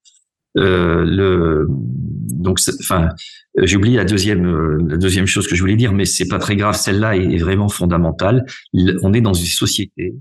Euh, 0.57 1.05
le 1.05 1.67
donc 1.69 2.59
enfin 2.81 3.11
j'ai 3.59 3.77
oublié 3.77 3.97
la 3.97 4.05
deuxième 4.05 4.47
euh, 4.47 4.79
la 4.89 4.97
deuxième 4.97 5.27
chose 5.27 5.47
que 5.49 5.55
je 5.55 5.61
voulais 5.61 5.77
dire 5.77 5.93
mais 5.93 6.05
c'est 6.05 6.29
pas 6.29 6.39
très 6.39 6.57
grave 6.57 6.77
celle-là 6.77 7.17
est, 7.17 7.39
vraiment 7.39 7.69
fondamentale. 7.69 8.45
On 9.03 9.13
est 9.13 9.21
dans 9.21 9.35
une 9.35 9.47
société 9.47 10.15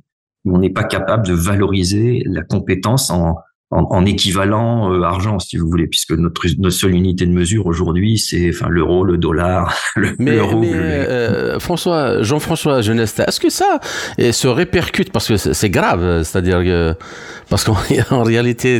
où 0.45 0.55
on 0.55 0.59
n'est 0.59 0.71
pas 0.71 0.83
capable 0.83 1.27
de 1.27 1.33
valoriser 1.33 2.23
la 2.25 2.43
compétence 2.43 3.09
en 3.09 3.35
en, 3.71 4.05
équivalent 4.05 4.91
euh, 4.91 5.03
argent, 5.03 5.37
si 5.37 5.57
vous 5.57 5.67
voulez, 5.69 5.85
puisque 5.85 6.11
notre, 6.11 6.41
notre 6.57 6.75
seule 6.75 6.95
unité 6.95 7.25
de 7.27 7.31
mesure 7.31 7.67
aujourd'hui, 7.67 8.17
c'est 8.17 8.49
enfin 8.49 8.67
l'euro, 8.67 9.03
le 9.03 9.17
dollar, 9.17 9.75
le 9.95 10.15
mais, 10.17 10.37
mais 10.37 10.73
euh, 10.73 11.59
François, 11.59 12.23
Jean-François 12.23 12.81
Jeunesse, 12.81 13.19
est-ce 13.19 13.39
que 13.39 13.49
ça 13.49 13.79
se 14.17 14.47
répercute 14.47 15.11
parce 15.11 15.27
que 15.27 15.37
c'est 15.37 15.69
grave, 15.69 16.23
c'est-à-dire 16.23 16.63
que 16.63 16.95
parce 17.49 17.63
qu'en 17.63 17.75
réalité, 18.23 18.79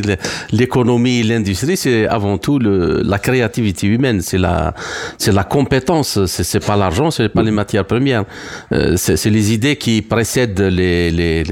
l'économie, 0.52 1.22
l'industrie, 1.22 1.76
c'est 1.76 2.06
avant 2.06 2.38
tout 2.38 2.58
le, 2.58 3.02
la 3.04 3.18
créativité 3.18 3.86
humaine, 3.86 4.20
c'est 4.20 4.38
la, 4.38 4.74
c'est 5.18 5.32
la 5.32 5.44
compétence, 5.44 6.24
c'est 6.26 6.64
pas 6.64 6.76
l'argent, 6.76 7.10
c'est 7.10 7.28
pas 7.28 7.42
les 7.42 7.50
matières 7.50 7.86
premières, 7.86 8.24
euh, 8.72 8.94
c'est 8.96 9.30
les 9.30 9.52
idées 9.52 9.76
qui 9.76 10.02
précèdent 10.02 10.60
les, 10.60 11.10
les, 11.10 11.44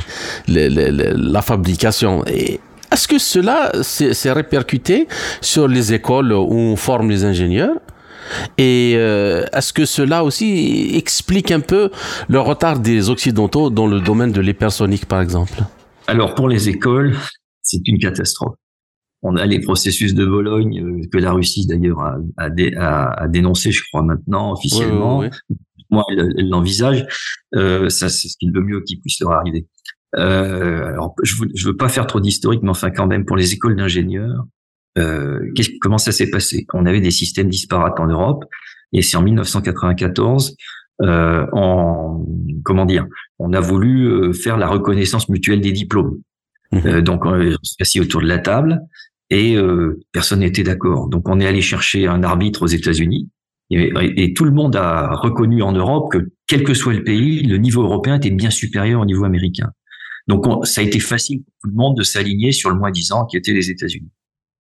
les, 0.48 0.68
la 0.68 1.42
fabrication. 1.42 2.24
Et 2.27 2.61
est-ce 2.92 3.07
que 3.09 3.18
cela 3.18 3.72
s'est 3.83 4.33
répercuté 4.33 5.09
sur 5.40 5.68
les 5.68 5.92
écoles 5.92 6.33
où 6.33 6.55
on 6.55 6.77
forme 6.77 7.11
les 7.11 7.24
ingénieurs? 7.24 7.77
Et 8.57 8.94
euh, 8.96 9.44
est-ce 9.53 9.72
que 9.72 9.85
cela 9.85 10.24
aussi 10.24 10.90
explique 10.94 11.51
un 11.51 11.61
peu 11.61 11.90
le 12.29 12.40
retard 12.40 12.79
des 12.79 13.11
Occidentaux 13.11 13.70
dans 13.70 13.87
le 13.87 14.01
domaine 14.01 14.33
de 14.33 14.40
l'hypersonique, 14.40 15.07
par 15.07 15.20
exemple? 15.20 15.62
Alors, 16.07 16.35
pour 16.35 16.48
les 16.48 16.68
écoles, 16.68 17.16
c'est 17.62 17.87
une 17.87 17.98
catastrophe. 17.98 18.55
On 19.22 19.37
a 19.37 19.46
les 19.46 19.61
processus 19.61 20.14
de 20.14 20.24
Bologne, 20.24 20.81
euh, 20.81 21.01
que 21.12 21.18
la 21.18 21.33
Russie 21.33 21.66
d'ailleurs 21.66 22.01
a, 22.01 22.18
a, 22.37 23.29
dénoncé, 23.29 23.72
je 23.72 23.83
crois, 23.88 24.03
maintenant, 24.03 24.53
officiellement. 24.53 25.24
Moi, 25.90 26.05
elle 26.11 26.48
l'envisage. 26.48 27.07
Euh, 27.55 27.88
ça, 27.88 28.09
c'est 28.09 28.29
ce 28.29 28.37
qui 28.38 28.46
est 28.46 28.51
le 28.53 28.62
mieux 28.62 28.83
qui 28.87 29.01
puisse 29.01 29.20
leur 29.20 29.33
arriver. 29.33 29.66
Euh, 30.16 30.87
alors, 30.87 31.14
je 31.23 31.37
veux, 31.37 31.49
veux 31.64 31.77
pas 31.77 31.88
faire 31.88 32.07
trop 32.07 32.21
d'historique, 32.21 32.62
mais 32.62 32.71
enfin 32.71 32.90
quand 32.90 33.07
même 33.07 33.25
pour 33.25 33.37
les 33.37 33.53
écoles 33.53 33.77
d'ingénieurs, 33.77 34.47
euh, 34.97 35.40
comment 35.81 35.99
ça 35.99 36.12
s'est 36.12 36.31
passé? 36.31 36.66
On 36.73 36.87
avait 36.87 37.01
des 37.01 37.11
systèmes 37.11 37.49
disparates 37.49 38.01
en 38.01 38.07
Europe, 38.07 38.44
et 38.92 39.03
c'est 39.03 39.16
en 39.16 39.23
1994, 39.23 40.57
euh, 41.03 41.47
en 41.53 42.25
comment 42.64 42.87
dire, 42.87 43.07
on 43.38 43.53
a 43.53 43.61
voulu 43.61 44.07
euh, 44.07 44.33
faire 44.33 44.57
la 44.57 44.66
reconnaissance 44.66 45.29
mutuelle 45.29 45.61
des 45.61 45.73
diplômes. 45.73 46.21
Mmh. 46.73 46.79
Euh, 46.87 47.01
donc 47.01 47.25
on 47.25 47.38
s'est 47.62 47.77
assis 47.81 48.01
autour 48.01 48.21
de 48.21 48.27
la 48.27 48.38
table 48.38 48.81
et 49.31 49.57
euh, 49.57 50.01
personne 50.12 50.40
n'était 50.40 50.62
d'accord. 50.62 51.09
Donc 51.09 51.29
on 51.29 51.40
est 51.40 51.47
allé 51.47 51.62
chercher 51.62 52.07
un 52.07 52.23
arbitre 52.23 52.62
aux 52.62 52.66
États-Unis 52.66 53.29
et, 53.71 53.92
et, 54.16 54.33
tout 54.33 54.44
le 54.44 54.51
monde 54.51 54.77
a 54.77 55.14
reconnu 55.14 55.62
en 55.62 55.73
Europe 55.73 56.11
que 56.11 56.31
quel 56.47 56.64
que 56.64 56.73
soit 56.73 56.94
le 56.94 57.05
pays, 57.05 57.42
le 57.42 57.59
niveau 57.59 57.83
européen 57.83 58.16
était 58.16 58.31
bien 58.31 58.49
supérieur 58.49 59.03
au 59.03 59.05
niveau 59.05 59.25
américain. 59.25 59.71
Donc, 60.28 60.66
ça 60.66 60.82
a 60.82 60.84
été 60.84 61.00
facile 61.00 61.42
pour 61.42 61.54
tout 61.62 61.70
le 61.70 61.76
monde 61.76 61.96
de 61.96 62.02
s'aligner 62.02 62.52
sur 62.52 62.70
le 62.70 62.76
moins 62.76 62.90
disant 62.90 63.24
qui 63.24 63.36
était 63.36 63.52
les 63.52 63.70
États-Unis. 63.70 64.10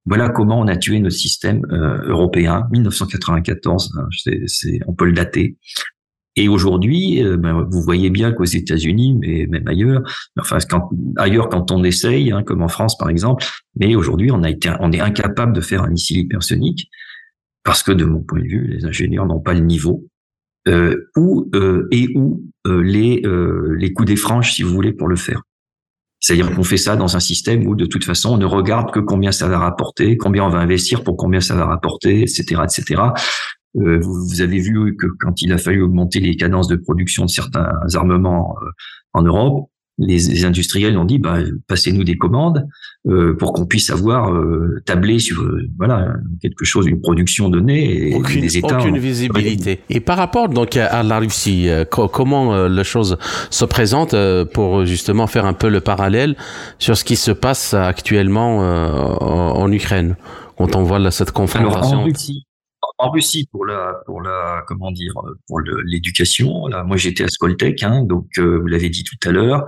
Voilà 0.08 0.30
comment 0.30 0.58
on 0.58 0.66
a 0.68 0.76
tué 0.76 0.98
notre 1.00 1.16
système 1.16 1.62
euh, 1.70 1.98
européen, 2.08 2.66
1994, 2.72 3.92
hein, 3.98 4.08
on 4.86 4.94
peut 4.94 5.04
le 5.04 5.12
dater. 5.12 5.58
Et 6.34 6.48
aujourd'hui, 6.48 7.22
euh, 7.22 7.36
ben, 7.36 7.66
vous 7.68 7.82
voyez 7.82 8.08
bien 8.08 8.32
qu'aux 8.32 8.44
États-Unis, 8.44 9.18
mais 9.20 9.46
même 9.46 9.68
ailleurs, 9.68 10.02
enfin 10.38 10.58
ailleurs 11.16 11.50
quand 11.50 11.70
on 11.72 11.84
essaye, 11.84 12.32
hein, 12.32 12.42
comme 12.42 12.62
en 12.62 12.68
France 12.68 12.96
par 12.96 13.10
exemple, 13.10 13.44
mais 13.76 13.94
aujourd'hui 13.96 14.30
on 14.30 14.40
on 14.40 14.92
est 14.92 15.00
incapable 15.00 15.52
de 15.52 15.60
faire 15.60 15.82
un 15.82 15.90
missile 15.90 16.20
hypersonique 16.20 16.88
parce 17.62 17.82
que 17.82 17.92
de 17.92 18.06
mon 18.06 18.20
point 18.20 18.40
de 18.40 18.46
vue, 18.46 18.66
les 18.66 18.86
ingénieurs 18.86 19.26
n'ont 19.26 19.40
pas 19.40 19.52
le 19.52 19.60
niveau 19.60 20.06
euh, 20.68 21.10
ou 21.16 21.50
et 21.90 22.08
où 22.14 22.44
les 22.64 23.22
les 23.76 23.92
coups 23.92 24.06
des 24.06 24.16
franges, 24.16 24.54
si 24.54 24.62
vous 24.62 24.72
voulez, 24.72 24.92
pour 24.92 25.08
le 25.08 25.16
faire. 25.16 25.42
C'est-à-dire 26.20 26.54
qu'on 26.54 26.64
fait 26.64 26.76
ça 26.76 26.96
dans 26.96 27.16
un 27.16 27.20
système 27.20 27.66
où 27.66 27.74
de 27.74 27.86
toute 27.86 28.04
façon 28.04 28.34
on 28.34 28.38
ne 28.38 28.44
regarde 28.44 28.92
que 28.92 29.00
combien 29.00 29.32
ça 29.32 29.48
va 29.48 29.58
rapporter, 29.58 30.16
combien 30.16 30.44
on 30.44 30.50
va 30.50 30.58
investir 30.58 31.04
pour 31.04 31.16
combien 31.16 31.40
ça 31.40 31.54
va 31.54 31.66
rapporter, 31.66 32.22
etc., 32.22 32.62
etc. 32.64 33.02
Euh, 33.76 34.00
vous, 34.00 34.40
avez 34.40 34.58
vu 34.58 34.96
que 34.96 35.06
quand 35.20 35.42
il 35.42 35.52
a 35.52 35.58
fallu 35.58 35.82
augmenter 35.82 36.20
les 36.20 36.36
cadences 36.36 36.68
de 36.68 36.76
production 36.76 37.24
de 37.24 37.30
certains 37.30 37.70
armements 37.94 38.56
euh, 38.62 38.70
en 39.12 39.22
Europe, 39.22 39.68
les, 39.98 40.44
industriels 40.44 40.96
ont 40.96 41.04
dit 41.04 41.18
bah, 41.18 41.38
passez-nous 41.66 42.04
des 42.04 42.16
commandes 42.16 42.66
euh, 43.06 43.36
pour 43.36 43.52
qu'on 43.52 43.66
puisse 43.66 43.90
avoir 43.90 44.32
euh, 44.32 44.80
tablé 44.84 45.18
sur 45.18 45.42
euh, 45.42 45.68
voilà 45.76 46.14
quelque 46.40 46.64
chose, 46.64 46.86
une 46.86 47.00
production 47.00 47.48
donnée 47.48 48.10
et 48.10 48.14
aucune, 48.14 48.40
des 48.40 48.58
États 48.58 48.78
aucune 48.78 48.98
visibilité. 48.98 49.80
Et 49.90 50.00
par 50.00 50.16
rapport 50.16 50.48
donc 50.48 50.76
à, 50.76 51.02
la 51.02 51.18
Russie, 51.18 51.68
comment 51.90 52.68
la 52.68 52.84
chose 52.84 53.18
se 53.50 53.64
présente 53.64 54.14
pour 54.52 54.84
justement 54.84 55.26
faire 55.26 55.46
un 55.46 55.52
peu 55.52 55.68
le 55.68 55.80
parallèle 55.80 56.36
sur 56.78 56.96
ce 56.96 57.04
qui 57.04 57.16
se 57.16 57.30
passe 57.30 57.74
actuellement 57.74 58.58
en, 58.58 59.72
Ukraine 59.72 60.16
quand 60.56 60.76
on 60.76 60.82
voit 60.82 61.10
cette 61.10 61.32
confrontation. 61.32 62.02
en 62.02 62.06
en 62.98 63.10
Russie 63.10 63.48
pour 63.50 63.64
la 63.64 63.94
pour 64.06 64.20
la 64.20 64.64
comment 64.66 64.90
dire 64.90 65.14
pour 65.46 65.60
l'éducation. 65.84 66.68
Moi 66.84 66.96
j'étais 66.96 67.24
à 67.24 67.28
Skoltech, 67.28 67.82
hein, 67.82 68.02
donc 68.02 68.26
euh, 68.38 68.58
vous 68.58 68.66
l'avez 68.66 68.88
dit 68.88 69.04
tout 69.04 69.28
à 69.28 69.30
l'heure. 69.30 69.66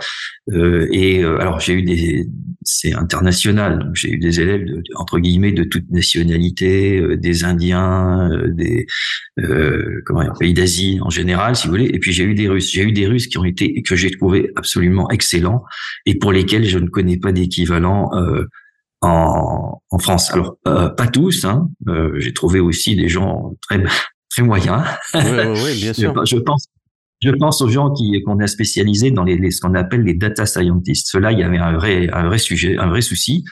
Euh, 0.53 0.89
et 0.91 1.23
euh, 1.23 1.39
alors 1.39 1.61
j'ai 1.61 1.75
eu 1.75 1.83
des 1.83 2.27
c'est 2.63 2.93
international, 2.93 3.79
donc 3.79 3.95
j'ai 3.95 4.11
eu 4.11 4.19
des 4.19 4.41
élèves 4.41 4.67
entre 4.97 5.19
guillemets 5.19 5.53
de 5.53 5.63
toute 5.63 5.89
nationalité, 5.91 6.99
euh, 6.99 7.17
des 7.17 7.45
Indiens, 7.45 8.31
des 8.49 8.87
comment 10.05 10.23
dire 10.23 10.35
pays 10.39 10.53
d'Asie 10.53 10.99
en 11.01 11.11
général, 11.11 11.57
si 11.57 11.67
vous 11.67 11.73
voulez. 11.73 11.91
Et 11.93 11.99
puis 11.99 12.13
j'ai 12.13 12.25
eu 12.25 12.35
des 12.35 12.49
Russes. 12.49 12.71
J'ai 12.73 12.83
eu 12.83 12.93
des 12.93 13.07
Russes 13.07 13.29
qui 13.29 13.39
ont 13.39 13.45
été 13.45 13.81
que 13.83 13.95
j'ai 13.95 14.11
trouvé 14.11 14.51
absolument 14.57 15.09
excellents 15.11 15.65
et 16.05 16.19
pour 16.19 16.33
lesquels 16.33 16.65
je 16.65 16.79
ne 16.79 16.89
connais 16.89 17.17
pas 17.17 17.33
d'équivalent 17.33 18.11
en, 19.01 19.81
en 19.91 19.99
France. 19.99 20.31
Alors 20.33 20.57
euh, 20.67 20.89
pas 20.89 21.07
tous, 21.07 21.45
hein. 21.45 21.69
Euh, 21.89 22.13
j'ai 22.19 22.33
trouvé 22.33 22.61
aussi 22.61 22.97
des 22.97 23.09
gens 23.09 23.55
très 23.63 23.83
très 24.31 24.43
moyens. 24.43 24.83
Oui, 25.15 25.21
oui, 25.65 25.75
bien 25.81 25.93
sûr. 25.93 26.15
je, 26.25 26.37
pense 26.37 26.69
je 27.23 27.31
pense 27.31 27.63
aux 27.63 27.69
gens 27.69 27.93
qui 27.93 28.23
qu'on 28.23 28.39
a 28.41 28.47
spécialisés 28.47 29.11
dans 29.11 29.25
les, 29.25 29.37
les 29.37 29.51
ce 29.51 29.61
qu'on 29.61 29.75
appelle 29.75 30.03
les 30.03 30.15
data 30.15 30.47
scientists. 30.47 31.09
Cela, 31.11 31.33
il 31.33 31.39
y 31.39 31.43
avait 31.43 31.59
un 31.59 31.73
vrai 31.73 32.09
un 32.13 32.27
vrai 32.27 32.39
sujet, 32.39 32.77
un 32.79 32.89
vrai 32.89 33.01
souci. 33.01 33.45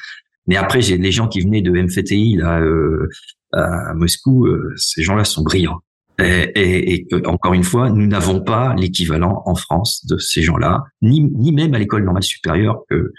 Mais 0.47 0.57
après, 0.57 0.81
j'ai 0.81 0.97
des 0.97 1.13
gens 1.13 1.29
qui 1.29 1.41
venaient 1.41 1.61
de 1.61 1.71
MFTI 1.71 2.37
là 2.37 2.61
euh, 2.61 3.09
à 3.53 3.93
Moscou. 3.95 4.47
Euh, 4.47 4.73
ces 4.77 5.03
gens-là 5.03 5.25
sont 5.25 5.43
brillants. 5.43 5.81
Et, 6.21 6.51
et, 6.57 7.07
et, 7.13 7.27
encore 7.27 7.55
une 7.55 7.63
fois, 7.63 7.91
nous 7.91 8.07
n'avons 8.07 8.41
pas 8.41 8.75
l'équivalent 8.75 9.43
en 9.47 9.55
France 9.55 10.05
de 10.07 10.19
ces 10.19 10.43
gens-là, 10.43 10.83
ni, 11.01 11.21
ni 11.21 11.53
même 11.53 11.75
à 11.75 11.79
l'école 11.79 12.05
normale 12.05 12.25
supérieure 12.25 12.83
que 12.91 13.13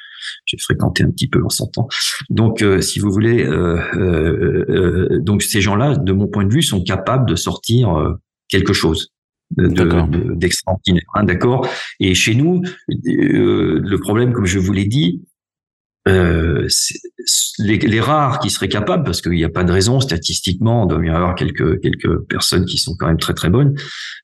j'ai 0.46 0.58
fréquenté 0.58 1.04
un 1.04 1.12
petit 1.12 1.30
peu 1.30 1.42
en 1.42 1.68
temps. 1.68 1.88
Donc, 2.30 2.62
euh, 2.62 2.82
si 2.82 3.00
vous 3.00 3.12
voulez, 3.12 3.46
euh, 3.46 3.80
euh, 3.96 4.66
euh, 4.70 5.20
donc 5.22 5.44
ces 5.44 5.62
gens-là, 5.62 5.96
de 5.96 6.12
mon 6.12 6.28
point 6.28 6.44
de 6.44 6.54
vue, 6.54 6.62
sont 6.62 6.84
capables 6.84 7.30
de 7.30 7.36
sortir 7.36 7.98
euh, 7.98 8.14
quelque 8.50 8.74
chose 8.74 9.14
d'extraordinaire. 9.58 11.04
De, 11.16 11.20
hein, 11.20 11.24
D'accord? 11.24 11.68
Et 12.00 12.14
chez 12.14 12.36
nous, 12.36 12.62
le 12.88 13.98
problème, 13.98 14.34
comme 14.34 14.46
je 14.46 14.60
vous 14.60 14.74
l'ai 14.74 14.86
dit, 14.86 15.22
euh, 16.08 16.68
les, 17.60 17.78
les, 17.78 18.00
rares 18.00 18.40
qui 18.40 18.50
seraient 18.50 18.70
capables, 18.70 19.04
parce 19.04 19.22
qu'il 19.22 19.34
n'y 19.34 19.44
a 19.44 19.50
pas 19.50 19.64
de 19.64 19.72
raison 19.72 20.00
statistiquement, 20.00 20.86
il 20.86 20.96
doit 20.96 21.06
y 21.06 21.10
avoir 21.10 21.36
quelques 21.36 21.82
quelques 21.82 22.20
personnes 22.28 22.66
qui 22.66 22.78
sont 22.78 22.96
quand 22.98 23.08
même 23.08 23.20
très 23.20 23.34
très 23.34 23.50
bonnes. 23.50 23.76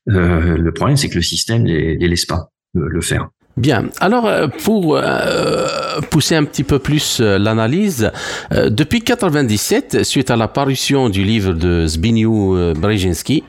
Euh, 0.08 0.56
le 0.56 0.72
problème, 0.72 0.96
c'est 0.96 1.08
que 1.08 1.16
le 1.16 1.22
système 1.22 1.64
les, 1.64 1.96
les 1.96 2.08
laisse 2.08 2.26
pas 2.26 2.50
le 2.74 3.00
faire. 3.00 3.28
Bien. 3.56 3.86
Alors, 4.00 4.26
euh, 4.26 4.48
pour 4.48 4.96
euh, 4.96 5.66
pousser 6.10 6.34
un 6.34 6.44
petit 6.44 6.62
peu 6.62 6.78
plus 6.78 7.20
euh, 7.20 7.38
l'analyse, 7.38 8.12
depuis 8.52 9.00
97, 9.00 10.04
suite 10.04 10.30
à 10.30 10.36
la 10.36 10.46
parution 10.46 11.08
du 11.08 11.24
livre 11.24 11.54
de 11.54 11.86
Zbigniew 11.86 12.74
Brzezinski, 12.74 13.44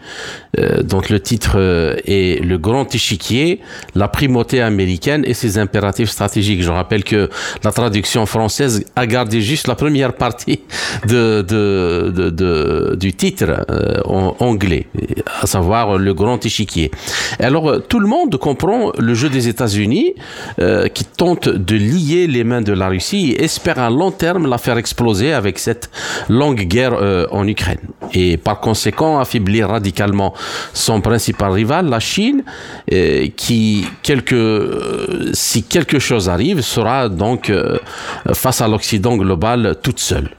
dont 0.84 1.02
le 1.10 1.20
titre 1.20 1.58
est 2.06 2.44
Le 2.44 2.58
Grand 2.58 2.94
Échiquier, 2.94 3.62
la 3.96 4.08
primauté 4.08 4.62
américaine 4.62 5.24
et 5.26 5.34
ses 5.34 5.58
impératifs 5.58 6.10
stratégiques. 6.10 6.64
Je 6.64 6.72
rappelle 6.72 7.04
que 7.04 7.30
la 7.64 7.72
traduction 7.72 8.26
française 8.26 8.86
a 8.96 9.06
gardé 9.06 9.42
juste 9.42 9.68
la 9.68 9.76
première 9.76 10.14
partie 10.14 10.62
du 11.06 11.44
titre 13.14 13.66
en 14.06 14.36
anglais, 14.40 14.88
à 15.42 15.48
savoir 15.48 15.98
Le 15.98 16.14
Grand 16.14 16.44
Échiquier. 16.46 16.92
Alors, 17.40 17.82
tout 17.88 18.00
le 18.00 18.08
monde 18.08 18.38
comprend 18.38 18.92
le 18.98 19.14
jeu 19.14 19.30
des 19.30 19.48
États-Unis 19.48 20.16
euh, 20.60 20.88
qui 20.88 21.06
tente 21.06 21.50
de 21.50 21.76
lier 21.76 22.28
les 22.28 22.44
mains 22.44 22.62
de 22.62 22.74
la 22.74 22.88
Russie 22.88 23.32
et 23.32 23.44
espère 23.44 23.80
à 23.80 23.90
long 23.90 24.12
terme 24.12 24.50
la 24.50 24.58
faire 24.58 24.78
exploser 24.78 25.34
avec 25.34 25.60
cette 25.60 25.90
longue 26.30 26.62
guerre 26.62 26.94
euh, 26.94 27.28
en 27.32 27.48
Ukraine. 27.48 27.80
Et 28.14 28.38
par 28.38 28.60
conséquent, 28.60 29.20
affaiblir 29.20 29.70
radicalement 29.70 30.34
son 30.74 31.02
principal 31.02 31.52
rival, 31.52 31.90
la 31.90 32.00
Chine, 32.00 32.44
euh, 32.92 33.28
qui, 33.36 33.88
quelque, 34.04 35.32
si 35.34 35.64
quelque 35.64 36.00
chose 36.00 36.30
arrive, 36.30 36.62
sera 36.62 37.10
donc 37.10 37.52
face 38.34 38.62
à 38.62 38.68
l'Occident 38.68 39.18
global 39.18 39.76
toute 39.82 40.00
seule. 40.00 40.30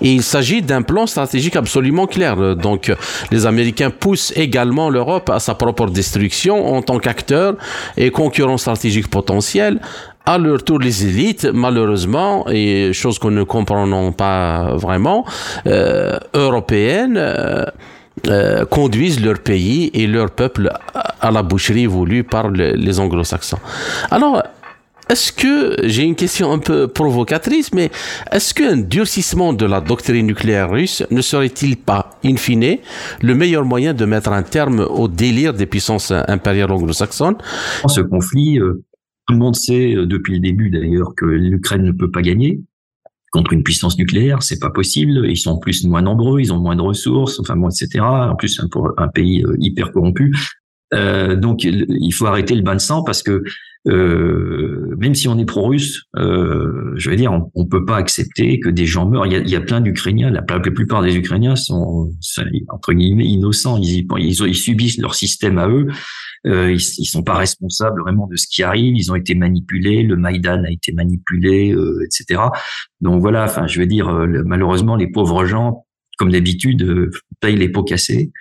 Il 0.00 0.22
s'agit 0.22 0.62
d'un 0.62 0.82
plan 0.82 1.06
stratégique 1.06 1.56
absolument 1.56 2.06
clair. 2.06 2.56
Donc, 2.56 2.92
les 3.30 3.46
Américains 3.46 3.90
poussent 3.90 4.32
également 4.36 4.90
l'Europe 4.90 5.30
à 5.30 5.40
sa 5.40 5.54
propre 5.54 5.86
destruction 5.86 6.74
en 6.74 6.82
tant 6.82 6.98
qu'acteur 6.98 7.54
et 7.96 8.10
concurrent 8.10 8.58
stratégique 8.58 9.08
potentiel 9.08 9.80
à 10.26 10.38
leur 10.38 10.62
tour 10.64 10.80
les 10.80 11.06
élites, 11.06 11.44
malheureusement, 11.44 12.46
et 12.50 12.92
chose 12.92 13.18
que 13.18 13.28
nous 13.28 13.34
ne 13.34 13.42
comprenons 13.44 14.10
pas 14.10 14.74
vraiment, 14.74 15.24
euh, 15.68 16.18
européennes, 16.34 17.16
euh, 17.16 17.64
euh, 18.28 18.64
conduisent 18.64 19.24
leur 19.24 19.38
pays 19.38 19.90
et 19.94 20.06
leur 20.06 20.30
peuple 20.30 20.72
à 21.20 21.30
la 21.30 21.42
boucherie 21.42 21.86
voulue 21.86 22.24
par 22.24 22.50
les 22.50 22.98
anglo-saxons. 22.98 23.58
Alors, 24.10 24.42
est-ce 25.08 25.32
que, 25.32 25.76
j'ai 25.86 26.02
une 26.02 26.16
question 26.16 26.50
un 26.50 26.58
peu 26.58 26.88
provocatrice, 26.88 27.72
mais 27.72 27.90
est-ce 28.32 28.52
qu'un 28.52 28.76
durcissement 28.76 29.52
de 29.52 29.64
la 29.64 29.80
doctrine 29.80 30.26
nucléaire 30.26 30.70
russe 30.70 31.04
ne 31.12 31.20
serait-il 31.20 31.76
pas, 31.76 32.18
in 32.24 32.36
fine, 32.36 32.78
le 33.22 33.34
meilleur 33.36 33.64
moyen 33.64 33.94
de 33.94 34.04
mettre 34.04 34.32
un 34.32 34.42
terme 34.42 34.80
au 34.80 35.06
délire 35.06 35.54
des 35.54 35.66
puissances 35.66 36.10
impériales 36.10 36.72
anglo-saxonnes? 36.72 37.36
Ce 37.86 38.00
conflit, 38.00 38.58
euh, 38.58 38.84
tout 39.28 39.34
le 39.34 39.38
monde 39.38 39.54
sait 39.54 39.94
euh, 39.94 40.06
depuis 40.06 40.34
le 40.34 40.40
début 40.40 40.70
d'ailleurs 40.70 41.14
que 41.16 41.24
l'Ukraine 41.24 41.82
ne 41.82 41.92
peut 41.92 42.10
pas 42.10 42.22
gagner 42.22 42.60
contre 43.32 43.52
une 43.52 43.62
puissance 43.62 43.98
nucléaire, 43.98 44.42
c'est 44.42 44.58
pas 44.58 44.70
possible. 44.70 45.26
Ils 45.28 45.36
sont 45.36 45.58
plus 45.58 45.84
moins 45.84 46.02
nombreux, 46.02 46.40
ils 46.40 46.52
ont 46.52 46.58
moins 46.58 46.76
de 46.76 46.82
ressources, 46.82 47.40
enfin 47.40 47.56
bon, 47.56 47.68
etc. 47.68 48.00
En 48.00 48.36
plus, 48.36 48.60
pour 48.70 48.92
un 48.98 49.08
pays 49.08 49.44
euh, 49.44 49.56
hyper 49.58 49.92
corrompu. 49.92 50.34
Euh, 50.94 51.34
donc, 51.34 51.64
il 51.64 52.12
faut 52.12 52.26
arrêter 52.26 52.54
le 52.54 52.62
bain 52.62 52.74
de 52.74 52.80
sang 52.80 53.02
parce 53.02 53.22
que 53.22 53.42
euh, 53.88 54.94
même 54.98 55.14
si 55.14 55.28
on 55.28 55.38
est 55.38 55.44
pro-russe, 55.44 56.04
je 56.16 57.10
veux 57.10 57.16
dire, 57.16 57.32
on, 57.32 57.50
on 57.54 57.66
peut 57.66 57.84
pas 57.84 57.96
accepter 57.96 58.58
que 58.58 58.68
des 58.68 58.86
gens 58.86 59.08
meurent. 59.08 59.26
Il 59.26 59.48
y 59.48 59.56
a, 59.56 59.60
plein 59.60 59.80
d'Ukrainiens. 59.80 60.30
La, 60.30 60.42
plupart 60.42 61.02
des 61.02 61.16
Ukrainiens 61.16 61.56
sont, 61.56 62.10
entre 62.68 62.92
guillemets 62.92 63.26
ils, 63.26 63.40
ils, 64.18 64.54
subissent 64.54 64.98
leur 64.98 65.14
système 65.14 65.58
à 65.58 65.68
eux. 65.68 65.88
Euh, 66.46 66.72
ils, 66.72 66.80
ils 66.98 67.06
sont 67.06 67.22
pas 67.22 67.34
responsables 67.34 68.00
vraiment 68.00 68.26
de 68.26 68.36
ce 68.36 68.46
qui 68.48 68.62
arrive. 68.62 68.96
Ils 68.96 69.10
ont 69.10 69.16
été 69.16 69.34
manipulés. 69.34 70.02
Le 70.02 70.16
Maïdan 70.16 70.62
a 70.64 70.70
été 70.70 70.92
manipulé, 70.92 71.72
euh, 71.72 72.04
etc. 72.04 72.40
Donc 73.00 73.20
voilà. 73.20 73.44
Enfin, 73.44 73.66
je 73.66 73.80
veux 73.80 73.86
dire, 73.86 74.08
euh, 74.08 74.42
malheureusement, 74.44 74.96
les 74.96 75.08
pauvres 75.08 75.44
gens 75.44 75.86
comme 76.16 76.30
d'habitude, 76.32 76.82
euh, 76.82 77.10
paye 77.40 77.56
les 77.56 77.68
pots 77.68 77.84
cassés. 77.84 78.32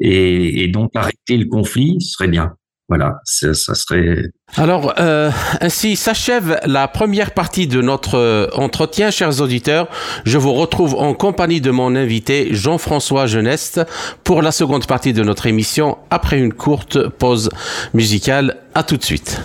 Et, 0.00 0.62
et, 0.62 0.68
donc, 0.68 0.90
arrêter 0.94 1.36
le 1.36 1.44
conflit 1.44 2.00
serait 2.00 2.28
bien. 2.28 2.54
Voilà, 2.88 3.20
ça, 3.24 3.52
serait. 3.74 4.30
Alors, 4.56 4.94
euh, 4.98 5.30
ainsi 5.60 5.94
s'achève 5.94 6.58
la 6.64 6.88
première 6.88 7.32
partie 7.32 7.66
de 7.66 7.82
notre 7.82 8.16
euh, 8.16 8.48
entretien, 8.54 9.10
chers 9.10 9.42
auditeurs. 9.42 9.88
Je 10.24 10.38
vous 10.38 10.54
retrouve 10.54 10.94
en 10.94 11.12
compagnie 11.12 11.60
de 11.60 11.70
mon 11.70 11.94
invité 11.94 12.48
Jean-François 12.52 13.26
Geneste 13.26 13.82
pour 14.24 14.40
la 14.40 14.52
seconde 14.52 14.86
partie 14.86 15.12
de 15.12 15.22
notre 15.22 15.46
émission 15.46 15.98
après 16.08 16.38
une 16.38 16.54
courte 16.54 17.08
pause 17.08 17.50
musicale. 17.92 18.56
À 18.74 18.82
tout 18.84 18.96
de 18.96 19.04
suite. 19.04 19.42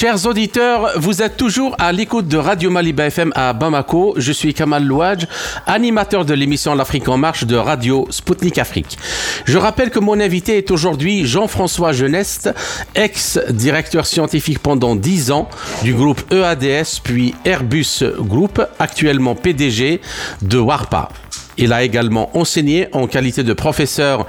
Chers 0.00 0.24
auditeurs, 0.24 0.92
vous 0.96 1.20
êtes 1.20 1.36
toujours 1.36 1.76
à 1.78 1.92
l'écoute 1.92 2.26
de 2.26 2.38
Radio 2.38 2.70
Maliba 2.70 3.04
FM 3.08 3.32
à 3.34 3.52
Bamako. 3.52 4.14
Je 4.16 4.32
suis 4.32 4.54
Kamal 4.54 4.82
Louadj, 4.82 5.26
animateur 5.66 6.24
de 6.24 6.32
l'émission 6.32 6.74
L'Afrique 6.74 7.06
en 7.10 7.18
marche 7.18 7.44
de 7.44 7.54
Radio 7.54 8.06
Sputnik 8.08 8.56
Afrique. 8.56 8.96
Je 9.44 9.58
rappelle 9.58 9.90
que 9.90 9.98
mon 9.98 10.18
invité 10.18 10.56
est 10.56 10.70
aujourd'hui 10.70 11.26
Jean-François 11.26 11.92
Geneste, 11.92 12.48
ex-directeur 12.94 14.06
scientifique 14.06 14.60
pendant 14.60 14.96
10 14.96 15.32
ans 15.32 15.50
du 15.82 15.92
groupe 15.92 16.22
EADS 16.32 17.00
puis 17.04 17.34
Airbus 17.44 18.02
Group, 18.20 18.62
actuellement 18.78 19.34
PDG 19.34 20.00
de 20.40 20.58
Warpa. 20.58 21.10
Il 21.58 21.74
a 21.74 21.82
également 21.82 22.34
enseigné 22.34 22.88
en 22.92 23.06
qualité 23.06 23.42
de 23.42 23.52
professeur 23.52 24.26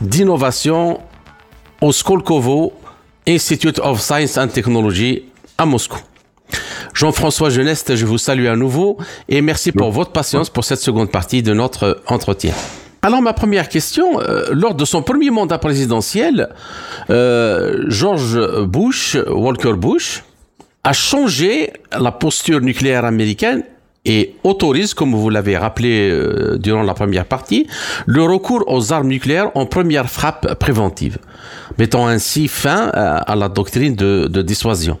d'innovation 0.00 0.98
au 1.82 1.92
Skolkovo 1.92 2.72
Institute 3.26 3.78
of 3.80 4.00
Science 4.00 4.38
and 4.38 4.48
Technology 4.48 5.24
à 5.58 5.66
Moscou. 5.66 5.98
Jean-François 6.94 7.50
Geneste, 7.50 7.94
je 7.94 8.06
vous 8.06 8.18
salue 8.18 8.46
à 8.46 8.56
nouveau 8.56 8.98
et 9.28 9.40
merci 9.40 9.72
pour 9.72 9.90
votre 9.90 10.10
patience 10.12 10.50
pour 10.50 10.64
cette 10.64 10.80
seconde 10.80 11.10
partie 11.10 11.42
de 11.42 11.52
notre 11.52 12.02
entretien. 12.06 12.52
Alors 13.02 13.22
ma 13.22 13.32
première 13.32 13.68
question, 13.68 14.20
euh, 14.20 14.44
lors 14.52 14.74
de 14.74 14.84
son 14.84 15.02
premier 15.02 15.30
mandat 15.30 15.58
présidentiel, 15.58 16.50
euh, 17.08 17.84
George 17.88 18.38
Bush, 18.66 19.16
Walker 19.28 19.72
Bush, 19.74 20.22
a 20.84 20.92
changé 20.92 21.72
la 21.98 22.12
posture 22.12 22.60
nucléaire 22.60 23.04
américaine 23.04 23.64
et 24.06 24.36
autorise, 24.44 24.94
comme 24.94 25.14
vous 25.14 25.28
l'avez 25.28 25.58
rappelé 25.58 26.10
euh, 26.10 26.56
durant 26.56 26.82
la 26.82 26.94
première 26.94 27.26
partie, 27.26 27.66
le 28.06 28.22
recours 28.22 28.64
aux 28.66 28.92
armes 28.92 29.08
nucléaires 29.08 29.50
en 29.54 29.66
première 29.66 30.08
frappe 30.08 30.54
préventive, 30.54 31.18
mettant 31.78 32.06
ainsi 32.06 32.48
fin 32.48 32.88
euh, 32.94 33.18
à 33.26 33.36
la 33.36 33.50
doctrine 33.50 33.94
de, 33.94 34.42
dissuasion. 34.42 34.98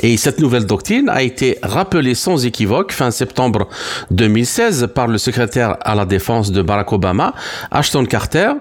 Et 0.00 0.16
cette 0.16 0.38
nouvelle 0.38 0.66
doctrine 0.66 1.08
a 1.08 1.22
été 1.22 1.58
rappelée 1.62 2.14
sans 2.14 2.46
équivoque 2.46 2.92
fin 2.92 3.10
septembre 3.10 3.68
2016 4.12 4.90
par 4.94 5.08
le 5.08 5.18
secrétaire 5.18 5.76
à 5.80 5.96
la 5.96 6.04
défense 6.04 6.52
de 6.52 6.62
Barack 6.62 6.92
Obama, 6.92 7.34
Ashton 7.72 8.04
Carter. 8.04 8.52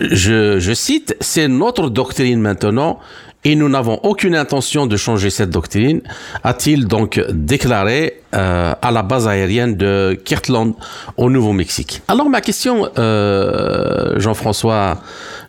Je 0.00 0.72
cite, 0.74 1.16
c'est 1.20 1.46
notre 1.46 1.88
doctrine 1.88 2.40
maintenant 2.40 2.98
et 3.44 3.56
nous 3.56 3.68
n'avons 3.68 4.00
aucune 4.02 4.34
intention 4.34 4.86
de 4.86 4.96
changer 4.96 5.30
cette 5.30 5.50
doctrine, 5.50 6.00
a-t-il 6.42 6.86
donc 6.86 7.20
déclaré 7.30 8.20
euh, 8.34 8.74
à 8.80 8.90
la 8.90 9.02
base 9.02 9.28
aérienne 9.28 9.76
de 9.76 10.18
Kirtland 10.24 10.74
au 11.16 11.30
Nouveau-Mexique. 11.30 12.02
Alors 12.08 12.28
ma 12.28 12.40
question, 12.40 12.88
euh, 12.98 14.18
Jean-François 14.18 15.02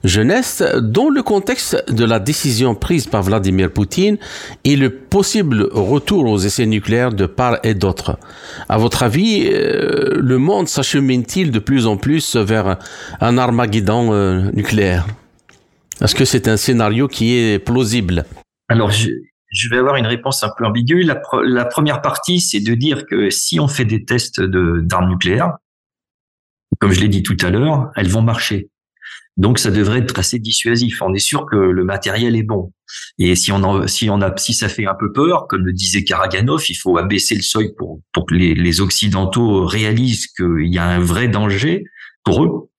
Jeunesse, 0.04 0.62
dans 0.82 1.10
le 1.10 1.24
contexte 1.24 1.92
de 1.92 2.06
la 2.06 2.20
décision 2.20 2.76
prise 2.76 3.08
par 3.08 3.24
Vladimir 3.24 3.72
Poutine 3.72 4.18
et 4.64 4.76
le 4.76 4.92
possible 4.92 5.68
retour 5.72 6.26
aux 6.26 6.38
essais 6.38 6.66
nucléaires 6.68 7.14
de 7.14 7.26
part 7.26 7.58
et 7.64 7.74
d'autre, 7.74 8.20
à 8.70 8.78
votre 8.78 9.04
avis, 9.04 9.50
euh, 9.52 10.12
le 10.16 10.38
monde 10.38 10.68
s'achemine-t-il 10.68 11.52
de 11.52 11.60
plus 11.60 11.88
en 11.88 11.98
plus 11.98 12.36
vers 12.36 12.78
un 13.20 13.38
Armageddon 13.38 14.14
euh, 14.14 14.52
nucléaire? 14.54 15.08
Est-ce 16.02 16.16
que 16.16 16.26
c'est 16.26 16.48
un 16.48 16.58
scénario 16.58 17.08
qui 17.08 17.36
est 17.36 17.60
plausible? 17.60 18.26
Alors, 18.68 18.92
je, 18.92 19.10
vais 19.70 19.78
avoir 19.78 19.96
une 19.96 20.08
réponse 20.08 20.44
un 20.44 20.52
peu 20.58 20.66
ambiguë. 20.66 21.04
La, 21.04 21.66
première 21.66 22.02
partie, 22.02 22.42
c'est 22.42 22.60
de 22.60 22.74
dire 22.74 23.06
que 23.06 23.30
si 23.30 23.60
on 23.60 23.68
fait 23.68 23.86
des 23.86 24.04
tests 24.04 24.42
d'armes 24.42 25.10
nucléaires, 25.10 25.54
comme 26.80 26.92
je 26.92 27.00
l'ai 27.00 27.08
dit 27.08 27.24
tout 27.24 27.38
à 27.42 27.50
l'heure, 27.50 27.92
elles 27.96 28.10
vont 28.10 28.22
marcher. 28.22 28.70
Donc, 29.38 29.60
ça 29.60 29.72
devrait 29.72 30.00
être 30.00 30.18
assez 30.18 30.40
dissuasif. 30.40 31.02
On 31.02 31.14
est 31.14 31.20
sûr 31.20 31.46
que 31.46 31.56
le 31.56 31.84
matériel 31.84 32.36
est 32.36 32.44
bon. 32.44 32.74
Et 33.18 33.36
si 33.36 33.52
on 33.52 33.88
si 33.88 34.54
ça 34.54 34.70
fait 34.70 34.86
un 34.86 34.96
peu 34.96 35.12
peur, 35.12 35.48
comme 35.48 35.66
le 35.66 35.74
disait 35.74 36.04
Karaganov, 36.04 36.64
il 36.70 36.76
faut 36.76 36.98
abaisser 36.98 37.36
le 37.36 37.42
seuil 37.42 37.74
pour, 37.78 38.02
que 38.14 38.34
les 38.34 38.82
Occidentaux 38.82 39.66
réalisent 39.66 40.28
qu'il 40.28 40.74
y 40.74 40.78
a 40.78 40.86
un 40.86 41.00
vrai 41.00 41.28
danger 41.28 41.84
pour 42.24 42.44
eux. 42.44 42.70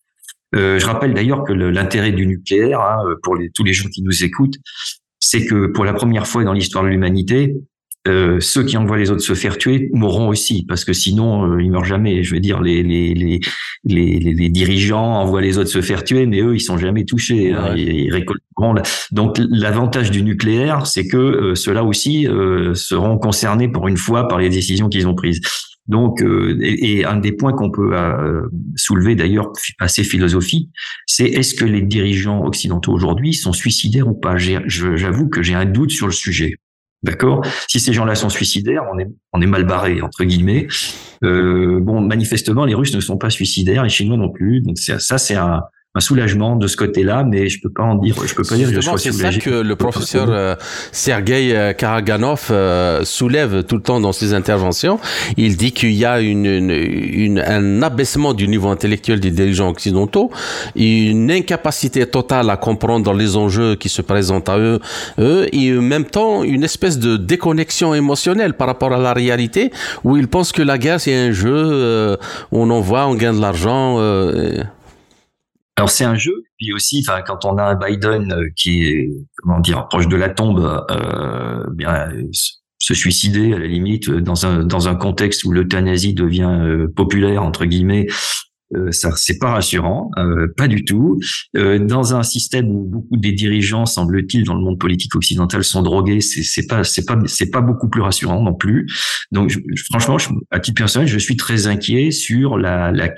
Euh, 0.57 0.79
je 0.79 0.87
rappelle 0.87 1.15
d'ailleurs 1.15 1.45
que 1.45 1.53
l'intérêt 1.53 2.13
du 2.13 2.27
nucléaire, 2.27 2.81
hein, 2.81 2.99
pour 3.23 3.37
les, 3.37 3.51
tous 3.51 3.65
les 3.65 3.73
gens 3.73 3.89
qui 3.89 4.03
nous 4.03 4.25
écoutent, 4.25 4.57
c'est 5.21 5.45
que 5.45 5.67
pour 5.67 5.85
la 5.85 5.93
première 5.93 6.27
fois 6.27 6.45
dans 6.45 6.53
l'histoire 6.53 6.85
de 6.85 6.89
l'humanité, 6.89 7.55
euh, 8.07 8.39
ceux 8.41 8.63
qui 8.63 8.77
envoient 8.77 8.99
les 8.99 9.11
autres 9.11 9.23
se 9.23 9.35
faire 9.35 9.59
tuer 9.59 9.91
mourront 9.93 10.29
aussi, 10.29 10.65
parce 10.67 10.85
que 10.85 10.93
sinon 10.93 11.51
euh, 11.51 11.63
ils 11.63 11.71
meurent 11.71 11.85
jamais. 11.85 12.23
Je 12.23 12.35
veux 12.35 12.41
dire, 12.41 12.61
les 12.61 12.83
les, 12.83 13.15
les 13.15 13.41
les, 13.85 14.19
les, 14.19 14.49
dirigeants 14.49 15.21
envoient 15.21 15.41
les 15.41 15.59
autres 15.59 15.71
se 15.71 15.81
faire 15.81 16.05
tuer, 16.05 16.27
mais 16.27 16.41
eux 16.41 16.55
ils 16.55 16.61
sont 16.61 16.79
jamais 16.79 17.05
touchés. 17.05 17.53
Hein, 17.53 17.75
ils. 17.77 18.25
Donc 19.13 19.39
l'avantage 19.39 20.11
du 20.11 20.23
nucléaire, 20.23 20.87
c'est 20.87 21.07
que 21.07 21.17
euh, 21.17 21.55
ceux-là 21.55 21.85
aussi 21.85 22.27
euh, 22.27 22.75
seront 22.75 23.19
concernés 23.19 23.69
pour 23.69 23.89
une 23.89 23.97
fois 23.97 24.29
par 24.29 24.39
les 24.39 24.49
décisions 24.49 24.89
qu'ils 24.89 25.07
ont 25.07 25.15
prises. 25.15 25.41
Donc, 25.89 26.23
euh, 26.23 26.59
et, 26.61 27.05
un 27.05 27.17
des 27.17 27.33
points 27.33 27.53
qu'on 27.53 27.71
peut 27.71 27.91
euh, 27.93 28.49
soulever 28.75 29.15
d'ailleurs 29.15 29.53
assez 29.79 30.03
philosophique, 30.03 30.71
c'est 31.07 31.27
est-ce 31.27 31.55
que 31.55 31.65
les 31.65 31.83
dirigeants 31.83 32.45
occidentaux 32.45 32.93
aujourd'hui 32.93 33.35
sont 33.35 33.53
suicidaires 33.53 34.09
ou 34.09 34.15
pas? 34.15 34.37
J'avoue 34.37 35.29
que 35.29 35.43
j'ai 35.43 35.55
un 35.55 35.65
doute 35.65 35.91
sur 35.91 36.07
le 36.07 36.13
sujet. 36.13 36.57
D'accord? 37.03 37.47
Si 37.69 37.79
ces 37.79 37.93
gens-là 37.93 38.15
sont 38.15 38.31
suicidaires, 38.31 38.83
on 38.93 38.99
est, 38.99 39.07
on 39.33 39.41
est 39.41 39.47
mal 39.47 39.65
barré, 39.65 40.01
entre 40.01 40.25
guillemets. 40.25 40.67
Euh, 41.23 41.79
bon, 41.81 42.01
manifestement, 42.01 42.65
les 42.65 42.75
Russes 42.75 42.95
ne 42.95 43.01
sont 43.01 43.17
pas 43.17 43.31
suicidaires, 43.31 43.85
les 43.85 43.91
Chinois 43.91 44.17
non 44.17 44.31
plus. 44.31 44.61
Donc 44.63 44.79
ça, 44.79 45.19
c'est 45.19 45.37
un, 45.37 45.63
un 45.97 46.01
soulagement 46.01 46.57
de 46.57 46.67
ce 46.67 46.77
côté-là, 46.77 47.25
mais 47.25 47.49
je 47.49 47.59
peux 47.59 47.71
pas 47.71 47.83
en 47.83 47.95
dire, 47.95 48.15
je 48.27 48.35
peux 48.35 48.43
pas 48.43 48.55
dire 48.55 48.69
que 48.69 48.75
je 48.75 48.81
sois 48.83 48.99
soulagé. 48.99 49.41
C'est 49.41 49.51
ça 49.51 49.51
que 49.51 49.63
le 49.63 49.77
professeur 49.77 50.27
euh, 50.29 50.55
Sergei 50.93 51.57
euh, 51.57 51.73
Karaganov 51.73 52.49
euh, 52.51 53.03
soulève 53.05 53.65
tout 53.65 53.77
le 53.77 53.83
temps 53.83 53.99
dans 53.99 54.13
ses 54.13 54.35
interventions. 54.35 55.01
Il 55.39 55.57
dit 55.57 55.73
qu'il 55.73 55.93
y 55.93 56.05
a 56.05 56.21
une, 56.21 56.45
une, 56.45 57.39
un 57.39 57.83
abaissement 57.83 58.35
du 58.35 58.47
niveau 58.47 58.69
intellectuel 58.69 59.21
des 59.21 59.31
dirigeants 59.31 59.71
occidentaux, 59.71 60.31
une 60.75 61.31
incapacité 61.31 62.05
totale 62.07 62.51
à 62.51 62.59
comprendre 62.59 63.15
les 63.15 63.39
enjeux 63.39 63.75
qui 63.75 63.89
se 63.89 64.03
présentent 64.03 64.51
à 64.51 64.59
eux, 64.59 64.81
eux 65.19 65.47
et 65.51 65.79
en 65.79 65.81
même 65.81 66.05
temps 66.05 66.45
une 66.45 66.63
espèce 66.63 66.99
de 66.99 67.17
déconnexion 67.17 67.95
émotionnelle 67.95 68.53
par 68.53 68.67
rapport 68.67 68.93
à 68.93 68.99
la 68.99 69.15
réalité, 69.15 69.73
où 70.05 70.19
ils 70.19 70.29
pensent 70.29 70.53
que 70.53 70.63
la 70.63 70.77
guerre 70.77 71.01
c'est 71.01 71.17
un 71.17 71.33
jeu, 71.33 72.19
où 72.53 72.61
on 72.61 72.69
en 72.69 72.81
voit, 72.81 73.07
on 73.07 73.15
gagne 73.15 73.37
de 73.37 73.41
l'argent. 73.41 73.99
Alors 75.77 75.91
c'est 75.91 76.05
un 76.05 76.15
jeu, 76.15 76.45
puis 76.57 76.73
aussi, 76.73 77.05
enfin, 77.07 77.23
quand 77.23 77.45
on 77.45 77.59
a 77.59 77.65
un 77.65 77.75
Biden 77.75 78.35
qui 78.57 78.87
est, 78.87 79.11
comment 79.37 79.61
dire, 79.61 79.87
proche 79.89 80.09
de 80.09 80.17
la 80.17 80.31
tombe, 80.31 80.85
euh, 80.91 81.65
bien 81.73 82.09
se 82.79 82.95
suicider 82.95 83.53
à 83.53 83.59
la 83.59 83.67
limite 83.67 84.11
dans 84.11 84.47
un 84.47 84.65
dans 84.65 84.89
un 84.89 84.95
contexte 84.95 85.45
où 85.45 85.53
l'euthanasie 85.53 86.15
devient 86.15 86.87
populaire 86.95 87.43
entre 87.43 87.65
guillemets 87.65 88.07
euh, 88.75 88.91
ça 88.91 89.13
c'est 89.15 89.39
pas 89.39 89.53
rassurant, 89.53 90.11
euh, 90.19 90.49
pas 90.57 90.67
du 90.67 90.85
tout. 90.85 91.21
Euh, 91.57 91.79
dans 91.79 92.15
un 92.15 92.23
système 92.23 92.69
où 92.69 92.85
beaucoup 92.85 93.17
des 93.17 93.33
dirigeants, 93.33 93.87
semble-t-il, 93.87 94.45
dans 94.45 94.55
le 94.55 94.61
monde 94.61 94.79
politique 94.79 95.15
occidental, 95.15 95.63
sont 95.63 95.83
drogués, 95.83 96.21
c'est, 96.21 96.67
pas 96.67 96.83
c'est 96.83 97.05
pas 97.05 97.17
c'est 97.27 97.51
pas 97.51 97.61
beaucoup 97.61 97.89
plus 97.89 98.01
rassurant 98.01 98.43
non 98.43 98.55
plus. 98.55 98.87
Donc 99.31 99.57
franchement, 99.91 100.17
à 100.51 100.59
titre 100.59 100.79
personnel, 100.79 101.07
je 101.07 101.19
suis 101.19 101.37
très 101.37 101.69
inquiet 101.69 102.11
sur 102.11 102.59
la, 102.59 102.91
la 102.91 103.11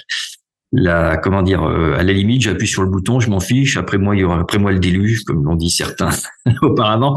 la 0.73 1.17
comment 1.17 1.43
dire 1.43 1.63
à 1.63 2.03
la 2.03 2.13
limite 2.13 2.43
j'appuie 2.43 2.67
sur 2.67 2.83
le 2.83 2.91
bouton 2.91 3.21
je 3.21 3.31
m'en 3.31 3.41
fiche. 3.41 3.77
Après 3.77 3.99
moi 3.99 4.15
il 4.17 4.21
y 4.21 4.25
aura 4.25 4.41
après 4.41 4.59
moi 4.59 4.73
le 4.73 4.79
déluge 4.79 5.25
comme 5.25 5.45
l'ont 5.45 5.57
dit 5.57 5.71
certains 5.71 6.11
auparavant. 6.63 7.15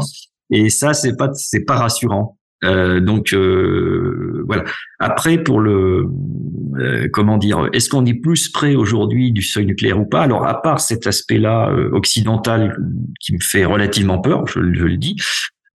Et 0.50 0.70
ça 0.70 0.94
c'est 0.94 1.16
pas 1.16 1.30
c'est 1.34 1.64
pas 1.64 1.76
rassurant. 1.76 2.38
Euh, 2.64 3.00
donc 3.00 3.32
euh, 3.32 4.44
voilà. 4.46 4.64
Après, 4.98 5.38
pour 5.38 5.60
le 5.60 6.08
euh, 6.78 7.08
comment 7.12 7.38
dire, 7.38 7.68
est-ce 7.72 7.88
qu'on 7.88 8.06
est 8.06 8.14
plus 8.14 8.48
près 8.48 8.74
aujourd'hui 8.74 9.32
du 9.32 9.42
seuil 9.42 9.66
nucléaire 9.66 10.00
ou 10.00 10.06
pas? 10.06 10.22
Alors, 10.22 10.46
à 10.46 10.62
part 10.62 10.80
cet 10.80 11.06
aspect-là 11.06 11.72
occidental 11.92 12.76
qui 13.20 13.34
me 13.34 13.40
fait 13.40 13.64
relativement 13.64 14.20
peur, 14.20 14.46
je, 14.46 14.60
je 14.72 14.84
le 14.84 14.96
dis, 14.96 15.16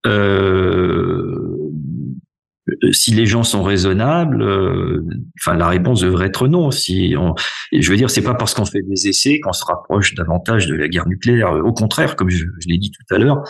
euh, 0.05 1.57
si 2.91 3.11
les 3.13 3.25
gens 3.25 3.43
sont 3.43 3.63
raisonnables, 3.63 4.41
euh, 4.41 5.03
enfin 5.39 5.55
la 5.55 5.67
réponse 5.67 6.01
devrait 6.01 6.27
être 6.27 6.47
non. 6.47 6.71
Si 6.71 7.15
on, 7.17 7.33
je 7.71 7.89
veux 7.89 7.97
dire, 7.97 8.09
c'est 8.09 8.21
pas 8.21 8.33
parce 8.33 8.53
qu'on 8.53 8.65
fait 8.65 8.81
des 8.81 9.07
essais 9.07 9.39
qu'on 9.39 9.53
se 9.53 9.65
rapproche 9.65 10.15
davantage 10.15 10.67
de 10.67 10.75
la 10.75 10.87
guerre 10.87 11.07
nucléaire. 11.07 11.53
Au 11.53 11.73
contraire, 11.73 12.15
comme 12.15 12.29
je, 12.29 12.45
l'ai 12.67 12.77
dit 12.77 12.91
tout 12.91 13.15
à 13.15 13.17
l'heure, 13.17 13.43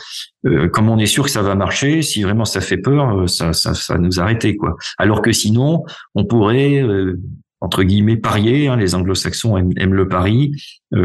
euh, 0.46 0.68
comme 0.68 0.90
on 0.90 0.98
est 0.98 1.08
sûr 1.08 1.24
que 1.24 1.32
ça 1.32 1.42
va 1.42 1.56
marcher, 1.56 2.02
si 2.02 2.24
vraiment 2.24 2.46
ça 2.46 2.62
fait 2.62 2.78
peur, 2.78 3.28
ça, 3.30 3.54
ça, 3.54 3.74
ça 3.74 3.98
nous 3.98 4.20
arrêter 4.20 4.56
quoi. 4.56 4.76
Alors 4.98 5.22
que 5.22 5.32
sinon, 5.32 5.84
on 6.16 6.26
pourrait 6.26 6.84
entre 7.60 7.82
guillemets 7.82 8.18
parier. 8.18 8.68
Hein, 8.68 8.78
les 8.78 8.94
Anglo-Saxons 8.94 9.58
aiment, 9.58 9.94
le 9.94 10.08
pari 10.08 10.52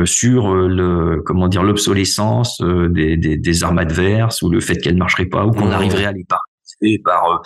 sur 0.05 0.55
le 0.55 1.22
comment 1.25 1.48
dire 1.48 1.62
l'obsolescence 1.62 2.61
des, 2.61 3.16
des, 3.16 3.38
des, 3.38 3.64
armes 3.64 3.79
adverses 3.79 4.42
ou 4.42 4.51
le 4.51 4.61
fait 4.61 4.77
qu'elles 4.77 4.94
ne 4.94 4.98
marcheraient 4.98 5.27
pas 5.27 5.46
ou 5.46 5.51
qu'on 5.51 5.70
arriverait 5.70 6.05
à 6.05 6.12
les 6.12 6.25
parer 6.25 6.40
par 7.05 7.42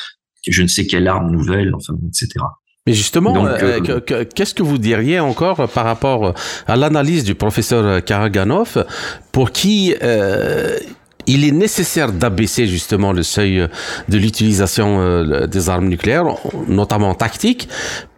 je 0.46 0.62
ne 0.62 0.68
sais 0.68 0.87
quelle 0.87 1.09
arme 1.09 1.30
nouvelle, 1.30 1.74
enfin, 1.74 1.94
etc. 2.06 2.40
Mais 2.87 2.92
justement, 2.92 3.46
euh, 3.46 3.80
euh, 3.88 4.24
qu'est-ce 4.32 4.54
que 4.54 4.62
vous 4.62 4.78
diriez 4.78 5.18
encore 5.18 5.68
par 5.68 5.85
rapport 5.85 6.35
à 6.68 6.76
l'analyse 6.76 7.24
du 7.24 7.35
professeur 7.35 8.04
Karaganov, 8.04 8.87
pour 9.32 9.50
qui 9.50 9.94
euh, 10.02 10.78
il 11.26 11.44
est 11.44 11.50
nécessaire 11.50 12.12
d'abaisser 12.12 12.68
justement 12.68 13.12
le 13.12 13.24
seuil 13.24 13.66
de 14.09 14.16
l'utilisation 14.16 15.24
des 15.48 15.68
armes 15.68 15.88
nucléaires, 15.88 16.26
notamment 16.68 17.14
tactiques, 17.14 17.68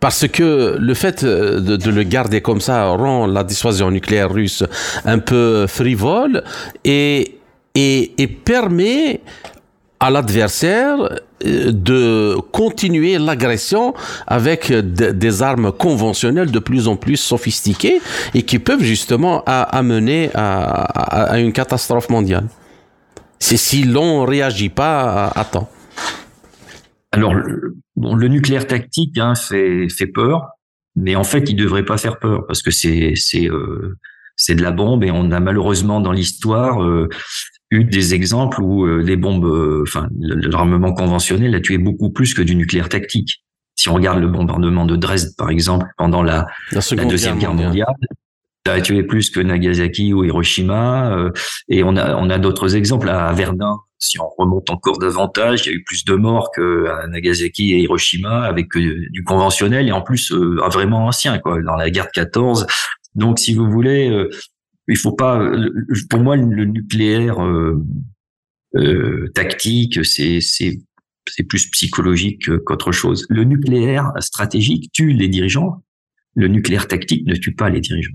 parce 0.00 0.28
que 0.28 0.76
le 0.78 0.94
fait 0.94 1.24
de, 1.24 1.90
le 1.90 2.02
garder 2.02 2.42
comme 2.42 2.60
ça 2.60 2.88
rend 2.88 3.26
la 3.26 3.44
dissuasion 3.44 3.90
nucléaire 3.90 4.30
russe 4.30 4.62
un 5.06 5.18
peu 5.20 5.66
frivole 5.66 6.44
et, 6.84 7.38
et, 7.74 8.12
et 8.22 8.26
permet 8.26 9.22
à 10.00 10.10
l'adversaire 10.10 10.98
euh, 11.44 11.72
de 11.72 12.36
continuer 12.52 13.18
l'agression 13.18 13.94
avec 14.26 14.72
des 14.72 15.42
armes 15.42 15.72
conventionnelles 15.72 16.50
de 16.50 16.58
plus 16.58 16.88
en 16.88 16.96
plus 16.96 17.16
sophistiquées 17.16 18.00
et 18.34 18.42
qui 18.42 18.58
peuvent 18.58 18.82
justement 18.82 19.42
amener 19.44 20.30
à, 20.34 21.38
une 21.38 21.52
catastrophe 21.52 22.08
mondiale. 22.10 22.48
C'est 23.38 23.56
si 23.56 23.84
l'on 23.84 24.22
ne 24.22 24.26
réagit 24.26 24.68
pas 24.68 25.28
à, 25.28 25.44
temps. 25.44 25.70
Alors, 27.12 27.34
le, 27.34 28.28
nucléaire 28.28 28.66
tactique 28.66 29.16
hein, 29.18 29.34
fait, 29.34 29.88
fait 29.88 30.06
peur, 30.06 30.48
mais 30.96 31.14
en 31.14 31.24
fait, 31.24 31.48
il 31.48 31.54
devrait 31.54 31.84
pas 31.84 31.96
faire 31.96 32.18
peur 32.18 32.44
parce 32.46 32.62
que 32.62 32.70
euh, 32.70 33.94
c'est 34.36 34.54
de 34.54 34.62
la 34.62 34.70
bombe 34.72 35.04
et 35.04 35.10
on 35.10 35.30
a 35.30 35.40
malheureusement 35.40 36.00
dans 36.00 36.12
l'histoire 36.12 36.82
euh, 36.82 37.08
eu 37.70 37.84
des 37.84 38.14
exemples 38.14 38.62
où 38.62 38.86
euh, 38.86 39.02
les 39.02 39.16
bombes, 39.16 39.44
euh, 39.44 39.82
enfin 39.86 40.08
l'armement 40.18 40.92
conventionnel 40.92 41.54
a 41.54 41.60
tué 41.60 41.78
beaucoup 41.78 42.10
plus 42.10 42.34
que 42.34 42.42
du 42.42 42.56
nucléaire 42.56 42.88
tactique. 42.88 43.42
Si 43.76 43.88
on 43.88 43.94
regarde 43.94 44.20
le 44.20 44.28
bombardement 44.28 44.86
de 44.86 44.96
Dresde, 44.96 45.36
par 45.36 45.50
exemple, 45.50 45.86
pendant 45.96 46.22
la, 46.22 46.46
la, 46.72 47.04
deuxième 47.04 47.38
guerre 47.38 47.54
mondiale, 47.54 47.94
ça 48.66 48.72
a 48.72 48.80
tué 48.80 49.04
plus 49.04 49.30
que 49.30 49.38
Nagasaki 49.38 50.12
ou 50.12 50.24
Hiroshima. 50.24 51.12
Euh, 51.12 51.30
et 51.68 51.84
on 51.84 51.96
a, 51.96 52.16
on 52.16 52.28
a 52.28 52.38
d'autres 52.38 52.74
exemples 52.74 53.08
à 53.08 53.32
Verdun. 53.32 53.78
Si 54.00 54.18
on 54.18 54.28
remonte 54.36 54.70
encore 54.70 54.98
davantage, 54.98 55.66
il 55.66 55.68
y 55.70 55.72
a 55.72 55.76
eu 55.76 55.84
plus 55.84 56.04
de 56.04 56.14
morts 56.14 56.50
qu'à 56.54 57.06
Nagasaki 57.08 57.72
et 57.74 57.80
Hiroshima 57.80 58.42
avec 58.42 58.68
du 58.76 59.24
conventionnel 59.24 59.88
et 59.88 59.92
en 59.92 60.02
plus 60.02 60.32
un 60.32 60.68
vraiment 60.68 61.06
ancien, 61.06 61.38
quoi, 61.38 61.60
dans 61.62 61.74
la 61.74 61.90
guerre 61.90 62.06
de 62.06 62.10
14. 62.20 62.66
Donc, 63.14 63.38
si 63.38 63.54
vous 63.54 63.68
voulez, 63.68 64.28
il 64.88 64.96
faut 64.96 65.12
pas. 65.12 65.50
Pour 66.10 66.20
moi, 66.20 66.36
le 66.36 66.64
nucléaire 66.64 67.44
euh, 67.44 67.82
euh, 68.76 69.28
tactique, 69.34 70.04
c'est 70.04 70.40
c'est 70.40 70.78
c'est 71.28 71.44
plus 71.44 71.70
psychologique 71.70 72.48
qu'autre 72.64 72.92
chose. 72.92 73.26
Le 73.28 73.44
nucléaire 73.44 74.12
stratégique 74.20 74.90
tue 74.92 75.12
les 75.12 75.28
dirigeants. 75.28 75.82
Le 76.34 76.48
nucléaire 76.48 76.88
tactique 76.88 77.26
ne 77.26 77.34
tue 77.34 77.54
pas 77.54 77.68
les 77.68 77.80
dirigeants. 77.80 78.14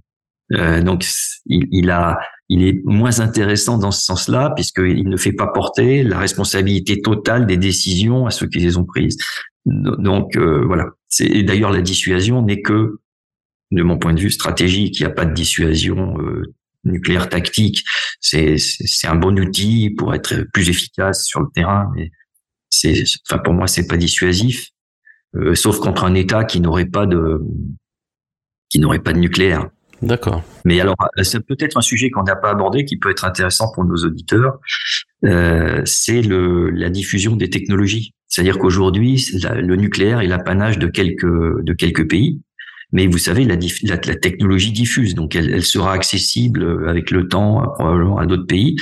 Euh, 0.54 0.82
donc, 0.82 1.06
il, 1.46 1.68
il, 1.72 1.90
a, 1.90 2.20
il 2.50 2.64
est 2.64 2.82
moins 2.86 3.20
intéressant 3.20 3.78
dans 3.78 3.92
ce 3.92 4.04
sens-là 4.04 4.52
puisqu'il 4.56 5.08
ne 5.08 5.18
fait 5.18 5.32
pas 5.32 5.48
porter 5.48 6.04
la 6.04 6.20
responsabilité 6.20 7.02
totale 7.02 7.46
des 7.46 7.58
décisions 7.58 8.26
à 8.26 8.32
ceux 8.32 8.48
qui 8.48 8.60
les 8.60 8.78
ont 8.78 8.86
prises. 8.86 9.18
Donc 9.66 10.36
euh, 10.36 10.64
voilà. 10.66 10.90
C'est 11.08 11.44
d'ailleurs 11.44 11.72
la 11.72 11.82
dissuasion 11.82 12.42
n'est 12.42 12.62
que, 12.62 13.00
de 13.72 13.84
mon 13.84 13.98
point 13.98 14.14
de 14.14 14.20
vue 14.20 14.32
stratégique, 14.32 15.00
il 15.00 15.04
n'y 15.04 15.12
a 15.12 15.14
pas 15.14 15.26
de 15.26 15.34
dissuasion 15.34 16.20
euh, 16.20 16.54
nucléaire 16.84 17.30
tactique, 17.30 17.84
c'est 18.20 18.58
c'est 18.58 19.08
un 19.08 19.16
bon 19.16 19.40
outil 19.40 19.90
pour 19.92 20.14
être 20.14 20.46
plus 20.54 20.70
efficace 20.70 21.26
sur 21.26 21.40
le 21.42 21.48
terrain, 21.54 21.92
mais 21.96 22.12
c'est 22.70 23.04
enfin 23.30 23.40
pour 23.40 23.54
moi 23.54 23.68
c'est 23.68 23.88
pas 23.88 23.98
dissuasif, 23.98 24.70
euh, 25.36 25.56
sauf 25.56 25.80
contre 25.80 26.04
un 26.04 26.14
État 26.16 26.44
qui 26.44 26.60
n'aurait 26.60 26.86
pas 26.86 27.06
de 27.06 27.40
qui 28.70 28.80
n'aurait 28.80 29.00
pas 29.00 29.14
de 29.14 29.20
nucléaire. 29.20 29.70
D'accord. 30.04 30.44
Mais 30.66 30.82
alors, 30.82 30.96
euh, 31.18 31.24
c'est 31.24 31.40
peut-être 31.40 31.78
un 31.78 31.82
sujet 31.82 32.10
qu'on 32.10 32.24
n'a 32.24 32.36
pas 32.36 32.50
abordé, 32.50 32.84
qui 32.84 32.98
peut 32.98 33.10
être 33.10 33.24
intéressant 33.24 33.72
pour 33.74 33.86
nos 33.86 33.96
auditeurs. 33.96 34.60
Euh, 35.24 35.82
c'est 35.86 36.22
le 36.22 36.70
la 36.70 36.90
diffusion 36.90 37.36
des 37.38 37.50
technologies. 37.50 38.14
C'est-à-dire 38.28 38.58
qu'aujourd'hui, 38.58 39.24
le 39.44 39.76
nucléaire 39.76 40.20
est 40.20 40.28
l'apanage 40.28 40.78
de 40.78 40.88
quelques 40.88 41.64
de 41.64 41.74
quelques 41.74 42.10
pays. 42.10 42.42
Mais 42.94 43.08
vous 43.08 43.18
savez, 43.18 43.44
la, 43.44 43.56
la, 43.56 43.96
la 43.96 44.16
technologie 44.16 44.72
diffuse, 44.72 45.16
donc 45.16 45.36
elle, 45.36 45.54
elle, 45.54 45.66
sera 45.66 45.94
accessible 45.94 46.64
euh, 46.64 46.88
avec 46.88 47.12
le 47.12 47.28
temps 47.28 47.64
probablement 47.74 48.20
à 48.20 48.26
d'autres 48.26 48.46
pays. 48.46 48.78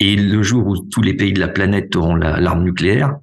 Et 0.00 0.16
le 0.16 0.42
jour 0.42 0.66
où 0.66 0.78
tous 0.78 1.02
les 1.02 1.14
pays 1.14 1.32
de 1.32 1.38
la 1.38 1.48
planète 1.48 1.94
auront 1.94 2.16
l'arme 2.16 2.64
nucléaire, 2.64 3.14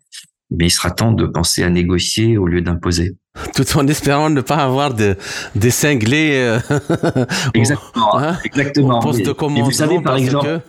mais 0.50 0.68
il 0.68 0.70
sera 0.70 0.92
temps 0.92 1.12
de 1.12 1.26
penser 1.26 1.64
à 1.64 1.70
négocier 1.70 2.38
au 2.38 2.48
lieu 2.48 2.62
d'imposer. 2.62 3.18
Tout 3.56 3.66
en 3.78 3.88
espérant 3.88 4.30
ne 4.30 4.42
pas 4.42 4.58
avoir 4.58 4.94
de, 4.94 5.16
des 5.56 5.72
cinglés. 5.72 6.36
Euh, 6.36 6.60
exactement. 7.54 8.18
Hein, 8.18 8.38
exactement. 8.46 9.00
poste 9.00 9.26
de 9.26 9.32
commandement. 9.32 9.66
vous 9.66 9.72
savez, 9.72 10.00
par 10.02 10.16
exemple. 10.16 10.62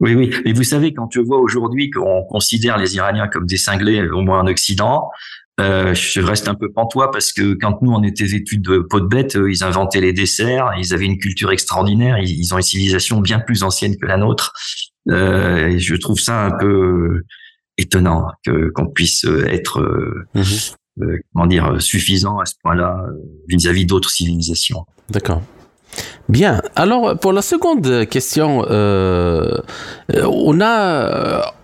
Oui, 0.00 0.14
oui. 0.14 0.32
Et 0.44 0.52
vous 0.52 0.62
savez, 0.62 0.94
quand 0.94 1.08
je 1.12 1.20
vois 1.20 1.38
aujourd'hui 1.38 1.90
qu'on 1.90 2.22
considère 2.22 2.78
les 2.78 2.94
Iraniens 2.94 3.26
comme 3.26 3.46
des 3.46 3.56
cinglés, 3.56 4.08
au 4.08 4.20
moins 4.20 4.40
en 4.40 4.46
Occident, 4.46 5.10
euh, 5.60 5.92
je 5.92 6.20
reste 6.20 6.46
un 6.46 6.54
peu 6.54 6.70
pantois 6.70 7.10
parce 7.10 7.32
que 7.32 7.54
quand 7.54 7.82
nous 7.82 7.90
on 7.90 8.02
était 8.04 8.24
vêtus 8.24 8.58
de 8.58 8.78
peau 8.78 9.00
de 9.00 9.06
bête, 9.06 9.36
ils 9.48 9.64
inventaient 9.64 10.00
les 10.00 10.12
desserts, 10.12 10.70
ils 10.78 10.94
avaient 10.94 11.06
une 11.06 11.18
culture 11.18 11.50
extraordinaire, 11.50 12.18
ils, 12.18 12.54
ont 12.54 12.58
une 12.58 12.62
civilisation 12.62 13.20
bien 13.20 13.40
plus 13.40 13.64
ancienne 13.64 13.96
que 13.96 14.06
la 14.06 14.16
nôtre. 14.16 14.52
Euh, 15.10 15.66
et 15.68 15.78
je 15.80 15.96
trouve 15.96 16.18
ça 16.18 16.44
un 16.44 16.52
peu 16.52 17.22
étonnant 17.76 18.26
que 18.44 18.70
qu'on 18.70 18.88
puisse 18.88 19.24
être 19.46 19.80
mhm. 20.34 20.44
euh, 21.02 21.18
comment 21.32 21.46
dire 21.46 21.82
suffisant 21.82 22.38
à 22.38 22.46
ce 22.46 22.54
point-là 22.62 22.96
vis-à-vis 23.48 23.84
d'autres 23.84 24.10
civilisations. 24.10 24.84
D'accord. 25.10 25.42
Bien. 26.28 26.62
Alors 26.76 27.18
pour 27.18 27.32
la 27.32 27.42
seconde 27.42 28.06
question, 28.06 28.64
on 28.68 30.60
a 30.60 31.54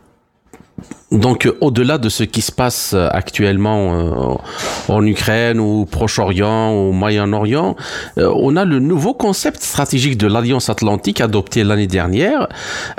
donc, 1.14 1.48
au-delà 1.60 1.98
de 1.98 2.08
ce 2.08 2.24
qui 2.24 2.42
se 2.42 2.50
passe 2.50 2.92
actuellement 2.94 3.94
euh, 3.94 4.92
en 4.92 5.06
Ukraine 5.06 5.60
ou 5.60 5.86
Proche-Orient 5.86 6.74
ou 6.74 6.90
Moyen-Orient, 6.92 7.76
euh, 8.18 8.32
on 8.34 8.56
a 8.56 8.64
le 8.64 8.80
nouveau 8.80 9.14
concept 9.14 9.62
stratégique 9.62 10.18
de 10.18 10.26
l'Alliance 10.26 10.68
Atlantique 10.70 11.20
adopté 11.20 11.62
l'année 11.62 11.86
dernière, 11.86 12.48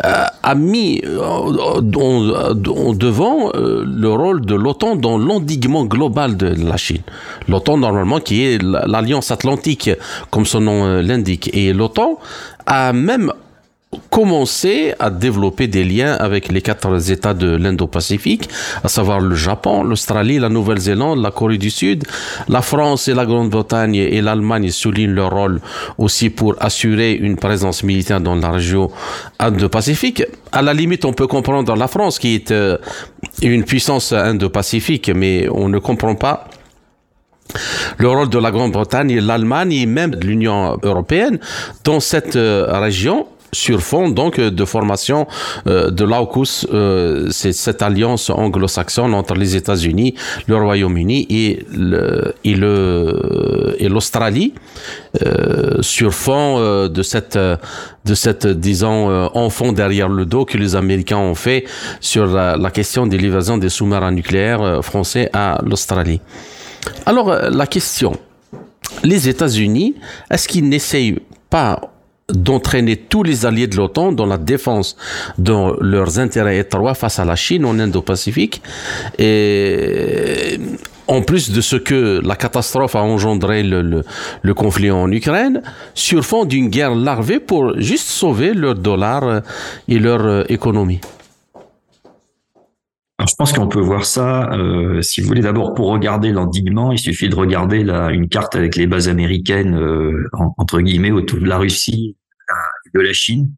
euh, 0.05 0.23
a 0.43 0.55
mis 0.55 1.01
devant 2.93 3.51
le 3.53 4.07
rôle 4.07 4.45
de 4.45 4.55
l'OTAN 4.55 4.95
dans 4.95 5.17
l'endiguement 5.17 5.83
global 5.83 6.37
de 6.37 6.47
la 6.47 6.77
Chine. 6.77 7.01
L'OTAN, 7.49 7.77
normalement, 7.77 8.21
qui 8.21 8.45
est 8.45 8.61
l'Alliance 8.61 9.31
Atlantique, 9.31 9.89
comme 10.29 10.45
son 10.45 10.61
nom 10.61 11.01
l'indique. 11.01 11.49
Et 11.53 11.73
l'OTAN 11.73 12.17
a 12.65 12.93
même 12.93 13.33
commencé 14.09 14.93
à 14.99 15.09
développer 15.09 15.67
des 15.67 15.83
liens 15.83 16.13
avec 16.13 16.51
les 16.51 16.61
quatre 16.61 17.11
États 17.11 17.33
de 17.33 17.55
l'Indo-Pacifique, 17.55 18.49
à 18.83 18.87
savoir 18.87 19.19
le 19.19 19.35
Japon, 19.35 19.83
l'Australie, 19.83 20.39
la 20.39 20.49
Nouvelle-Zélande, 20.49 21.21
la 21.21 21.31
Corée 21.31 21.57
du 21.57 21.69
Sud. 21.69 22.03
La 22.47 22.61
France 22.61 23.07
et 23.07 23.13
la 23.13 23.25
Grande-Bretagne 23.25 23.95
et 23.95 24.21
l'Allemagne 24.21 24.69
soulignent 24.69 25.13
leur 25.13 25.31
rôle 25.31 25.61
aussi 25.97 26.29
pour 26.29 26.55
assurer 26.59 27.13
une 27.13 27.37
présence 27.37 27.83
militaire 27.83 28.21
dans 28.21 28.35
la 28.35 28.51
région 28.51 28.91
Indo-Pacifique. 29.39 30.23
À 30.51 30.61
la 30.61 30.73
limite, 30.73 31.05
on 31.05 31.13
peut 31.13 31.27
comprendre 31.27 31.75
la 31.75 31.87
France 31.87 32.19
qui 32.19 32.35
est 32.35 32.51
euh, 32.51 32.77
une 33.41 33.63
puissance 33.63 34.13
Indo-Pacifique, 34.13 35.09
mais 35.13 35.47
on 35.51 35.69
ne 35.69 35.79
comprend 35.79 36.15
pas 36.15 36.47
le 37.97 38.09
rôle 38.09 38.29
de 38.29 38.39
la 38.39 38.51
Grande-Bretagne 38.51 39.11
et 39.11 39.21
l'Allemagne 39.21 39.71
et 39.73 39.85
même 39.85 40.11
de 40.11 40.25
l'Union 40.25 40.77
européenne 40.81 41.39
dans 41.83 41.99
cette 41.99 42.35
euh, 42.35 42.65
région 42.79 43.27
sur 43.55 43.81
fond 43.81 44.09
donc 44.09 44.39
de 44.39 44.65
formation 44.65 45.27
euh, 45.67 45.89
de 45.89 46.03
l'AUKUS, 46.03 46.67
euh, 46.73 47.29
c'est 47.31 47.53
cette 47.53 47.81
alliance 47.81 48.29
anglo-saxonne 48.29 49.13
entre 49.13 49.33
les 49.35 49.55
États-Unis, 49.55 50.15
le 50.47 50.57
Royaume-Uni 50.57 51.27
et 51.29 51.65
l'Australie 53.89 54.53
euh, 55.25 55.81
sur 55.81 56.13
fond 56.13 56.59
de 56.87 57.03
cette 57.03 57.37
de 57.37 58.13
cette 58.13 58.45
disons 58.45 59.09
enfant 59.33 59.71
derrière 59.71 60.09
le 60.09 60.25
dos 60.25 60.45
que 60.45 60.57
les 60.57 60.75
Américains 60.75 61.17
ont 61.17 61.35
fait 61.35 61.65
sur 61.99 62.27
la, 62.27 62.69
question 62.71 63.07
des 63.07 63.17
livraisons 63.17 63.57
des 63.57 63.69
sous-marins 63.69 64.11
nucléaires 64.11 64.83
français 64.83 65.29
à 65.33 65.59
l'Australie. 65.65 66.21
Alors 67.05 67.33
la 67.49 67.67
question 67.67 68.17
les 69.03 69.27
États-Unis, 69.29 69.95
est-ce 70.29 70.47
qu'ils 70.47 70.67
n'essayent 70.67 71.19
pas 71.49 71.94
d'entraîner 72.33 72.97
tous 72.97 73.23
les 73.23 73.45
alliés 73.45 73.67
de 73.67 73.75
l'OTAN 73.75 74.11
dans 74.11 74.25
la 74.25 74.37
défense 74.37 74.95
de 75.37 75.53
leurs 75.81 76.17
intérêts 76.17 76.57
étroits 76.57 76.95
face 76.95 77.19
à 77.19 77.25
la 77.25 77.35
Chine 77.35 77.65
en 77.65 77.77
Indo-Pacifique. 77.77 78.61
Et 79.19 80.59
en 81.07 81.21
plus 81.21 81.51
de 81.51 81.61
ce 81.61 81.75
que 81.75 82.21
la 82.23 82.35
catastrophe 82.35 82.95
a 82.95 83.03
engendré 83.03 83.61
le, 83.63 84.03
conflit 84.55 84.89
en 84.89 85.11
Ukraine, 85.11 85.61
sur 85.93 86.25
fond 86.25 86.45
d'une 86.45 86.69
guerre 86.69 86.95
larvée 86.95 87.39
pour 87.39 87.79
juste 87.79 88.07
sauver 88.07 88.53
leur 88.53 88.75
dollar 88.75 89.41
et 89.87 89.99
leur 89.99 90.25
euh, 90.25 90.43
économie. 90.49 91.01
Je 93.27 93.33
pense 93.35 93.53
qu'on 93.53 93.67
peut 93.67 93.79
voir 93.79 94.05
ça, 94.05 94.51
euh, 94.53 95.01
si 95.01 95.21
vous 95.21 95.27
voulez, 95.27 95.41
d'abord 95.41 95.73
pour 95.73 95.87
regarder 95.87 96.31
l'endiguement, 96.31 96.91
il 96.91 96.99
suffit 96.99 97.29
de 97.29 97.35
regarder 97.35 97.79
une 97.79 98.27
carte 98.27 98.55
avec 98.55 98.75
les 98.75 98.87
bases 98.87 99.09
américaines, 99.09 99.75
euh, 99.75 100.27
entre 100.57 100.81
guillemets, 100.81 101.11
autour 101.11 101.39
de 101.39 101.45
la 101.45 101.57
Russie 101.57 102.15
et 102.85 102.97
de 102.97 103.01
la 103.01 103.13
Chine. 103.13 103.51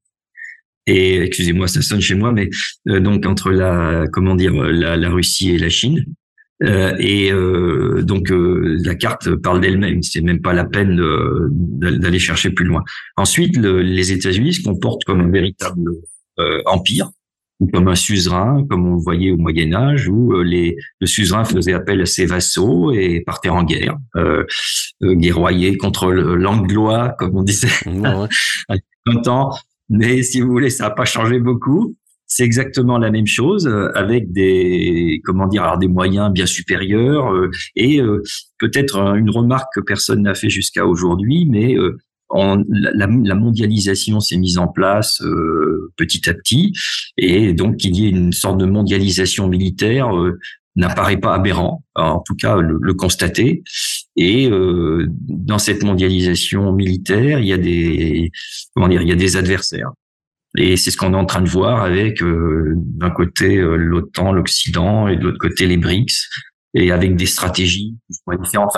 Et 0.88 1.22
excusez-moi, 1.22 1.68
ça 1.68 1.82
sonne 1.82 2.00
chez 2.00 2.16
moi, 2.16 2.32
mais 2.32 2.50
euh, 2.88 3.00
donc 3.02 3.26
entre 3.26 3.52
la, 3.52 4.06
comment 4.12 4.36
dire, 4.36 4.54
la, 4.54 4.96
la 4.96 5.10
Russie 5.10 5.52
et 5.52 5.58
la 5.58 5.70
Chine. 5.70 6.06
Euh, 6.64 6.96
et 6.98 7.32
euh, 7.32 8.02
donc 8.02 8.30
la 8.32 8.96
carte 8.96 9.36
parle 9.36 9.62
d'elle-même, 9.62 10.02
c'est 10.02 10.22
même 10.22 10.42
pas 10.42 10.54
la 10.54 10.66
peine 10.66 11.00
d'aller 11.80 12.20
chercher 12.20 12.50
plus 12.52 12.66
loin. 12.66 12.84
Ensuite, 13.18 13.58
le, 13.58 13.82
les 13.82 14.12
États-Unis 14.12 14.56
se 14.56 14.64
comportent 14.64 15.04
comme 15.04 15.22
un 15.22 15.30
véritable 15.30 15.92
empire 16.66 17.12
comme 17.74 17.88
un 17.88 17.96
suzerain, 17.96 18.66
comme 18.70 18.88
on 18.88 18.96
le 18.96 19.02
voyait 19.02 19.32
au 19.32 19.38
Moyen 19.38 19.74
Âge, 19.74 20.08
où 20.08 20.34
euh, 20.34 20.44
les, 20.44 20.78
le 21.00 21.08
suzerain 21.08 21.44
faisait 21.44 21.74
appel 21.74 22.02
à 22.02 22.06
ses 22.06 22.26
vassaux 22.26 22.92
et 22.92 23.22
partait 23.22 23.50
en 23.50 23.64
guerre, 23.64 23.98
euh, 24.16 24.44
euh 25.04 25.16
guerroyer 25.16 25.78
contre 25.78 26.12
l'anglois, 26.12 27.16
comme 27.18 27.36
on 27.36 27.44
disait, 27.44 27.70
longtemps. 29.06 29.52
Mais 29.90 30.22
si 30.22 30.42
vous 30.42 30.52
voulez, 30.52 30.70
ça 30.70 30.86
n'a 30.86 30.92
pas 30.92 31.06
changé 31.06 31.40
beaucoup. 31.40 31.96
C'est 32.30 32.44
exactement 32.44 32.98
la 32.98 33.10
même 33.10 33.26
chose 33.26 33.68
euh, 33.68 33.90
avec 33.96 34.34
des 34.34 35.22
comment 35.24 35.48
dire 35.48 35.64
alors 35.64 35.78
des 35.78 35.88
moyens 35.88 36.32
bien 36.32 36.46
supérieurs 36.46 37.34
et 37.76 38.02
peut-être 38.60 38.98
une 39.16 39.30
remarque 39.30 39.70
que 39.76 39.80
personne 39.80 40.24
n'a 40.24 40.36
fait 40.36 40.50
jusqu'à 40.50 40.86
aujourd'hui, 40.86 41.48
mais 41.50 41.76
la, 42.34 43.36
mondialisation 43.36 44.20
s'est 44.20 44.38
mise 44.38 44.58
en 44.58 44.68
place 44.68 45.22
euh, 45.22 45.92
petit 45.96 46.30
à 46.30 46.34
petit, 46.34 46.74
et 47.18 47.54
donc 47.54 47.78
qu'il 47.78 47.96
y 47.96 48.06
ait 48.06 48.10
une 48.10 48.34
sorte 48.34 48.58
de 48.58 48.66
mondialisation 48.66 49.48
militaire 49.48 50.16
euh, 50.16 50.38
n'apparaît 50.76 51.18
pas 51.18 51.34
aberrant, 51.34 51.84
en 51.96 52.20
tout 52.20 52.36
cas 52.36 52.58
le, 52.58 52.94
constater. 52.94 53.64
Et 54.16 54.50
euh, 54.50 55.08
dans 55.10 55.58
cette 55.58 55.84
mondialisation 55.84 56.72
militaire, 56.72 57.40
il 57.40 57.48
y 57.48 57.54
a 57.54 57.58
des 57.58 58.32
comment 58.76 58.88
dire, 58.88 59.02
il 59.02 59.08
y 59.08 59.14
a 59.14 59.16
des 59.16 59.38
adversaires. 59.38 59.92
Et 60.58 60.76
c'est 60.78 60.92
ce 60.92 60.98
qu'on 60.98 61.14
est 61.14 61.18
en 61.18 61.26
train 61.26 61.42
de 61.42 61.50
voir 61.50 61.84
avec 61.84 62.24
d'un 62.24 63.10
côté 63.12 63.58
l'OTAN, 63.58 64.32
l'Occident, 64.32 65.08
et 65.08 65.16
de 65.16 65.24
l'autre 65.24 65.40
côté 65.40 65.68
les 65.68 65.78
BRICS, 65.78 66.30
et 66.74 66.92
avec 66.92 67.16
des 67.16 67.26
stratégies 67.26 67.96
différentes. 68.42 68.72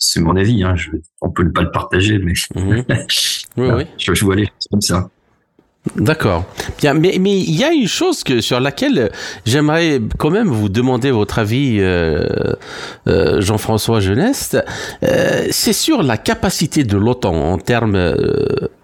C'est 0.00 0.20
mon 0.20 0.36
avis, 0.36 0.62
hein, 0.62 0.74
je, 0.76 0.90
on 1.20 1.30
peut 1.30 1.42
ne 1.44 1.50
pas 1.50 1.62
le 1.62 1.70
partager, 1.70 2.18
mais 2.18 2.32
mhm. 2.54 2.68
oui, 2.68 2.84
oui. 3.56 3.86
Je, 3.98 4.14
je, 4.14 4.24
vois 4.24 4.36
les 4.36 4.44
choses 4.44 4.68
comme 4.70 4.80
ça. 4.80 5.08
D'accord. 5.94 6.44
Bien, 6.78 6.94
mais 6.94 7.16
mais 7.20 7.38
il 7.38 7.54
y 7.54 7.64
a 7.64 7.72
une 7.72 7.86
chose 7.86 8.24
que 8.24 8.40
sur 8.40 8.58
laquelle 8.58 9.10
j'aimerais 9.44 10.00
quand 10.18 10.30
même 10.30 10.48
vous 10.48 10.68
demander 10.68 11.10
votre 11.10 11.38
avis, 11.38 11.76
euh, 11.78 12.26
euh, 13.06 13.40
Jean-François 13.40 14.00
Geneste. 14.00 14.58
Euh, 15.04 15.46
c'est 15.50 15.72
sur 15.72 16.02
la 16.02 16.16
capacité 16.16 16.82
de 16.82 16.96
l'OTAN 16.96 17.34
en 17.34 17.58
termes 17.58 17.94
euh, 17.94 18.16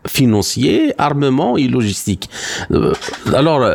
financiers, 0.06 0.94
armement 0.96 1.56
et 1.56 1.66
logistique. 1.66 2.30
Euh, 2.70 2.92
alors, 3.34 3.68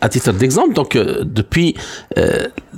à 0.00 0.08
titre 0.08 0.32
d'exemple, 0.32 0.74
donc 0.74 0.96
depuis 0.96 1.74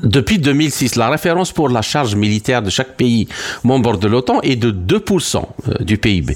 depuis 0.02 0.38
2006, 0.38 0.96
la 0.96 1.10
référence 1.10 1.52
pour 1.52 1.68
la 1.68 1.82
charge 1.82 2.14
militaire 2.14 2.62
de 2.62 2.70
chaque 2.70 2.96
pays 2.96 3.28
membre 3.64 3.98
de 3.98 4.08
l'OTAN 4.08 4.40
est 4.42 4.56
de 4.56 4.70
2% 4.70 5.42
du 5.80 5.98
PIB. 5.98 6.34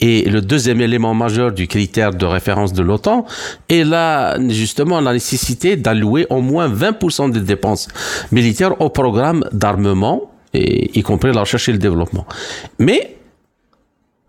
Et 0.00 0.28
le 0.28 0.40
deuxième 0.40 0.80
élément 0.80 1.14
majeur 1.14 1.52
du 1.52 1.68
critère 1.68 2.10
de 2.12 2.26
référence 2.26 2.72
de 2.72 2.82
l'OTAN 2.82 3.24
est 3.68 3.84
là, 3.84 4.36
justement, 4.48 5.00
la 5.00 5.12
nécessité 5.12 5.76
d'allouer 5.76 6.26
au 6.30 6.40
moins 6.40 6.68
20% 6.68 7.30
des 7.30 7.40
dépenses 7.40 7.88
militaires 8.32 8.80
au 8.80 8.90
programme 8.90 9.44
d'armement, 9.52 10.32
y 10.52 11.02
compris 11.02 11.32
la 11.32 11.40
recherche 11.40 11.68
et 11.68 11.72
le 11.72 11.78
développement. 11.78 12.26
Mais 12.78 13.16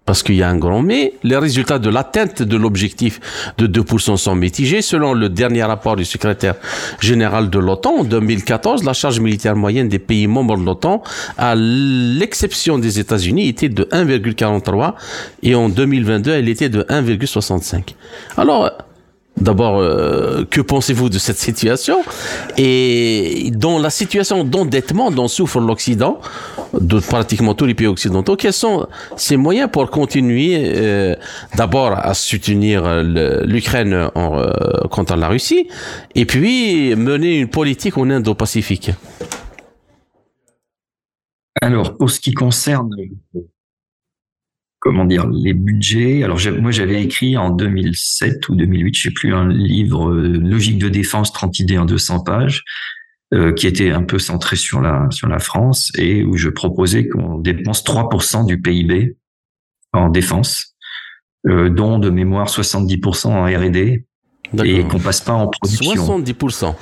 parce 0.05 0.21
qu'il 0.21 0.35
y 0.35 0.43
a 0.43 0.49
un 0.49 0.57
grand 0.57 0.81
mais, 0.81 1.13
les 1.23 1.37
résultats 1.37 1.79
de 1.79 1.89
l'atteinte 1.89 2.43
de 2.43 2.57
l'objectif 2.57 3.19
de 3.57 3.67
2% 3.67 4.17
sont 4.17 4.35
mitigés. 4.35 4.81
Selon 4.81 5.13
le 5.13 5.29
dernier 5.29 5.63
rapport 5.63 5.95
du 5.95 6.05
secrétaire 6.05 6.55
général 6.99 7.49
de 7.49 7.59
l'OTAN, 7.59 7.99
en 7.99 8.03
2014, 8.03 8.83
la 8.83 8.93
charge 8.93 9.19
militaire 9.19 9.55
moyenne 9.55 9.89
des 9.89 9.99
pays 9.99 10.27
membres 10.27 10.57
de 10.57 10.63
l'OTAN, 10.63 11.01
à 11.37 11.55
l'exception 11.55 12.77
des 12.77 12.99
États-Unis, 12.99 13.47
était 13.47 13.69
de 13.69 13.83
1,43 13.85 14.93
et 15.41 15.55
en 15.55 15.69
2022, 15.69 16.31
elle 16.31 16.49
était 16.49 16.69
de 16.69 16.83
1,65. 16.83 17.95
Alors, 18.37 18.71
D'abord, 19.37 19.79
euh, 19.79 20.45
que 20.49 20.61
pensez-vous 20.61 21.09
de 21.09 21.19
cette 21.19 21.37
situation? 21.37 21.97
Et 22.57 23.51
dans 23.53 23.79
la 23.79 23.89
situation 23.89 24.45
d'endettement 24.45 25.11
dont 25.11 25.27
souffre 25.27 25.59
l'Occident, 25.59 26.21
de 26.73 26.99
pratiquement 26.99 27.53
tous 27.53 27.65
les 27.65 27.73
pays 27.73 27.87
occidentaux, 27.87 28.37
quels 28.37 28.53
sont 28.53 28.87
ces 29.17 29.35
moyens 29.35 29.69
pour 29.69 29.89
continuer 29.89 30.73
euh, 30.75 31.15
d'abord 31.55 31.91
à 31.97 32.13
soutenir 32.13 33.03
l'Ukraine 33.03 34.09
euh, 34.15 34.87
contre 34.89 35.15
la 35.17 35.27
Russie 35.27 35.67
et 36.15 36.25
puis 36.25 36.95
mener 36.95 37.39
une 37.39 37.49
politique 37.49 37.97
en 37.97 38.09
Indo-Pacifique? 38.09 38.91
Alors, 41.61 41.97
pour 41.97 42.09
ce 42.09 42.19
qui 42.21 42.33
concerne 42.33 42.89
comment 44.85 45.05
dire 45.05 45.27
les 45.27 45.53
budgets. 45.53 46.23
Alors 46.23 46.39
moi 46.61 46.69
j'avais 46.69 47.01
écrit 47.01 47.35
en 47.37 47.49
2007 47.49 48.47
ou 48.49 48.55
2008, 48.55 48.93
je 48.95 49.01
sais 49.01 49.11
plus, 49.11 49.33
un 49.33 49.49
livre 49.49 50.11
euh, 50.11 50.37
Logique 50.37 50.77
de 50.77 50.89
défense 50.89 51.33
30 51.33 51.57
idées 51.59 51.79
en 51.79 51.85
200 51.85 52.19
pages 52.19 52.63
euh, 53.33 53.51
qui 53.51 53.65
était 53.65 53.89
un 53.89 54.03
peu 54.03 54.19
centré 54.19 54.55
sur 54.55 54.81
la 54.81 55.07
sur 55.09 55.27
la 55.27 55.39
France 55.39 55.91
et 55.97 56.23
où 56.23 56.37
je 56.37 56.49
proposais 56.49 57.07
qu'on 57.07 57.39
dépense 57.39 57.83
3% 57.83 58.45
du 58.45 58.61
PIB 58.61 59.17
en 59.91 60.09
défense, 60.09 60.75
euh, 61.47 61.69
dont 61.69 61.97
de 61.97 62.11
mémoire 62.11 62.47
70% 62.47 63.27
en 63.29 63.45
R&D 63.45 64.05
et 64.63 64.83
qu'on 64.83 64.99
passe 64.99 65.21
pas 65.21 65.33
en 65.33 65.47
production. 65.47 66.19
70%. 66.19 66.75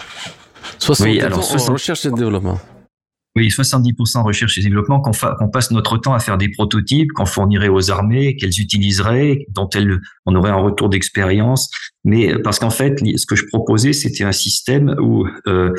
60% 0.80 1.04
oui, 1.04 1.22
alors, 1.22 1.40
en 1.40 1.72
recherche 1.72 2.06
et 2.06 2.12
développement. 2.12 2.60
Oui, 3.36 3.48
70% 3.48 4.22
recherche 4.22 4.60
et 4.60 4.62
développement, 4.62 5.02
qu'on 5.02 5.50
passe 5.50 5.72
notre 5.72 5.98
temps 5.98 6.14
à 6.14 6.20
faire 6.20 6.38
des 6.38 6.50
prototypes 6.50 7.12
qu'on 7.14 7.26
fournirait 7.26 7.68
aux 7.68 7.90
armées, 7.90 8.36
qu'elles 8.36 8.60
utiliseraient, 8.60 9.48
dont 9.50 9.68
elles, 9.70 10.00
on 10.28 10.36
aurait 10.36 10.52
un 10.52 10.58
retour 10.58 10.88
d'expérience. 10.88 11.72
Mais 12.04 12.38
parce 12.44 12.60
qu'en 12.60 12.70
fait, 12.70 13.00
ce 13.00 13.26
que 13.26 13.36
je 13.36 13.46
proposais, 13.48 13.92
c'était 13.92 14.24
un 14.24 14.32
système 14.32 14.96
où 15.00 15.26
euh, 15.48 15.74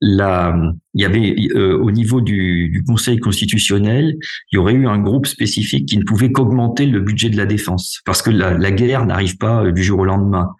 il 0.00 0.78
y 0.94 1.04
avait 1.04 1.34
euh, 1.56 1.78
au 1.78 1.90
niveau 1.90 2.20
du, 2.20 2.68
du, 2.68 2.84
Conseil 2.84 3.18
constitutionnel, 3.18 4.16
il 4.52 4.56
y 4.56 4.58
aurait 4.58 4.74
eu 4.74 4.86
un 4.86 4.98
groupe 4.98 5.26
spécifique 5.26 5.86
qui 5.86 5.98
ne 5.98 6.04
pouvait 6.04 6.30
qu'augmenter 6.30 6.86
le 6.86 7.00
budget 7.00 7.30
de 7.30 7.36
la 7.36 7.46
défense, 7.46 8.00
parce 8.04 8.22
que 8.22 8.30
la, 8.30 8.52
la 8.52 8.70
guerre 8.70 9.06
n'arrive 9.06 9.38
pas 9.38 9.64
euh, 9.64 9.72
du 9.72 9.82
jour 9.82 10.00
au 10.00 10.04
lendemain. 10.04 10.50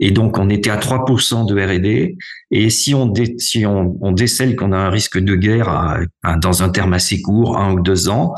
Et 0.00 0.10
donc, 0.10 0.38
on 0.38 0.50
était 0.50 0.70
à 0.70 0.76
3% 0.76 1.46
de 1.46 1.54
R&D. 1.54 2.16
Et 2.50 2.70
si 2.70 2.94
on, 2.94 3.12
on 4.00 4.12
décèle 4.12 4.56
qu'on 4.56 4.72
a 4.72 4.76
un 4.76 4.90
risque 4.90 5.18
de 5.18 5.34
guerre 5.34 5.98
dans 6.40 6.62
un 6.62 6.68
terme 6.70 6.92
assez 6.92 7.20
court, 7.22 7.56
un 7.58 7.74
ou 7.74 7.80
deux 7.80 8.08
ans, 8.08 8.34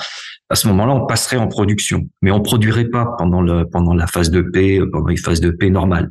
à 0.51 0.57
ce 0.57 0.69
moment-là, 0.69 0.95
on 0.95 1.07
passerait 1.07 1.37
en 1.37 1.49
production. 1.49 2.09
Mais 2.23 2.31
on 2.31 2.41
produirait 2.41 2.87
pas 2.87 3.15
pendant, 3.19 3.43
la 3.43 4.07
phase 4.07 4.31
de 4.31 4.43
paix, 4.43 4.81
pendant 4.93 5.09
les 5.09 5.17
phases 5.17 5.41
de 5.41 5.51
paix 5.51 5.71
normales. 5.71 6.11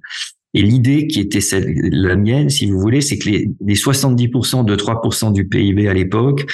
Et 0.56 0.62
l'idée 0.62 1.08
qui 1.08 1.20
était 1.20 1.42
celle, 1.42 1.74
la 1.92 2.16
mienne, 2.16 2.50
si 2.50 2.70
vous 2.70 2.80
voulez, 2.80 3.02
c'est 3.02 3.18
que 3.18 3.30
les, 3.30 3.50
les 3.62 3.76
70% 3.76 4.66
de 4.66 4.76
3% 4.76 5.34
du 5.34 5.48
PIB 5.48 5.88
à 5.88 5.94
l'époque, 5.94 6.46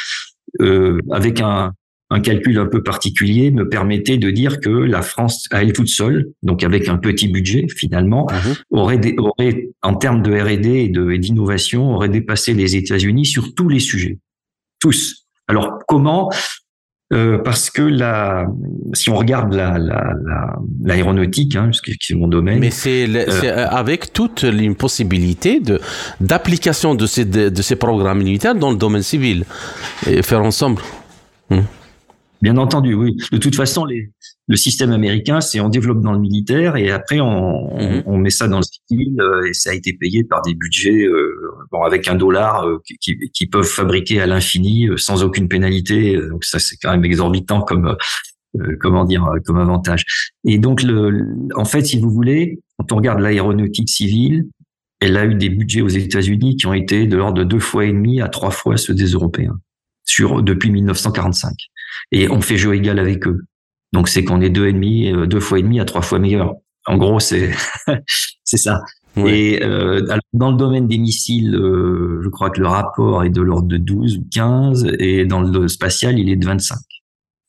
euh, 0.61 0.99
avec 1.11 1.41
un, 1.41 1.73
un 2.09 2.19
calcul 2.19 2.57
un 2.57 2.65
peu 2.65 2.81
particulier 2.81 3.51
me 3.51 3.69
permettait 3.69 4.17
de 4.17 4.31
dire 4.31 4.59
que 4.59 4.69
la 4.69 5.01
France, 5.01 5.47
à 5.51 5.61
elle 5.61 5.73
toute 5.73 5.89
seule, 5.89 6.31
donc 6.41 6.63
avec 6.63 6.87
un 6.87 6.97
petit 6.97 7.27
budget 7.27 7.67
finalement, 7.75 8.27
mhm. 8.31 8.55
aurait, 8.71 9.15
aurait, 9.17 9.69
en 9.81 9.93
termes 9.95 10.21
de 10.23 10.31
R&D 10.31 10.69
et 10.69 11.19
d'innovation, 11.19 11.93
aurait 11.93 12.09
dépassé 12.09 12.53
les 12.53 12.75
États-Unis 12.75 13.25
sur 13.25 13.53
tous 13.53 13.69
les 13.69 13.79
sujets, 13.79 14.17
tous. 14.79 15.27
Alors 15.47 15.79
comment? 15.87 16.31
Euh, 17.11 17.39
parce 17.39 17.71
que 17.71 17.81
la, 17.81 18.45
si 18.93 19.09
on 19.09 19.15
regarde 19.15 19.51
l'aéronautique, 20.83 21.55
la, 21.55 21.61
la, 21.61 21.67
hein, 21.67 21.71
qui 21.83 22.13
est 22.13 22.15
mon 22.15 22.27
domaine. 22.27 22.59
Mais 22.59 22.69
c'est 22.69 23.07
euh, 23.09 23.67
avec 23.67 24.13
toute 24.13 24.43
l'impossibilité 24.43 25.59
de 25.59 25.81
d'application 26.19 26.93
de 26.93 27.07
ces 27.07 27.25
de, 27.25 27.61
ces 27.63 27.75
programmes 27.75 28.19
militaires 28.19 28.53
dans 28.53 28.69
le 28.69 28.77
domaine 28.77 29.01
civil 29.01 29.45
et 30.05 30.21
faire 30.21 30.43
ensemble. 30.43 30.83
Hmm. 31.49 31.61
Bien 32.41 32.55
entendu, 32.57 32.93
oui. 32.93 33.17
De 33.31 33.37
toute 33.37 33.55
façon, 33.55 33.83
les, 33.83 34.11
le 34.47 34.55
système 34.55 34.91
américain, 34.91 35.41
c'est 35.41 35.59
on 35.59 35.69
développe 35.69 36.01
dans 36.01 36.13
le 36.13 36.19
militaire 36.19 36.77
et 36.77 36.89
après 36.89 37.19
on, 37.19 37.75
mhm. 37.77 38.03
on, 38.05 38.17
met 38.17 38.29
ça 38.29 38.47
dans 38.47 38.57
le 38.57 38.63
civil 38.63 39.19
euh, 39.19 39.47
et 39.47 39.53
ça 39.53 39.71
a 39.71 39.73
été 39.73 39.93
payé 39.93 40.23
par 40.23 40.41
des 40.41 40.55
budgets 40.55 41.03
euh, 41.03 41.35
bon, 41.71 41.83
avec 41.83 42.07
un 42.07 42.15
dollar 42.15 42.65
euh, 42.65 42.81
qui, 43.01 43.17
qui, 43.33 43.47
peuvent 43.47 43.67
fabriquer 43.67 44.21
à 44.21 44.25
l'infini 44.25 44.87
sans 44.97 45.23
aucune 45.23 45.49
pénalité. 45.49 46.17
Donc 46.29 46.45
ça, 46.45 46.59
c'est 46.59 46.77
quand 46.77 46.91
même 46.91 47.05
exorbitant 47.05 47.61
comme 47.61 47.95
comment 48.79 49.05
dire 49.05 49.29
comme 49.45 49.59
avantage. 49.59 50.03
Et 50.45 50.57
donc, 50.57 50.81
le, 50.81 51.25
en 51.55 51.65
fait, 51.65 51.85
si 51.85 51.99
vous 51.99 52.09
voulez, 52.09 52.59
quand 52.77 52.93
on 52.93 52.95
regarde 52.95 53.19
l'aéronautique 53.19 53.89
civile, 53.89 54.45
elle 54.99 55.17
a 55.17 55.25
eu 55.25 55.35
des 55.35 55.49
budgets 55.49 55.81
aux 55.81 55.87
États-Unis 55.87 56.57
qui 56.57 56.65
ont 56.65 56.73
été 56.73 57.05
de 57.05 57.17
l'ordre 57.17 57.37
de 57.37 57.43
deux 57.43 57.59
fois 57.59 57.85
et 57.85 57.91
demi 57.91 58.21
à 58.21 58.27
trois 58.29 58.51
fois 58.51 58.77
ceux 58.77 58.95
des 58.95 59.11
Européens 59.11 59.59
sur 60.05 60.41
depuis 60.41 60.71
1945 60.71 61.53
et 62.11 62.29
on 62.29 62.41
fait 62.41 62.57
jeu 62.57 62.75
égal 62.75 62.99
avec 62.99 63.27
eux. 63.27 63.41
Donc 63.93 64.07
c'est 64.07 64.23
qu'on 64.23 64.41
est 64.41 64.49
deux 64.49 64.67
et 64.67 64.73
demi, 64.73 65.11
euh, 65.11 65.25
deux 65.25 65.39
fois 65.39 65.59
et 65.59 65.63
demi 65.63 65.79
à 65.79 65.85
trois 65.85 66.01
fois 66.01 66.19
meilleur. 66.19 66.55
En 66.85 66.97
gros, 66.97 67.19
c'est 67.19 67.51
c'est 68.43 68.57
ça. 68.57 68.81
Et 69.17 69.63
euh, 69.63 70.01
dans 70.33 70.51
le 70.51 70.57
domaine 70.57 70.87
des 70.87 70.97
missiles, 70.97 71.55
euh, 71.55 72.21
je 72.23 72.29
crois 72.29 72.49
que 72.49 72.61
le 72.61 72.67
rapport 72.67 73.23
est 73.23 73.29
de 73.29 73.41
l'ordre 73.41 73.67
de 73.67 73.77
12 73.77 74.17
ou 74.17 74.27
15, 74.31 74.87
et 74.99 75.25
dans 75.25 75.41
le 75.41 75.67
spatial, 75.67 76.19
il 76.19 76.29
est 76.29 76.35
de 76.35 76.45
25. 76.45 76.77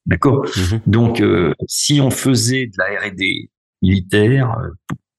D'accord? 0.07 0.47
Mhm. 0.57 0.81
Donc, 0.87 1.21
euh, 1.21 1.53
si 1.69 2.01
on 2.01 2.11
faisait 2.11 2.67
de 2.67 2.73
la 2.79 3.09
R&D 3.09 3.51
militaire, 3.83 4.57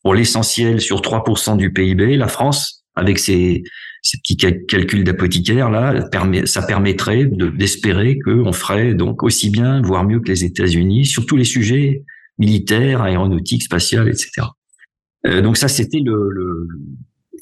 pour 0.04 0.14
l'essentiel 0.14 0.82
sur 0.82 1.02
3% 1.02 1.56
du 1.58 1.72
PIB, 1.72 2.18
la 2.18 2.28
France, 2.28 2.84
avec 2.96 3.20
ses, 3.20 3.64
ces 4.02 4.18
petits 4.18 4.38
calculs 4.38 5.04
d'apothicaire 5.04 5.70
là, 5.70 6.10
ça 6.46 6.62
permettrait 6.64 7.26
d'espérer 7.26 8.18
qu'on 8.20 8.52
ferait 8.52 8.94
donc 8.96 9.24
aussi 9.24 9.50
bien, 9.50 9.82
voire 9.82 10.04
mieux 10.04 10.20
que 10.20 10.30
les 10.30 10.44
États-Unis 10.44 11.06
sur 11.06 11.26
tous 11.26 11.38
les 11.38 11.44
sujets 11.44 12.04
militaires, 12.40 13.02
aéronautiques, 13.02 13.64
spatiales, 13.64 14.10
etc. 14.10 14.48
Euh, 15.28 15.42
donc 15.42 15.58
ça, 15.58 15.68
c'était 15.68 16.00
le, 16.00 16.30
le, 16.32 16.68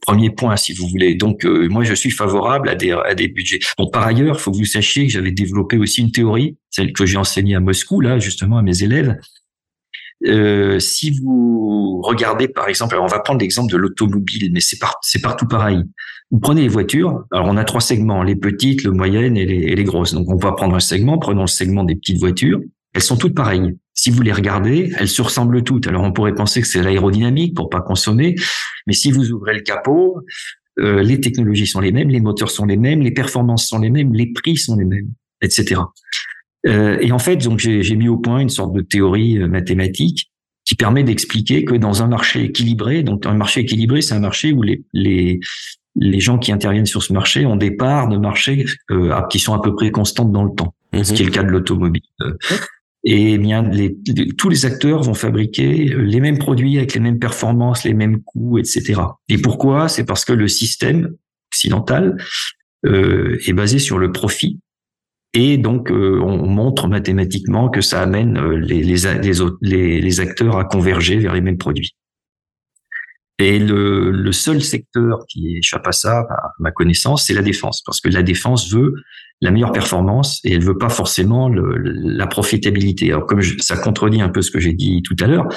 premier 0.02 0.30
point, 0.30 0.56
si 0.56 0.74
vous 0.74 0.88
voulez. 0.88 1.16
Donc 1.16 1.46
euh, 1.46 1.68
moi, 1.70 1.84
je 1.84 1.94
suis 1.94 2.12
favorable 2.12 2.70
à 2.70 2.76
des, 2.76 2.92
à 2.92 3.16
des 3.16 3.28
budgets. 3.28 3.60
Bon, 3.78 3.90
par 3.90 4.06
ailleurs, 4.06 4.38
il 4.38 4.40
faut 4.40 4.52
que 4.52 4.58
vous 4.58 4.66
sachiez 4.66 5.08
que 5.08 5.12
j'avais 5.12 5.32
développé 5.32 5.78
aussi 5.78 6.02
une 6.02 6.12
théorie, 6.12 6.58
celle 6.70 6.94
que 6.94 7.06
j'ai 7.06 7.18
enseignée 7.18 7.56
à 7.56 7.60
Moscou 7.60 8.00
là, 8.02 8.20
justement 8.20 8.58
à 8.58 8.62
mes 8.62 8.84
élèves, 8.84 9.18
euh, 10.26 10.80
si 10.80 11.12
vous 11.20 12.02
regardez, 12.04 12.48
par 12.48 12.68
exemple, 12.68 12.96
alors 12.96 13.06
on 13.06 13.10
va 13.10 13.20
prendre 13.20 13.40
l'exemple 13.40 13.72
de 13.72 13.78
l'automobile, 13.78 14.52
mais 14.52 14.60
c'est 14.60 14.78
c'est 15.02 15.22
partout 15.22 15.48
pareil. 15.48 15.84
Vous 16.32 16.40
prenez 16.40 16.62
les 16.62 16.68
voitures, 16.68 17.24
alors 17.32 17.48
on 17.48 17.58
a 17.58 17.64
trois 17.64 17.82
segments, 17.82 18.22
les 18.22 18.36
petites, 18.36 18.84
les 18.84 18.92
moyennes 18.92 19.38
et 19.38 19.46
les, 19.46 19.60
et 19.60 19.76
les 19.76 19.84
grosses. 19.84 20.14
Donc 20.14 20.30
on 20.30 20.36
va 20.36 20.52
prendre 20.52 20.76
un 20.76 20.80
segment, 20.80 21.18
prenons 21.18 21.42
le 21.42 21.48
segment 21.48 21.84
des 21.84 21.96
petites 21.96 22.20
voitures. 22.20 22.60
Elles 22.94 23.02
sont 23.02 23.18
toutes 23.18 23.36
pareilles. 23.36 23.78
Si 23.94 24.10
vous 24.10 24.22
les 24.22 24.32
regardez, 24.32 24.92
elles 24.98 25.08
se 25.08 25.22
ressemblent 25.22 25.64
toutes. 25.64 25.88
Alors 25.88 26.04
on 26.04 26.12
pourrait 26.12 26.36
penser 26.36 26.62
que 26.62 26.68
c'est 26.68 26.82
l'aérodynamique 26.82 27.56
pour 27.56 27.70
pas 27.70 27.82
consommer, 27.82 28.36
mais 28.88 28.94
si 28.94 29.12
vous 29.12 29.32
ouvrez 29.32 29.54
le 29.54 29.62
capot, 29.62 30.24
euh, 30.80 31.02
les 31.02 31.20
technologies 31.20 31.68
sont 31.68 31.82
les 31.82 31.92
mêmes, 31.92 32.10
les 32.10 32.22
moteurs 32.22 32.52
sont 32.52 32.66
les 32.66 32.78
mêmes, 32.78 33.02
les 33.02 33.12
performances 33.12 33.68
sont 33.68 33.80
les 33.80 33.90
mêmes, 33.90 34.14
les 34.14 34.32
prix 34.32 34.56
sont 34.56 34.76
les 34.76 34.86
mêmes, 34.86 35.10
etc. 35.42 35.82
Euh, 36.68 36.98
et 37.00 37.12
en 37.12 37.20
fait, 37.20 37.38
donc 37.38 37.60
j'ai 37.60 37.96
mis 37.96 38.08
au 38.08 38.18
point 38.18 38.40
une 38.40 38.50
sorte 38.50 38.74
de 38.74 38.82
théorie 38.82 39.38
euh, 39.38 39.48
mathématique 39.48 40.32
qui 40.66 40.76
permet 40.76 41.04
d'expliquer 41.04 41.64
que 41.64 41.76
dans 41.76 42.04
un 42.04 42.08
marché 42.08 42.44
équilibré, 42.44 43.02
donc 43.02 43.26
un 43.26 43.34
marché 43.34 43.62
équilibré, 43.62 44.02
c'est 44.02 44.14
un 44.14 44.20
marché 44.20 44.52
où 44.52 44.62
les, 44.62 44.84
les, 44.94 45.40
les 45.96 46.20
gens 46.20 46.38
qui 46.38 46.52
interviennent 46.52 46.86
sur 46.86 47.02
ce 47.02 47.14
marché 47.14 47.46
ont 47.46 47.56
des 47.56 47.72
parts 47.72 48.10
de 48.10 48.18
marché 48.18 48.66
euh, 48.92 49.20
qui 49.30 49.40
sont 49.40 49.54
à 49.54 49.62
peu 49.62 49.74
près 49.74 49.90
constantes 49.90 50.32
dans 50.32 50.44
le 50.44 50.52
temps, 50.52 50.76
ce 50.94 51.14
qui 51.14 51.24
est 51.24 51.26
le 51.26 51.32
cas 51.32 51.44
de 51.44 51.50
l'automobile. 51.50 52.04
Et 53.04 53.38
bien, 53.38 53.64
les, 53.64 53.98
tous 54.38 54.50
les 54.50 54.66
acteurs 54.66 55.04
vont 55.04 55.14
fabriquer 55.14 55.96
les 55.98 56.20
mêmes 56.20 56.38
produits 56.38 56.78
avec 56.78 56.94
les 56.94 57.00
mêmes 57.00 57.20
performances, 57.20 57.86
les 57.86 57.94
mêmes 57.94 58.22
coûts, 58.22 58.58
etc. 58.58 59.02
Et 59.30 59.38
pourquoi? 59.38 59.88
C'est 59.88 60.04
parce 60.04 60.26
que 60.26 60.34
le 60.34 60.48
système 60.48 61.16
occidental 61.52 62.18
euh, 62.86 63.38
est 63.46 63.54
basé 63.54 63.80
sur 63.80 63.98
le 63.98 64.12
profit 64.12 64.60
et 65.34 65.58
donc, 65.58 65.92
euh, 65.92 66.20
on 66.22 66.48
montre 66.48 66.88
mathématiquement 66.88 67.70
que 67.70 67.82
ça 67.82 68.02
amène 68.02 68.38
euh, 68.38 68.58
les, 68.58 68.82
les, 68.82 70.02
les, 70.02 70.20
acteurs 70.20 70.58
à 70.58 70.66
converger 70.66 71.18
vers 71.18 71.34
les 71.34 71.42
mêmes 71.42 71.60
produits. 71.60 71.96
Et 73.38 73.60
le, 73.60 74.12
le, 74.12 74.32
seul 74.32 74.62
secteur 74.62 75.20
qui 75.30 75.58
échappe 75.58 75.88
à 75.88 75.92
ça, 75.92 76.22
à 76.22 76.52
ma 76.60 76.72
connaissance, 76.72 77.28
c'est 77.28 77.34
la 77.34 77.44
défense, 77.44 77.84
parce 77.86 78.02
que 78.02 78.10
la 78.10 78.24
défense 78.24 78.74
veut 78.74 78.96
la 79.40 79.52
meilleure 79.52 79.72
performance 79.72 80.42
et 80.44 80.54
elle 80.54 80.64
veut 80.64 80.78
pas 80.78 80.90
forcément 80.90 81.48
le, 81.48 81.78
la 81.78 82.28
profitabilité. 82.28 83.12
Alors 83.12 83.28
comme 83.28 83.42
ça 83.60 83.78
contredit 83.78 84.22
un 84.22 84.30
peu 84.30 84.42
ce 84.42 84.52
que 84.52 84.60
j'ai 84.60 84.74
dit 84.74 85.04
tout 85.04 85.16
à 85.22 85.28
l'heure, 85.28 85.48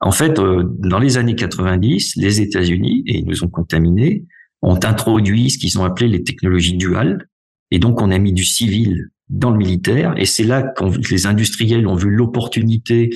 en 0.00 0.12
fait, 0.12 0.38
euh, 0.38 0.64
dans 0.78 0.98
les 0.98 1.16
années 1.16 1.34
90, 1.34 2.16
les 2.16 2.42
États-Unis, 2.42 3.02
et 3.06 3.18
ils 3.18 3.26
nous 3.26 3.42
ont 3.42 3.48
contaminés, 3.48 4.26
ont 4.60 4.78
introduit 4.84 5.50
ce 5.50 5.58
qu'ils 5.58 5.78
ont 5.78 5.84
appelé 5.84 6.08
les 6.08 6.22
technologies 6.22 6.76
duales, 6.76 7.26
et 7.70 7.78
donc 7.78 8.02
on 8.02 8.10
a 8.10 8.18
mis 8.18 8.34
du 8.34 8.44
civil 8.44 9.08
dans 9.28 9.50
le 9.50 9.58
militaire. 9.58 10.14
Et 10.16 10.26
c'est 10.26 10.44
là 10.44 10.62
que 10.62 10.84
les 11.10 11.26
industriels 11.26 11.86
ont 11.86 11.96
vu 11.96 12.10
l'opportunité 12.10 13.10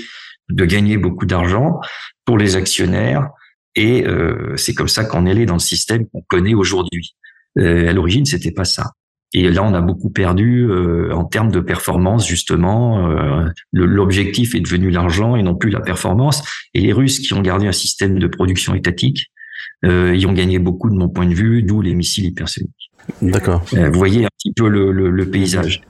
de 0.50 0.64
gagner 0.64 0.96
beaucoup 0.96 1.26
d'argent 1.26 1.80
pour 2.24 2.38
les 2.38 2.56
actionnaires. 2.56 3.28
Et 3.74 4.06
euh, 4.06 4.56
c'est 4.56 4.74
comme 4.74 4.88
ça 4.88 5.04
qu'on 5.04 5.26
est 5.26 5.30
allé 5.30 5.46
dans 5.46 5.54
le 5.54 5.60
système 5.60 6.06
qu'on 6.06 6.22
connaît 6.28 6.54
aujourd'hui. 6.54 7.14
Euh, 7.58 7.88
à 7.88 7.92
l'origine, 7.92 8.24
c'était 8.24 8.52
pas 8.52 8.64
ça. 8.64 8.92
Et 9.34 9.50
là, 9.50 9.62
on 9.62 9.74
a 9.74 9.80
beaucoup 9.82 10.08
perdu 10.08 10.66
euh, 10.70 11.12
en 11.12 11.24
termes 11.24 11.50
de 11.50 11.60
performance, 11.60 12.26
justement. 12.26 13.10
Euh, 13.10 13.46
l'objectif 13.72 14.54
est 14.54 14.60
devenu 14.60 14.90
l'argent 14.90 15.36
et 15.36 15.42
non 15.42 15.54
plus 15.54 15.70
la 15.70 15.80
performance. 15.80 16.42
Et 16.72 16.80
les 16.80 16.92
Russes 16.92 17.20
qui 17.20 17.34
ont 17.34 17.42
gardé 17.42 17.66
un 17.66 17.72
système 17.72 18.18
de 18.18 18.26
production 18.26 18.74
étatique, 18.74 19.26
euh, 19.84 20.16
y 20.16 20.24
ont 20.24 20.32
gagné 20.32 20.58
beaucoup 20.58 20.88
de 20.88 20.94
mon 20.94 21.10
point 21.10 21.26
de 21.26 21.34
vue, 21.34 21.62
d'où 21.62 21.82
les 21.82 21.94
missiles 21.94 22.24
hypersoniques. 22.24 22.90
D'accord. 23.20 23.62
vous 23.72 23.92
voyez 23.98 24.24
un 24.24 24.28
petit 24.38 24.52
peu 24.52 24.68
le, 24.68 24.92
le, 24.92 25.10
le 25.10 25.30
paysage. 25.30 25.82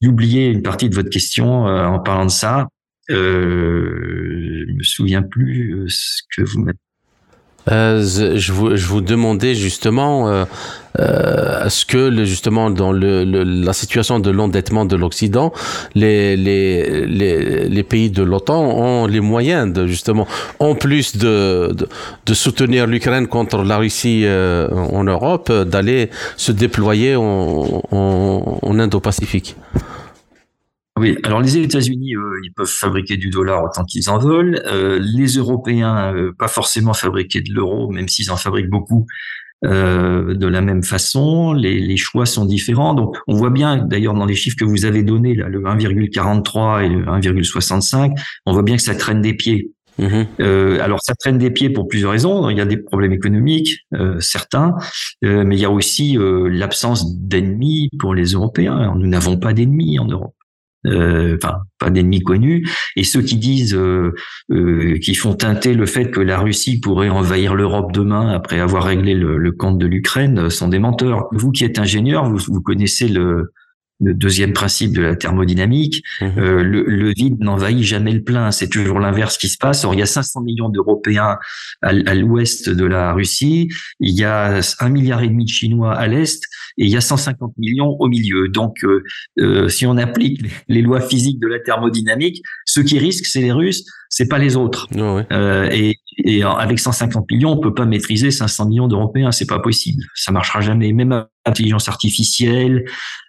J'ai 0.00 0.08
oublié 0.08 0.46
une 0.48 0.62
partie 0.62 0.88
de 0.88 0.94
votre 0.94 1.10
question 1.10 1.66
euh, 1.66 1.86
en 1.86 2.00
parlant 2.00 2.26
de 2.26 2.30
ça. 2.30 2.68
Euh, 3.10 4.64
je 4.68 4.72
me 4.72 4.82
souviens 4.82 5.22
plus 5.22 5.74
euh, 5.74 5.86
ce 5.88 6.22
que 6.34 6.42
vous 6.42 6.60
m'avez. 6.60 6.78
Euh, 7.70 8.02
je, 8.36 8.52
vous, 8.52 8.76
je 8.76 8.86
vous 8.86 9.00
demandais 9.00 9.54
justement 9.54 10.28
euh, 10.28 10.44
euh, 11.00 11.66
est-ce 11.66 11.84
que 11.84 12.24
justement 12.24 12.70
dans 12.70 12.92
le, 12.92 13.24
le, 13.24 13.42
la 13.42 13.72
situation 13.72 14.20
de 14.20 14.30
l'endettement 14.30 14.84
de 14.84 14.94
l'Occident, 14.96 15.52
les, 15.94 16.36
les, 16.36 17.06
les, 17.06 17.68
les, 17.68 17.82
pays 17.82 18.10
de 18.10 18.22
l'OTAN 18.22 18.60
ont 18.62 19.06
les 19.06 19.20
moyens 19.20 19.72
de 19.72 19.86
justement, 19.86 20.28
en 20.60 20.74
plus 20.74 21.16
de, 21.16 21.72
de, 21.74 21.88
de 22.24 22.34
soutenir 22.34 22.86
l'Ukraine 22.86 23.26
contre 23.26 23.62
la 23.64 23.78
Russie 23.78 24.22
euh, 24.24 24.68
en 24.70 25.04
Europe, 25.04 25.50
d'aller 25.52 26.10
se 26.36 26.52
déployer 26.52 27.16
en, 27.16 27.82
en 27.90 28.78
Indo-Pacifique? 28.78 29.56
Oui, 30.98 31.16
alors 31.24 31.40
les 31.40 31.58
États-Unis, 31.58 32.14
ils 32.42 32.52
peuvent 32.54 32.66
fabriquer 32.66 33.16
du 33.16 33.28
dollar 33.28 33.62
autant 33.64 33.84
qu'ils 33.84 34.08
en 34.08 34.18
veulent. 34.18 34.62
Euh, 34.66 34.98
les 35.00 35.26
Européens, 35.36 36.14
euh, 36.14 36.32
pas 36.38 36.48
forcément 36.48 36.94
fabriquer 36.94 37.42
de 37.42 37.52
l'euro, 37.52 37.90
même 37.90 38.08
s'ils 38.08 38.30
en 38.30 38.36
fabriquent 38.36 38.70
beaucoup 38.70 39.06
euh, 39.64 40.34
de 40.34 40.46
la 40.46 40.62
même 40.62 40.82
façon. 40.82 41.52
Les, 41.52 41.80
les, 41.80 41.96
choix 41.98 42.24
sont 42.24 42.46
différents. 42.46 42.94
Donc, 42.94 43.16
on 43.26 43.34
voit 43.34 43.50
bien, 43.50 43.76
d'ailleurs, 43.76 44.14
dans 44.14 44.24
les 44.24 44.34
chiffres 44.34 44.56
que 44.58 44.64
vous 44.64 44.86
avez 44.86 45.02
donnés, 45.02 45.34
là, 45.34 45.48
le 45.48 45.60
1,43 45.60 46.84
et 46.84 46.88
le 46.88 47.04
1,65, 47.04 48.12
on 48.46 48.52
voit 48.54 48.62
bien 48.62 48.76
que 48.76 48.82
ça 48.82 48.94
traîne 48.94 49.20
des 49.20 49.34
pieds. 49.34 49.72
Mmh. 49.98 50.24
Euh, 50.40 50.78
alors 50.80 51.00
ça 51.02 51.14
traîne 51.14 51.38
des 51.38 51.50
pieds 51.50 51.70
pour 51.70 51.88
plusieurs 51.88 52.12
raisons. 52.12 52.50
Il 52.50 52.56
y 52.56 52.60
a 52.60 52.66
des 52.66 52.76
problèmes 52.76 53.12
économiques, 53.12 53.86
euh, 53.94 54.20
certains, 54.20 54.74
euh, 55.24 55.44
mais 55.44 55.56
il 55.56 55.60
y 55.60 55.64
a 55.64 55.70
aussi 55.70 56.18
euh, 56.18 56.48
l'absence 56.48 57.16
d'ennemis 57.18 57.88
pour 57.98 58.14
les 58.14 58.32
Européens. 58.32 58.94
Nous 58.96 59.06
n'avons 59.06 59.38
pas 59.38 59.52
d'ennemis 59.52 59.98
en 59.98 60.06
Europe. 60.06 60.35
Euh, 60.86 61.36
enfin 61.42 61.58
pas 61.78 61.90
d'ennemis 61.90 62.22
connus, 62.22 62.68
et 62.96 63.04
ceux 63.04 63.20
qui 63.20 63.36
disent, 63.36 63.74
euh, 63.74 64.14
euh, 64.50 64.98
qui 64.98 65.14
font 65.14 65.34
teinter 65.34 65.74
le 65.74 65.84
fait 65.84 66.10
que 66.10 66.20
la 66.20 66.38
Russie 66.38 66.80
pourrait 66.80 67.10
envahir 67.10 67.54
l'Europe 67.54 67.92
demain 67.92 68.30
après 68.30 68.60
avoir 68.60 68.84
réglé 68.84 69.14
le, 69.14 69.36
le 69.36 69.52
compte 69.52 69.78
de 69.78 69.86
l'Ukraine 69.86 70.48
sont 70.48 70.68
des 70.68 70.78
menteurs. 70.78 71.26
Vous 71.32 71.50
qui 71.50 71.64
êtes 71.64 71.78
ingénieur, 71.78 72.30
vous, 72.30 72.38
vous 72.48 72.62
connaissez 72.62 73.08
le, 73.08 73.52
le 74.00 74.14
deuxième 74.14 74.52
principe 74.52 74.92
de 74.94 75.02
la 75.02 75.16
thermodynamique, 75.16 76.02
mmh. 76.20 76.24
euh, 76.38 76.62
le, 76.62 76.84
le, 76.84 77.12
vide 77.14 77.40
n'envahit 77.40 77.82
jamais 77.82 78.12
le 78.12 78.22
plein. 78.22 78.50
C'est 78.50 78.68
toujours 78.68 79.00
l'inverse 79.00 79.38
qui 79.38 79.48
se 79.48 79.56
passe. 79.56 79.84
Or, 79.84 79.94
il 79.94 80.00
y 80.00 80.02
a 80.02 80.06
500 80.06 80.42
millions 80.42 80.68
d'Européens 80.68 81.38
à, 81.82 81.88
à 81.88 82.14
l'ouest 82.14 82.68
de 82.68 82.84
la 82.84 83.12
Russie, 83.12 83.68
il 84.00 84.14
y 84.14 84.24
a 84.24 84.60
un 84.80 84.88
milliard 84.88 85.22
et 85.22 85.28
demi 85.28 85.44
de 85.44 85.50
Chinois 85.50 85.94
à 85.94 86.06
l'est, 86.06 86.42
et 86.78 86.84
il 86.84 86.90
y 86.90 86.96
a 86.96 87.00
150 87.00 87.52
millions 87.58 87.96
au 87.98 88.08
milieu. 88.08 88.48
Donc, 88.48 88.84
euh, 88.84 89.02
euh, 89.38 89.68
si 89.68 89.86
on 89.86 89.96
applique 89.96 90.42
les 90.68 90.82
lois 90.82 91.00
physiques 91.00 91.40
de 91.40 91.46
la 91.46 91.58
thermodynamique, 91.58 92.42
ceux 92.64 92.82
qui 92.82 92.98
risquent, 92.98 93.26
c'est 93.26 93.40
les 93.40 93.52
Russes, 93.52 93.84
c'est 94.08 94.28
pas 94.28 94.38
les 94.38 94.56
autres. 94.56 94.88
Oh 94.96 95.16
ouais. 95.16 95.26
euh, 95.32 95.68
et, 95.72 95.96
et, 96.18 96.42
avec 96.42 96.78
150 96.78 97.30
millions, 97.30 97.52
on 97.52 97.58
peut 97.58 97.74
pas 97.74 97.86
maîtriser 97.86 98.30
500 98.30 98.68
millions 98.68 98.88
d'Européens, 98.88 99.32
c'est 99.32 99.46
pas 99.46 99.58
possible. 99.58 100.02
Ça 100.14 100.32
marchera 100.32 100.60
jamais. 100.60 100.92
Même 100.92 101.24
intelligence 101.44 101.88
artificielle 101.88 102.84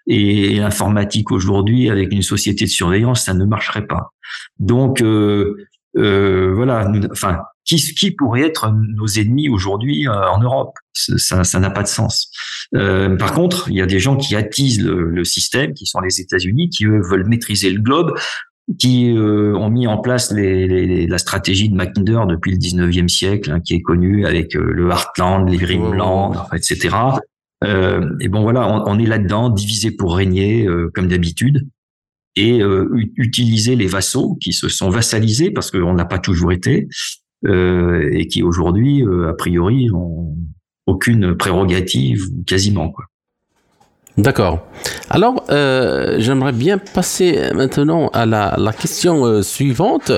et 0.08 0.60
informatique 0.60 1.32
aujourd'hui, 1.32 1.90
avec 1.90 2.12
une 2.12 2.22
société 2.22 2.66
de 2.66 2.70
surveillance, 2.70 3.24
ça 3.24 3.34
ne 3.34 3.46
marcherait 3.46 3.88
pas. 3.88 4.12
Donc, 4.60 5.02
euh, 5.02 5.68
euh, 5.96 6.54
voilà. 6.54 6.92
Enfin, 7.12 7.40
qui, 7.66 7.78
qui 7.78 8.12
pourrait 8.12 8.42
être 8.42 8.72
nos 8.72 9.08
ennemis 9.08 9.50
aujourd'hui 9.50 10.08
euh, 10.08 10.30
en 10.30 10.40
Europe? 10.40 10.74
Ça, 10.94 11.44
ça 11.44 11.60
n'a 11.60 11.70
pas 11.70 11.84
de 11.84 11.88
sens. 11.88 12.32
Euh, 12.76 13.16
par 13.18 13.34
contre, 13.34 13.70
il 13.70 13.76
y 13.76 13.82
a 13.82 13.86
des 13.86 14.00
gens 14.00 14.16
qui 14.16 14.36
attisent 14.36 14.82
le, 14.82 15.10
le 15.10 15.24
système, 15.24 15.74
qui 15.74 15.86
sont 15.86 16.00
les 16.00 16.22
États-Unis, 16.22 16.70
qui 16.70 16.86
eux 16.86 17.02
veulent 17.02 17.28
maîtriser 17.28 17.70
le 17.70 17.82
globe, 17.82 18.14
qui 18.80 19.12
euh, 19.16 19.56
ont 19.56 19.70
mis 19.70 19.88
en 19.88 19.98
place 19.98 20.32
les, 20.32 20.68
les, 20.68 21.08
la 21.08 21.18
stratégie 21.18 21.70
de 21.70 21.76
Mackinder 21.76 22.22
depuis 22.28 22.52
le 22.52 22.58
19e 22.58 23.08
siècle, 23.08 23.52
hein, 23.52 23.60
qui 23.62 23.76
est 23.76 23.82
connue 23.82 24.26
avec 24.26 24.56
euh, 24.56 24.72
le 24.74 24.90
Heartland, 24.90 25.50
les 25.50 25.58
Grimland, 25.58 26.34
oh. 26.36 26.56
etc. 26.56 26.96
Euh, 27.64 28.16
et 28.20 28.28
bon 28.28 28.42
voilà, 28.42 28.68
on, 28.68 28.84
on 28.88 29.00
est 29.00 29.06
là-dedans, 29.06 29.50
divisé 29.50 29.92
pour 29.92 30.16
régner, 30.16 30.68
comme 30.94 31.08
d'habitude 31.08 31.68
et 32.38 32.62
euh, 32.62 32.88
utiliser 33.16 33.76
les 33.76 33.88
vassaux 33.88 34.38
qui 34.40 34.54
se 34.54 34.70
sont 34.70 34.90
vassalisés 34.90 35.50
parce 35.50 35.72
qu'on 35.72 35.94
n'a 35.94 36.06
pas 36.06 36.20
toujours 36.20 36.52
été 36.52 36.88
euh, 37.46 38.10
et 38.14 38.28
qui 38.28 38.44
aujourd'hui, 38.44 39.04
euh, 39.04 39.30
a 39.30 39.34
priori, 39.34 39.90
ont 39.92 40.36
aucune 40.86 41.36
prérogative 41.36 42.24
quasiment 42.46 42.90
quoi. 42.90 43.06
D'accord. 44.18 44.66
Alors, 45.12 45.44
j'aimerais 45.48 46.52
bien 46.52 46.80
passer 46.80 47.52
maintenant 47.54 48.08
à 48.14 48.26
la, 48.26 48.56
la 48.58 48.74
question 48.74 49.44
suivante. 49.44 50.12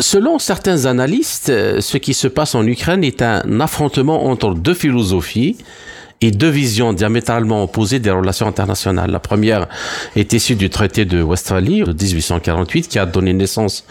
Selon 0.00 0.40
certains 0.40 0.86
analystes, 0.86 1.52
ce 1.80 1.96
qui 1.96 2.12
se 2.12 2.26
passe 2.26 2.56
en 2.56 2.66
Ukraine 2.66 3.04
est 3.04 3.22
un 3.22 3.60
affrontement 3.60 4.26
entre 4.26 4.52
deux 4.52 4.74
philosophies 4.74 5.58
deux 6.30 6.48
visions 6.48 6.92
diamétralement 6.92 7.64
opposées 7.64 7.98
des 7.98 8.10
relations 8.10 8.46
internationales. 8.46 9.10
La 9.10 9.18
première 9.18 9.68
est 10.14 10.32
issue 10.32 10.54
du 10.54 10.70
traité 10.70 11.04
de 11.04 11.22
Westphalie 11.22 11.82
de 11.82 11.92
1848 11.92 12.88
qui 12.88 12.98
a 12.98 13.06
donné 13.06 13.32
naissance 13.32 13.84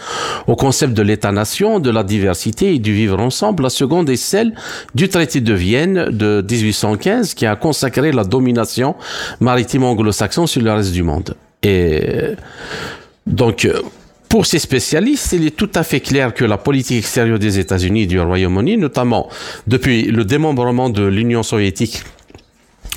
au 0.47 0.55
concept 0.55 0.93
de 0.93 1.01
l'État-nation, 1.01 1.79
de 1.79 1.89
la 1.89 2.03
diversité 2.03 2.73
et 2.73 2.79
du 2.79 2.93
vivre 2.93 3.19
ensemble. 3.19 3.63
La 3.63 3.69
seconde 3.69 4.09
est 4.09 4.15
celle 4.15 4.53
du 4.93 5.09
traité 5.09 5.41
de 5.41 5.53
Vienne 5.53 6.09
de 6.11 6.43
1815 6.49 7.33
qui 7.33 7.45
a 7.45 7.55
consacré 7.55 8.11
la 8.11 8.23
domination 8.23 8.95
maritime 9.39 9.83
anglo-saxon 9.83 10.47
sur 10.47 10.61
le 10.61 10.71
reste 10.73 10.91
du 10.91 11.03
monde. 11.03 11.36
Et 11.63 12.36
donc, 13.25 13.67
pour 14.29 14.45
ces 14.45 14.59
spécialistes, 14.59 15.33
il 15.33 15.47
est 15.47 15.55
tout 15.55 15.69
à 15.75 15.83
fait 15.83 15.99
clair 15.99 16.33
que 16.33 16.45
la 16.45 16.57
politique 16.57 16.97
extérieure 16.97 17.39
des 17.39 17.59
États-Unis 17.59 18.03
et 18.03 18.05
du 18.05 18.19
Royaume-Uni, 18.19 18.77
notamment 18.77 19.29
depuis 19.65 20.03
le 20.03 20.25
démembrement 20.25 20.89
de 20.89 21.03
l'Union 21.05 21.43
soviétique 21.43 22.03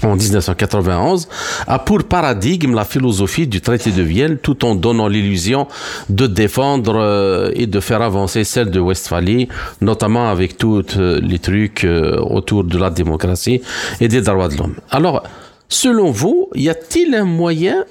en 0.05 0.17
1991, 0.17 1.29
a 1.67 1.79
pour 1.79 2.05
paradigme 2.05 2.75
la 2.75 2.85
philosophie 2.85 3.47
du 3.47 3.61
traité 3.61 3.91
de 3.91 4.03
Vienne 4.03 4.39
tout 4.39 4.65
en 4.65 4.75
donnant 4.75 5.09
l'illusion 5.09 5.67
de 6.09 6.27
défendre 6.27 6.97
euh, 6.97 7.51
et 7.55 7.67
de 7.67 7.81
faire 7.81 8.03
avancer 8.03 8.45
celle 8.45 8.71
de 8.71 8.81
Westphalie, 8.81 9.49
notamment 9.81 10.29
avec 10.31 10.57
tous 10.57 10.85
les 10.99 11.39
trucs 11.39 11.85
euh, 11.85 12.19
autour 12.19 12.65
de 12.65 12.79
la 12.79 12.91
démocratie 12.91 13.61
et 14.01 14.09
des 14.09 14.21
droits 14.21 14.49
de 14.49 14.57
l'homme. 14.57 14.77
Alors, 14.91 15.23
selon 15.69 16.11
vous, 16.11 16.49
y 16.55 16.69
a-t-il 16.69 17.15
un 17.15 17.25
moyen 17.25 17.85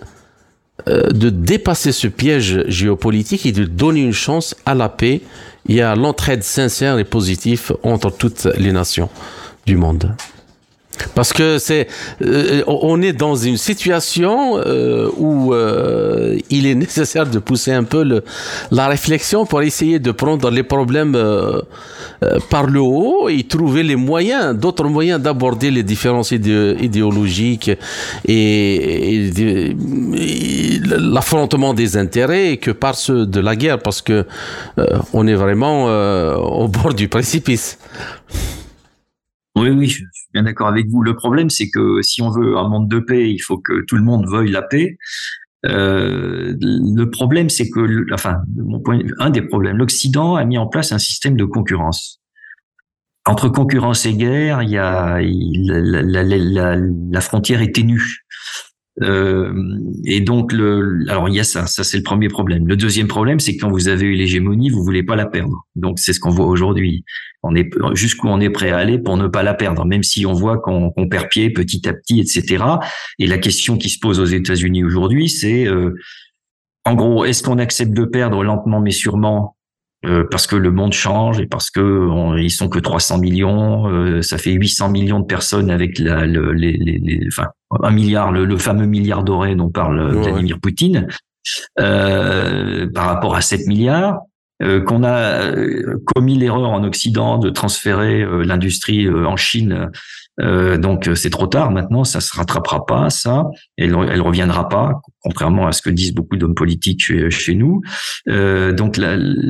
euh, 0.87 1.09
de 1.09 1.29
dépasser 1.29 1.91
ce 1.91 2.07
piège 2.07 2.63
géopolitique 2.67 3.45
et 3.45 3.51
de 3.51 3.65
donner 3.65 4.01
une 4.01 4.13
chance 4.13 4.55
à 4.65 4.75
la 4.75 4.89
paix 4.89 5.21
et 5.67 5.81
à 5.81 5.95
l'entraide 5.95 6.43
sincère 6.43 6.99
et 6.99 7.03
positive 7.03 7.75
entre 7.83 8.11
toutes 8.11 8.45
les 8.57 8.71
nations 8.71 9.09
du 9.65 9.75
monde? 9.75 10.15
Parce 11.15 11.33
que 11.33 11.57
c'est, 11.57 11.87
euh, 12.21 12.63
on 12.67 13.01
est 13.01 13.13
dans 13.13 13.35
une 13.35 13.57
situation 13.57 14.57
euh, 14.57 15.09
où 15.17 15.53
euh, 15.53 16.37
il 16.49 16.65
est 16.65 16.75
nécessaire 16.75 17.25
de 17.25 17.39
pousser 17.39 17.71
un 17.71 17.83
peu 17.83 18.21
la 18.71 18.87
réflexion 18.87 19.45
pour 19.45 19.61
essayer 19.61 19.99
de 19.99 20.11
prendre 20.11 20.49
les 20.49 20.63
problèmes 20.63 21.15
euh, 21.15 21.61
euh, 22.23 22.39
par 22.49 22.65
le 22.67 22.81
haut 22.81 23.29
et 23.29 23.43
trouver 23.43 23.83
les 23.83 23.95
moyens, 23.95 24.55
d'autres 24.55 24.87
moyens 24.87 25.21
d'aborder 25.21 25.71
les 25.71 25.83
différences 25.83 26.31
idé 26.31 26.75
idéologiques 26.81 27.71
et, 28.27 29.31
l'affrontement 30.99 31.73
des 31.73 31.97
intérêts 31.97 32.57
que 32.57 32.71
par 32.71 32.95
ceux 32.95 33.25
de 33.25 33.39
la 33.39 33.55
guerre, 33.55 33.79
parce 33.79 34.01
que 34.01 34.25
euh, 34.79 34.85
on 35.13 35.27
est 35.27 35.35
vraiment 35.35 35.85
au 36.37 36.67
bord 36.67 36.93
du 36.93 37.07
précipice. 37.07 37.77
Oui, 39.55 39.69
oui, 39.69 39.87
je 39.87 40.03
bien 40.33 40.43
d'accord 40.43 40.67
avec 40.67 40.87
vous. 40.89 41.01
Le 41.01 41.15
problème, 41.15 41.49
c'est 41.49 41.69
que 41.69 42.01
si 42.01 42.21
on 42.21 42.29
veut 42.29 42.57
un 42.57 42.67
monde 42.67 42.89
de 42.89 42.99
paix, 42.99 43.29
il 43.29 43.39
faut 43.39 43.57
que 43.57 43.81
tout 43.85 43.95
le 43.95 44.03
monde 44.03 44.27
veuille 44.29 44.51
la 44.51 44.61
paix. 44.61 44.97
Euh, 45.65 46.53
le 46.61 47.05
problème, 47.05 47.49
c'est 47.49 47.69
que, 47.69 48.13
enfin, 48.13 48.37
mon 48.55 48.79
point 48.79 48.99
un 49.19 49.29
des 49.29 49.41
problèmes, 49.41 49.77
l'Occident 49.77 50.35
a 50.35 50.45
mis 50.45 50.57
en 50.57 50.67
place 50.67 50.91
un 50.91 50.99
système 50.99 51.35
de 51.35 51.45
concurrence. 51.45 52.21
Entre 53.25 53.49
concurrence 53.49 54.05
et 54.05 54.13
guerre, 54.13 54.63
il 54.63 54.69
y 54.69 54.77
a 54.77 55.19
la 57.11 57.21
frontière 57.21 57.61
est 57.61 57.75
ténue. 57.75 58.25
Euh, 59.03 59.53
et 60.05 60.21
donc, 60.21 60.51
le, 60.51 61.03
alors 61.07 61.29
il 61.29 61.35
y 61.35 61.39
a 61.39 61.43
ça, 61.43 61.67
ça 61.67 61.83
c'est 61.83 61.97
le 61.97 62.03
premier 62.03 62.29
problème. 62.29 62.67
Le 62.67 62.75
deuxième 62.75 63.07
problème, 63.07 63.39
c'est 63.39 63.55
que 63.55 63.61
quand 63.61 63.69
vous 63.69 63.87
avez 63.87 64.05
eu 64.05 64.13
l'hégémonie, 64.13 64.69
vous 64.69 64.83
voulez 64.83 65.03
pas 65.03 65.15
la 65.15 65.25
perdre. 65.25 65.65
Donc 65.75 65.99
c'est 65.99 66.13
ce 66.13 66.19
qu'on 66.19 66.31
voit 66.31 66.47
aujourd'hui. 66.47 67.03
On 67.43 67.55
est 67.55 67.69
jusqu'où 67.93 68.27
on 68.27 68.39
est 68.39 68.49
prêt 68.49 68.71
à 68.71 68.77
aller 68.77 68.97
pour 68.97 69.17
ne 69.17 69.27
pas 69.27 69.43
la 69.43 69.53
perdre, 69.53 69.85
même 69.85 70.03
si 70.03 70.25
on 70.25 70.33
voit 70.33 70.57
qu'on 70.57 70.91
qu 70.91 71.07
perd 71.09 71.29
pied 71.29 71.51
petit 71.51 71.87
à 71.87 71.93
petit, 71.93 72.19
etc. 72.19 72.63
Et 73.19 73.27
la 73.27 73.37
question 73.37 73.77
qui 73.77 73.89
se 73.89 73.99
pose 73.99 74.19
aux 74.19 74.25
États-Unis 74.25 74.83
aujourd'hui, 74.83 75.29
c'est 75.29 75.67
euh, 75.67 75.93
en 76.85 76.95
gros, 76.95 77.25
est-ce 77.25 77.43
qu'on 77.43 77.59
accepte 77.59 77.93
de 77.93 78.05
perdre 78.05 78.43
lentement 78.43 78.79
mais 78.79 78.91
sûrement 78.91 79.55
euh, 80.05 80.23
parce 80.29 80.47
que 80.47 80.55
le 80.55 80.71
monde 80.71 80.93
change 80.93 81.39
et 81.39 81.47
parce 81.47 81.69
que 81.69 81.81
on, 81.81 82.35
ils 82.37 82.51
sont 82.51 82.69
que 82.69 82.79
300 82.79 83.17
millions, 83.17 83.87
euh, 83.87 84.21
ça 84.21 84.37
fait 84.37 84.51
800 84.51 84.89
millions 84.89 85.19
de 85.19 85.25
personnes 85.25 85.69
avec 85.69 85.99
la, 85.99 86.25
le, 86.25 86.53
les, 86.53 86.73
les, 86.73 86.99
les, 86.99 87.27
enfin 87.27 87.47
un 87.83 87.91
milliard, 87.91 88.31
le, 88.31 88.45
le, 88.45 88.57
fameux 88.57 88.85
milliard 88.85 89.23
doré 89.23 89.55
dont 89.55 89.69
parle 89.69 90.15
ouais. 90.15 90.23
Vladimir 90.23 90.59
Poutine, 90.59 91.07
euh, 91.79 92.87
par 92.93 93.05
rapport 93.05 93.35
à 93.35 93.41
7 93.41 93.67
milliards. 93.67 94.21
euh, 94.63 94.81
qu'on 94.81 95.03
a 95.03 95.43
euh, 95.51 96.01
commis 96.15 96.35
l'erreur 96.35 96.69
en 96.69 96.83
Occident 96.83 97.37
de 97.37 97.51
transférer 97.51 98.23
euh, 98.23 98.43
l'industrie 98.43 99.07
en 99.07 99.37
Chine. 99.37 99.91
donc 100.39 101.09
c'est 101.15 101.29
trop 101.31 101.47
tard 101.47 101.71
maintenant, 101.71 102.03
ça 102.03 102.21
se 102.21 102.35
rattrapera 102.35 102.85
pas, 102.85 103.09
ça, 103.09 103.45
elle, 103.75 103.95
elle 104.09 104.21
reviendra 104.21 104.67
pas, 104.69 105.01
contrairement 105.21 105.67
à 105.67 105.71
ce 105.71 105.81
que 105.81 105.89
disent 105.89 106.13
beaucoup 106.13 106.37
d'hommes 106.37 106.53
politiques 106.55 107.01
chez, 107.29 107.55
nous. 107.55 107.81
donc 108.27 108.99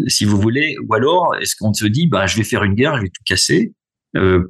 si 0.08 0.24
vous 0.24 0.40
voulez, 0.40 0.76
ou 0.88 0.94
alors 0.94 1.36
est-ce 1.42 1.56
qu'on 1.58 1.74
se 1.74 1.86
dit, 1.88 2.08
bah 2.08 2.26
je 2.26 2.38
vais 2.38 2.44
faire 2.46 2.64
une 2.64 2.74
guerre, 2.74 2.96
je 2.98 3.02
vais 3.02 3.10
tout 3.10 3.24
casser, 3.26 3.74
euh, 3.74 3.77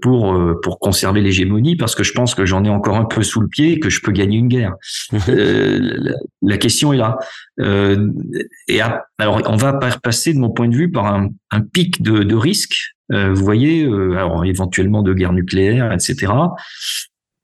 pour 0.01 0.33
euh, 0.33 0.59
pour 0.61 0.79
conserver 0.79 1.21
l'hégémonie 1.21 1.75
parce 1.75 1.95
que 1.95 2.03
je 2.03 2.13
pense 2.13 2.35
que 2.35 2.45
j'en 2.45 2.63
ai 2.63 2.69
encore 2.69 2.95
un 2.95 3.05
peu 3.05 3.23
sous 3.23 3.41
le 3.41 3.47
pied 3.47 3.73
et 3.73 3.79
que 3.79 3.89
je 3.89 4.01
peux 4.01 4.11
gagner 4.11 4.37
une 4.37 4.47
guerre. 4.47 4.73
Mhm. 5.11 5.19
Euh, 5.29 6.13
la, 6.41 6.57
question 6.57 6.93
est 6.93 6.97
là. 6.97 7.17
et 8.67 8.81
alors 8.81 9.41
on 9.47 9.55
va 9.55 9.73
passer 9.73 10.33
de 10.33 10.39
mon 10.39 10.49
point 10.49 10.67
de 10.67 10.75
vue 10.75 10.91
par 10.91 11.05
un, 11.05 11.29
un 11.51 11.61
pic 11.61 12.01
de, 12.01 12.23
de 12.23 12.35
risque. 12.35 12.75
vous 13.09 13.43
voyez, 13.43 13.85
alors 13.85 14.43
éventuellement 14.45 15.03
de 15.03 15.13
guerre 15.13 15.33
nucléaire, 15.33 15.91
etc. 15.91 16.33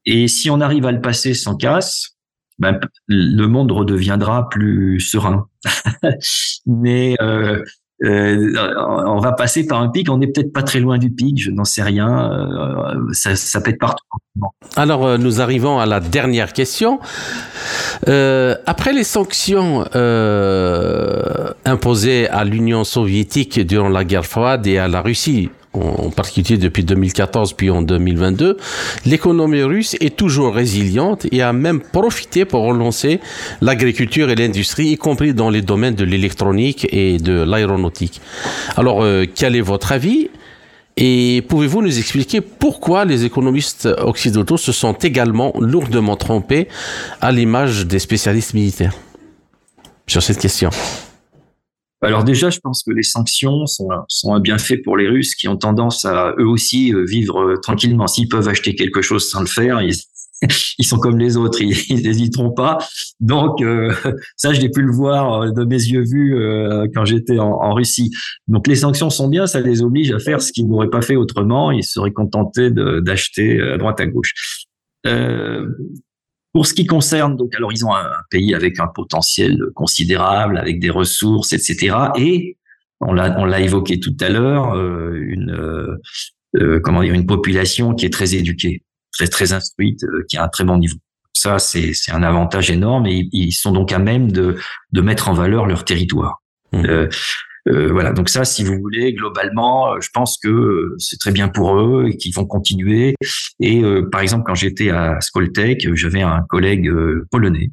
Et 0.05 0.27
si 0.27 0.49
on 0.49 0.61
arrive 0.61 0.85
à 0.85 0.91
le 0.91 1.01
passer 1.01 1.33
sans 1.33 1.55
casse, 1.55 2.13
ben, 2.59 2.79
le 3.07 3.45
monde 3.47 3.71
redeviendra 3.71 4.49
plus 4.49 4.99
serein. 4.99 5.47
Mais 6.65 7.15
euh, 7.21 7.63
euh, 8.03 8.53
on 9.07 9.19
va 9.19 9.31
passer 9.31 9.65
par 9.65 9.81
un 9.81 9.89
pic. 9.89 10.09
On 10.09 10.17
n'est 10.17 10.27
peut-être 10.27 10.51
pas 10.51 10.63
très 10.63 10.79
loin 10.79 10.97
du 10.97 11.09
pic, 11.09 11.41
je 11.41 11.51
n'en 11.51 11.63
sais 11.63 11.83
rien. 11.83 12.31
Euh, 12.31 13.13
ça, 13.13 13.35
ça 13.35 13.61
pète 13.61 13.79
partout. 13.79 14.05
Alors, 14.75 15.05
euh, 15.05 15.17
nous 15.17 15.41
arrivons 15.41 15.79
à 15.79 15.85
la 15.85 15.99
dernière 15.99 16.53
question. 16.53 16.99
après 18.05 18.93
les 18.93 19.03
sanctions 19.03 19.85
imposées 21.65 22.27
à 22.29 22.43
l'Union 22.43 22.83
soviétique 22.83 23.59
durant 23.59 23.89
la 23.89 24.03
guerre 24.03 24.25
froide 24.25 24.67
et 24.67 24.77
à 24.77 24.87
la 24.87 25.01
Russie 25.01 25.49
en 25.73 26.09
particulier 26.09 26.57
depuis 26.57 26.83
2014 26.83 27.53
puis 27.53 27.69
en 27.69 27.81
2022, 27.81 28.57
l'économie 29.05 29.63
russe 29.63 29.95
est 29.99 30.15
toujours 30.15 30.53
résiliente 30.53 31.25
et 31.31 31.41
a 31.41 31.53
même 31.53 31.81
profité 31.81 32.45
pour 32.45 32.63
relancer 32.63 33.19
l'agriculture 33.61 34.29
et 34.29 34.35
l'industrie, 34.35 34.87
y 34.89 34.97
compris 34.97 35.33
dans 35.33 35.49
les 35.49 35.61
domaines 35.61 35.95
de 35.95 36.03
l'électronique 36.03 36.87
et 36.91 37.17
de 37.17 37.41
l'aéronautique. 37.43 38.21
Alors, 38.77 39.03
euh, 39.03 39.25
quel 39.33 39.55
est 39.55 39.61
votre 39.61 39.91
avis? 39.91 40.29
Et 40.95 41.43
pouvez-vous 41.47 41.81
nous 41.81 41.97
expliquer 41.97 42.41
pourquoi 42.41 43.03
les 43.03 43.25
économistes 43.25 43.89
occidentaux 43.97 44.57
se 44.57 44.71
sont 44.71 44.93
également 44.93 45.53
lourdement 45.59 46.15
trompés 46.15 46.67
à 47.19 47.31
l'image 47.31 47.87
des 47.87 47.97
spécialistes 47.97 48.53
militaires? 48.53 48.93
Sur 50.05 50.21
cette 50.21 50.37
question 50.37 50.69
alors 52.03 52.23
déjà, 52.23 52.49
je 52.49 52.59
pense 52.59 52.83
que 52.83 52.91
les 52.91 53.03
sanctions 53.03 53.65
sont, 53.65 53.87
sont 54.07 54.33
un 54.33 54.39
bienfait 54.39 54.77
pour 54.77 54.97
les 54.97 55.07
Russes 55.07 55.35
qui 55.35 55.47
ont 55.47 55.57
tendance 55.57 56.05
à 56.05 56.33
eux 56.37 56.47
aussi 56.47 56.93
euh, 56.93 57.05
vivre 57.05 57.41
euh, 57.41 57.55
tranquillement. 57.55 58.07
S'ils 58.07 58.27
peuvent 58.27 58.47
acheter 58.47 58.75
quelque 58.75 59.01
chose 59.01 59.29
sans 59.29 59.39
le 59.39 59.45
faire, 59.45 59.81
ils, 59.81 59.95
sont 60.85 60.97
comme 60.97 61.17
les 61.17 61.37
autres, 61.37 61.61
ils 61.61 61.95
n'hésiteront 62.03 62.51
pas. 62.51 62.77
Donc 63.21 63.61
euh, 63.61 63.93
ça, 64.35 64.51
je 64.51 64.59
l'ai 64.59 64.69
pu 64.69 64.81
le 64.81 64.91
voir 64.91 65.53
de 65.53 65.63
mes 65.63 65.75
yeux 65.75 66.03
vus 66.03 66.35
quand 66.93 67.05
j'étais 67.05 67.39
en, 67.39 67.73
Russie. 67.73 68.11
Donc 68.47 68.67
les 68.67 68.75
sanctions 68.75 69.09
sont 69.09 69.29
bien, 69.29 69.47
ça 69.47 69.61
les 69.61 69.81
oblige 69.81 70.11
à 70.11 70.19
faire 70.19 70.41
ce 70.41 70.51
qu'ils 70.51 70.67
n'auraient 70.67 70.89
pas 70.89 71.01
fait 71.01 71.15
autrement. 71.15 71.71
Ils 71.71 71.85
seraient 71.85 72.11
contentés 72.11 72.69
d'acheter 72.69 73.61
à 73.61 73.77
droite 73.77 74.01
à 74.01 74.07
gauche. 74.07 74.33
Pour 76.53 76.67
ce 76.67 76.73
qui 76.75 76.85
concerne, 76.85 77.35
donc, 77.35 77.53
alors 77.55 77.73
ils 77.73 77.83
ont 77.83 77.93
un, 77.93 78.11
pays 78.29 78.53
avec 78.53 78.79
un 78.79 78.87
potentiel 78.87 79.57
considérable, 79.75 80.57
avec 80.57 80.79
des 80.79 80.91
ressources, 80.91 81.51
etc. 81.51 81.95
Et 82.15 82.57
on 82.99 83.11
l'a, 83.11 83.35
on 83.39 83.45
l'a 83.45 83.59
évoqué 83.59 83.99
tout 83.99 84.15
à 84.21 84.29
l'heure, 84.29 84.75
euh, 84.75 85.13
une 85.15 85.51
euh, 85.51 85.97
euh, 86.55 86.79
comment 86.79 87.01
dire, 87.01 87.15
une 87.15 87.25
population 87.25 87.95
qui 87.95 88.05
est 88.05 88.13
très 88.13 88.35
éduquée, 88.35 88.83
très 89.11 89.27
très 89.27 89.51
instruite, 89.51 90.05
qui 90.29 90.37
a 90.37 90.43
un 90.43 90.47
très 90.47 90.63
bon 90.63 90.77
niveau. 90.77 90.97
Ça, 91.33 91.57
c'est 91.57 91.93
c'est 91.93 92.11
un 92.11 92.21
avantage 92.21 92.69
énorme 92.69 93.07
et 93.07 93.27
ils 93.31 93.51
sont 93.51 93.71
donc 93.71 93.91
à 93.91 93.97
même 93.97 94.31
de 94.31 94.55
de 94.91 95.01
mettre 95.01 95.29
en 95.29 95.33
valeur 95.33 95.65
leur 95.65 95.83
territoire. 95.83 96.43
Mmh. 96.71 97.07
Euh, 97.69 97.91
voilà, 97.91 98.11
donc 98.11 98.29
ça, 98.29 98.43
si 98.43 98.63
vous 98.63 98.77
voulez, 98.79 99.13
globalement, 99.13 99.93
euh, 99.93 99.97
je 100.01 100.09
pense 100.13 100.37
que 100.37 100.49
euh, 100.49 100.95
c'est 100.97 101.17
très 101.17 101.31
bien 101.31 101.47
pour 101.47 101.79
eux 101.79 102.07
et 102.09 102.17
qu'ils 102.17 102.33
vont 102.33 102.45
continuer. 102.45 103.15
Et 103.59 103.81
par 104.11 104.21
exemple, 104.21 104.43
quand 104.45 104.55
j'étais 104.55 104.89
à 104.89 105.21
Skoltech, 105.21 105.87
j'avais 105.95 106.21
un 106.21 106.41
collègue 106.49 106.91
polonais 107.31 107.71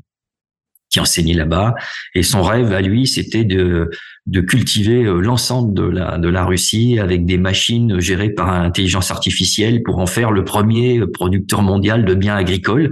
qui 0.91 1.01
enseignait 1.01 1.35
là-bas, 1.35 1.75
et 2.15 2.23
son 2.23 2.43
rêve 2.43 2.73
à 2.73 2.81
lui, 2.81 3.07
c'était 3.07 3.45
de, 3.45 3.91
de 4.27 4.41
cultiver 4.41 5.05
l'ensemble 5.05 5.73
de 5.73 5.85
la, 5.85 6.19
de 6.19 6.29
la 6.29 6.45
Russie 6.45 6.99
avec 6.99 7.25
des 7.25 7.39
machines 7.39 8.01
gérées 8.01 8.31
par 8.31 8.49
intelligence 8.51 9.11
artificielle 9.11 9.83
pour 9.85 9.99
en 9.99 10.07
faire 10.07 10.33
le 10.33 10.45
premier 10.45 11.01
producteur 11.13 11.63
mondial 11.63 12.05
de 12.05 12.15
biens 12.15 12.37
agricoles. 12.37 12.91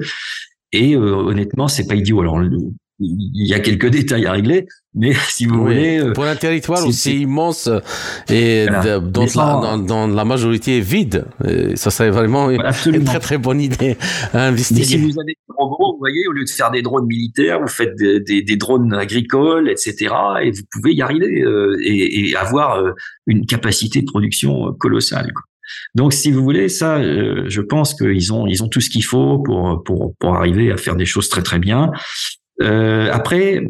Et 0.72 0.96
honnêtement, 0.96 1.68
c'est 1.68 1.86
pas 1.86 1.94
idiot. 1.94 2.20
Alors 2.20 2.40
il 3.00 3.46
y 3.46 3.54
a 3.54 3.60
quelques 3.60 3.88
détails 3.88 4.26
à 4.26 4.32
régler, 4.32 4.66
mais 4.94 5.12
si 5.28 5.46
vous 5.46 5.60
voulez, 5.60 6.00
euh, 6.00 6.12
pour 6.12 6.24
un 6.24 6.36
territoire 6.36 6.84
aussi 6.86 7.20
immense 7.20 7.68
et 8.28 8.66
dont, 9.02 9.26
la, 9.36 9.78
dans, 9.78 10.06
la, 10.08 10.24
majorité 10.24 10.80
vide, 10.80 11.26
euh, 11.44 11.76
ça 11.76 11.90
serait 11.90 12.10
vraiment 12.10 12.50
une 12.50 13.04
très 13.04 13.20
très 13.20 13.38
bonne 13.38 13.60
idée 13.60 13.96
à 14.32 14.46
investiguer. 14.48 14.80
Mais 14.80 14.86
si 14.86 14.96
vous 14.96 15.20
avez 15.20 15.32
des 15.32 15.54
robots, 15.56 15.92
vous 15.92 15.98
voyez, 15.98 16.26
au 16.26 16.32
lieu 16.32 16.44
de 16.44 16.50
faire 16.50 16.70
des 16.70 16.82
drones 16.82 17.06
militaires, 17.06 17.60
vous 17.60 17.68
faites 17.68 17.94
des, 17.96 18.20
des, 18.20 18.42
des 18.42 18.56
drones 18.56 18.92
agricoles, 18.92 19.70
etc. 19.70 20.08
Et 20.42 20.50
vous 20.50 20.62
pouvez 20.72 20.94
y 20.94 21.02
arriver 21.02 21.42
euh, 21.42 21.76
et, 21.82 22.30
et, 22.30 22.36
avoir 22.36 22.82
une 23.26 23.46
capacité 23.46 24.00
de 24.00 24.06
production 24.06 24.72
colossale. 24.74 25.32
Quoi. 25.32 25.42
Donc, 25.94 26.12
si 26.12 26.30
vous 26.30 26.42
voulez, 26.42 26.68
ça, 26.68 27.00
je 27.02 27.60
pense 27.60 27.94
qu'ils 27.94 28.32
ont, 28.32 28.46
ils 28.46 28.62
ont 28.62 28.68
tout 28.68 28.80
ce 28.80 28.90
qu'il 28.90 29.04
faut 29.04 29.38
pour, 29.38 29.82
pour, 29.84 30.14
pour 30.18 30.34
arriver 30.34 30.72
à 30.72 30.76
faire 30.76 30.96
des 30.96 31.04
choses 31.04 31.28
très 31.28 31.42
très 31.42 31.58
bien. 31.58 31.90
Euh, 32.60 33.10
après, 33.12 33.62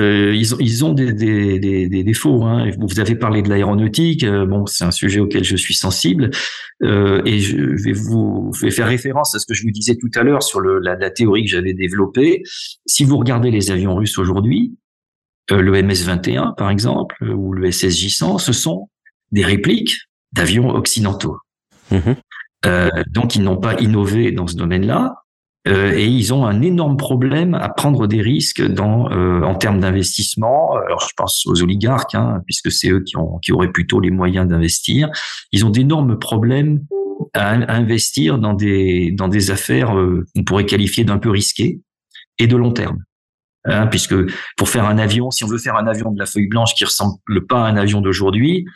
euh, 0.00 0.34
ils 0.34 0.54
ont, 0.54 0.58
ils 0.58 0.84
ont 0.84 0.92
des, 0.92 1.12
des, 1.12 1.58
des, 1.60 1.88
des 1.88 2.02
défauts. 2.02 2.42
Hein. 2.42 2.70
Vous 2.78 2.98
avez 2.98 3.14
parlé 3.14 3.42
de 3.42 3.48
l'aéronautique. 3.48 4.24
Euh, 4.24 4.44
bon, 4.44 4.66
c'est 4.66 4.84
un 4.84 4.90
sujet 4.90 5.20
auquel 5.20 5.44
je 5.44 5.54
suis 5.54 5.74
sensible, 5.74 6.30
euh, 6.82 7.22
et 7.24 7.38
je 7.38 7.56
vais 7.56 7.92
vous 7.92 8.50
vais 8.60 8.72
faire 8.72 8.88
référence 8.88 9.34
à 9.36 9.38
ce 9.38 9.46
que 9.46 9.54
je 9.54 9.62
vous 9.62 9.70
disais 9.70 9.96
tout 9.96 10.10
à 10.16 10.24
l'heure 10.24 10.42
sur 10.42 10.60
le, 10.60 10.80
la, 10.80 10.96
la, 10.96 11.10
théorie 11.10 11.44
que 11.44 11.50
j'avais 11.50 11.74
développée. 11.74 12.42
Si 12.86 13.04
vous 13.04 13.18
regardez 13.18 13.52
les 13.52 13.70
avions 13.70 13.94
russes 13.94 14.18
aujourd'hui, 14.18 14.76
euh, 15.52 15.60
le 15.60 15.72
MS-21 15.80 16.56
par 16.56 16.70
exemple 16.70 17.16
ou 17.22 17.52
le 17.52 17.68
SSJ-100, 17.68 18.38
ce 18.40 18.52
sont 18.52 18.88
des 19.30 19.44
répliques 19.44 19.96
d'avions 20.32 20.70
occidentaux. 20.70 21.38
Mmh 21.90 22.12
donc 23.08 23.36
ils 23.36 23.42
n'ont 23.42 23.58
pas 23.58 23.78
innové 23.78 24.32
dans 24.32 24.46
ce 24.46 24.56
domaine-là. 24.56 25.23
Euh, 25.66 25.92
et 25.92 26.06
ils 26.06 26.34
ont 26.34 26.44
un 26.44 26.60
énorme 26.60 26.98
problème 26.98 27.54
à 27.54 27.70
prendre 27.70 28.06
des 28.06 28.20
risques 28.20 28.62
dans 28.62 29.10
euh, 29.10 29.40
en 29.42 29.54
termes 29.54 29.80
d'investissement. 29.80 30.74
Alors 30.76 31.00
je 31.00 31.14
pense 31.16 31.46
aux 31.46 31.62
oligarques, 31.62 32.14
hein, 32.14 32.42
puisque 32.44 32.70
c'est 32.70 32.90
eux 32.90 33.00
qui, 33.00 33.16
ont, 33.16 33.38
qui 33.38 33.52
auraient 33.52 33.72
plutôt 33.72 33.98
les 34.00 34.10
moyens 34.10 34.46
d'investir. 34.46 35.08
Ils 35.52 35.64
ont 35.64 35.70
d'énormes 35.70 36.18
problèmes 36.18 36.84
à, 37.32 37.52
investir 37.74 38.38
dans 38.38 38.52
des 38.52 39.12
dans 39.12 39.28
des 39.28 39.50
affaires 39.50 39.96
euh, 39.96 40.26
qu'on 40.34 40.44
pourrait 40.44 40.66
qualifier 40.66 41.04
d'un 41.04 41.18
peu 41.18 41.30
risquées 41.30 41.80
et 42.38 42.46
de 42.46 42.56
long 42.56 42.72
terme. 42.72 42.98
Hein, 43.66 43.86
puisque 43.86 44.14
pour 44.58 44.68
faire 44.68 44.84
un 44.84 44.98
avion, 44.98 45.30
si 45.30 45.44
on 45.44 45.46
veut 45.46 45.56
faire 45.56 45.76
un 45.76 45.86
avion 45.86 46.12
de 46.12 46.18
la 46.18 46.26
feuille 46.26 46.48
blanche 46.48 46.74
qui 46.74 46.84
ressemble 46.84 47.16
pas 47.48 47.64
à 47.64 47.68
un 47.70 47.78
avion 47.78 48.02
d'aujourd'hui, 48.02 48.66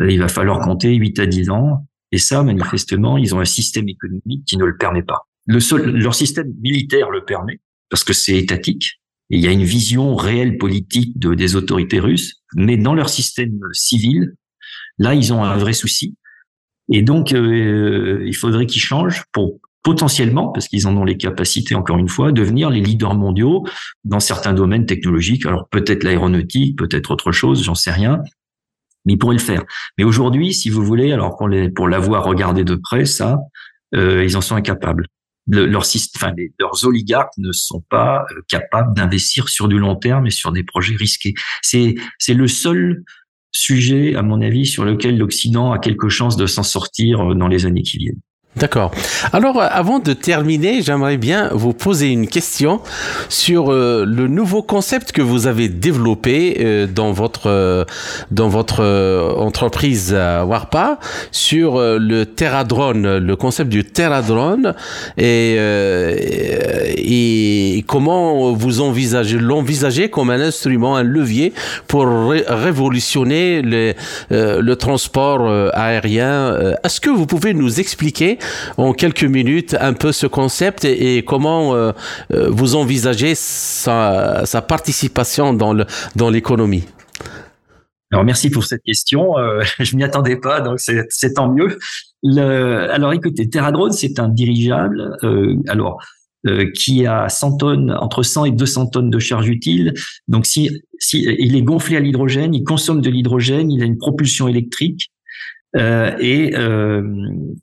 il 0.00 0.18
va 0.18 0.26
falloir 0.26 0.58
compter 0.58 0.92
8 0.92 1.20
à 1.20 1.26
10 1.26 1.50
ans. 1.50 1.86
Et 2.10 2.18
ça, 2.18 2.42
manifestement, 2.42 3.16
ils 3.16 3.32
ont 3.36 3.38
un 3.38 3.44
système 3.44 3.88
économique 3.88 4.44
qui 4.44 4.56
ne 4.56 4.64
le 4.64 4.76
permet 4.76 5.04
pas. 5.04 5.28
Le 5.46 5.60
seul, 5.60 5.96
leur 5.96 6.14
système 6.14 6.52
militaire 6.60 7.10
le 7.10 7.24
permet 7.24 7.60
parce 7.90 8.04
que 8.04 8.12
c'est 8.12 8.36
étatique. 8.36 9.00
Il 9.30 9.40
y 9.40 9.48
a 9.48 9.52
une 9.52 9.64
vision 9.64 10.16
réelle 10.16 10.58
politique 10.58 11.18
de, 11.18 11.34
des 11.34 11.56
autorités 11.56 12.00
russes, 12.00 12.42
mais 12.54 12.76
dans 12.76 12.94
leur 12.94 13.08
système 13.08 13.58
civil, 13.72 14.34
là, 14.98 15.14
ils 15.14 15.32
ont 15.32 15.44
un 15.44 15.56
vrai 15.56 15.72
souci. 15.72 16.16
Et 16.92 17.02
donc, 17.02 17.32
euh, 17.32 18.22
il 18.26 18.34
faudrait 18.34 18.66
qu'ils 18.66 18.82
changent 18.82 19.24
pour 19.32 19.60
potentiellement, 19.82 20.48
parce 20.48 20.66
qu'ils 20.66 20.86
en 20.86 20.96
ont 20.96 21.04
les 21.04 21.16
capacités, 21.16 21.74
encore 21.74 21.98
une 21.98 22.08
fois, 22.08 22.32
devenir 22.32 22.70
les 22.70 22.80
leaders 22.80 23.14
mondiaux 23.14 23.64
dans 24.04 24.20
certains 24.20 24.54
domaines 24.54 24.86
technologiques. 24.86 25.44
Alors 25.46 25.68
peut-être 25.68 26.04
l'aéronautique, 26.04 26.78
peut-être 26.78 27.10
autre 27.10 27.32
chose, 27.32 27.62
j'en 27.62 27.74
sais 27.74 27.90
rien, 27.90 28.22
mais 29.04 29.12
ils 29.12 29.18
pourraient 29.18 29.36
le 29.36 29.40
faire. 29.40 29.62
Mais 29.98 30.04
aujourd'hui, 30.04 30.54
si 30.54 30.70
vous 30.70 30.82
voulez, 30.82 31.12
alors 31.12 31.36
pour 31.36 31.88
l'avoir 31.88 32.24
regardé 32.24 32.64
de 32.64 32.74
près, 32.74 33.04
ça, 33.04 33.38
euh, 33.94 34.24
ils 34.24 34.38
en 34.38 34.40
sont 34.40 34.56
incapables 34.56 35.06
leurs 35.46 36.84
oligarques 36.84 37.36
ne 37.38 37.52
sont 37.52 37.82
pas 37.90 38.24
euh, 38.30 38.40
capables 38.48 38.94
d'investir 38.94 39.48
sur 39.48 39.68
du 39.68 39.78
long 39.78 39.96
terme 39.96 40.26
et 40.26 40.30
sur 40.30 40.52
des 40.52 40.64
projets 40.64 40.96
risqués. 40.96 41.34
C'est 41.62 41.94
c'est 42.18 42.34
le 42.34 42.48
seul 42.48 43.04
sujet, 43.52 44.16
à 44.16 44.22
mon 44.22 44.40
avis, 44.40 44.66
sur 44.66 44.84
lequel 44.84 45.16
l'Occident 45.16 45.72
a 45.72 45.78
quelque 45.78 46.08
chance 46.08 46.36
de 46.36 46.46
s'en 46.46 46.62
sortir 46.62 47.20
euh, 47.20 47.34
dans 47.34 47.48
les 47.48 47.66
années 47.66 47.82
qui 47.82 47.98
viennent. 47.98 48.20
D'accord. 48.56 48.92
Alors, 49.32 49.60
euh, 49.60 49.66
avant 49.68 49.98
de 49.98 50.12
terminer, 50.12 50.80
j'aimerais 50.80 51.16
bien 51.16 51.50
vous 51.52 51.72
poser 51.72 52.10
une 52.10 52.28
question 52.28 52.80
sur 53.28 53.72
euh, 53.72 54.04
le 54.06 54.28
nouveau 54.28 54.62
concept 54.62 55.10
que 55.10 55.22
vous 55.22 55.48
avez 55.48 55.68
développé 55.68 56.58
euh, 56.60 56.86
dans 56.86 57.10
votre 57.10 57.84
dans 58.30 58.48
votre 58.48 58.84
entreprise 59.36 60.12
Warpa 60.12 61.00
sur 61.32 61.78
le 61.78 62.24
Terradrone, 62.24 63.18
le 63.18 63.36
concept 63.36 63.70
du 63.70 63.84
Terradrone 63.84 64.74
et, 65.18 65.56
et 66.96 67.84
comment 67.86 68.52
vous 68.52 68.80
envisagez 68.80 69.38
l'envisager 69.38 70.08
comme 70.08 70.30
un 70.30 70.40
instrument, 70.40 70.96
un 70.96 71.02
levier 71.02 71.52
pour 71.86 72.06
révolutionner 72.48 73.62
le 73.62 74.74
transport 74.74 75.50
aérien. 75.72 76.74
Est-ce 76.82 77.00
que 77.00 77.10
vous 77.10 77.26
pouvez 77.26 77.54
nous 77.54 77.80
expliquer 77.80 78.38
en 78.76 78.92
quelques 78.92 79.24
minutes 79.24 79.76
un 79.80 79.92
peu 79.92 80.12
ce 80.12 80.26
concept 80.26 80.84
et, 80.84 81.22
comment 81.24 81.74
euh, 81.74 81.92
euh, 82.32 82.48
vous 82.50 82.76
envisagez 82.76 83.34
sa, 83.34 84.44
participation 84.66 85.52
dans 85.52 86.30
l'économie. 86.30 86.84
Alors 88.14 88.24
merci 88.24 88.48
pour 88.48 88.64
cette 88.64 88.82
question. 88.82 89.36
Euh, 89.38 89.62
je 89.80 89.96
m'y 89.96 90.04
attendais 90.04 90.36
pas, 90.36 90.60
donc 90.60 90.78
c'est 90.78 91.34
tant 91.34 91.52
mieux. 91.52 91.78
Le, 92.22 92.88
alors 92.92 93.12
écoutez, 93.12 93.50
Terradrone, 93.50 93.90
c'est 93.90 94.20
un 94.20 94.28
dirigeable. 94.28 95.16
Euh, 95.24 95.56
alors 95.68 96.00
qui 96.74 97.06
a 97.06 97.30
100 97.30 97.56
tonnes, 97.56 97.96
entre 97.98 98.22
100 98.22 98.44
et 98.44 98.50
200 98.50 98.88
tonnes 98.88 99.08
de 99.08 99.18
charge 99.18 99.48
utile. 99.48 99.94
Donc, 100.28 100.44
si 100.44 100.68
il 101.10 101.56
est 101.56 101.62
gonflé 101.62 101.96
à 101.96 102.00
l'hydrogène, 102.00 102.52
il 102.52 102.64
consomme 102.64 103.00
de 103.00 103.08
l'hydrogène, 103.08 103.70
il 103.70 103.82
a 103.82 103.86
une 103.86 103.96
propulsion 103.96 104.46
électrique, 104.46 105.10
euh, 105.76 106.16
et 106.20 106.54
euh, 106.56 107.02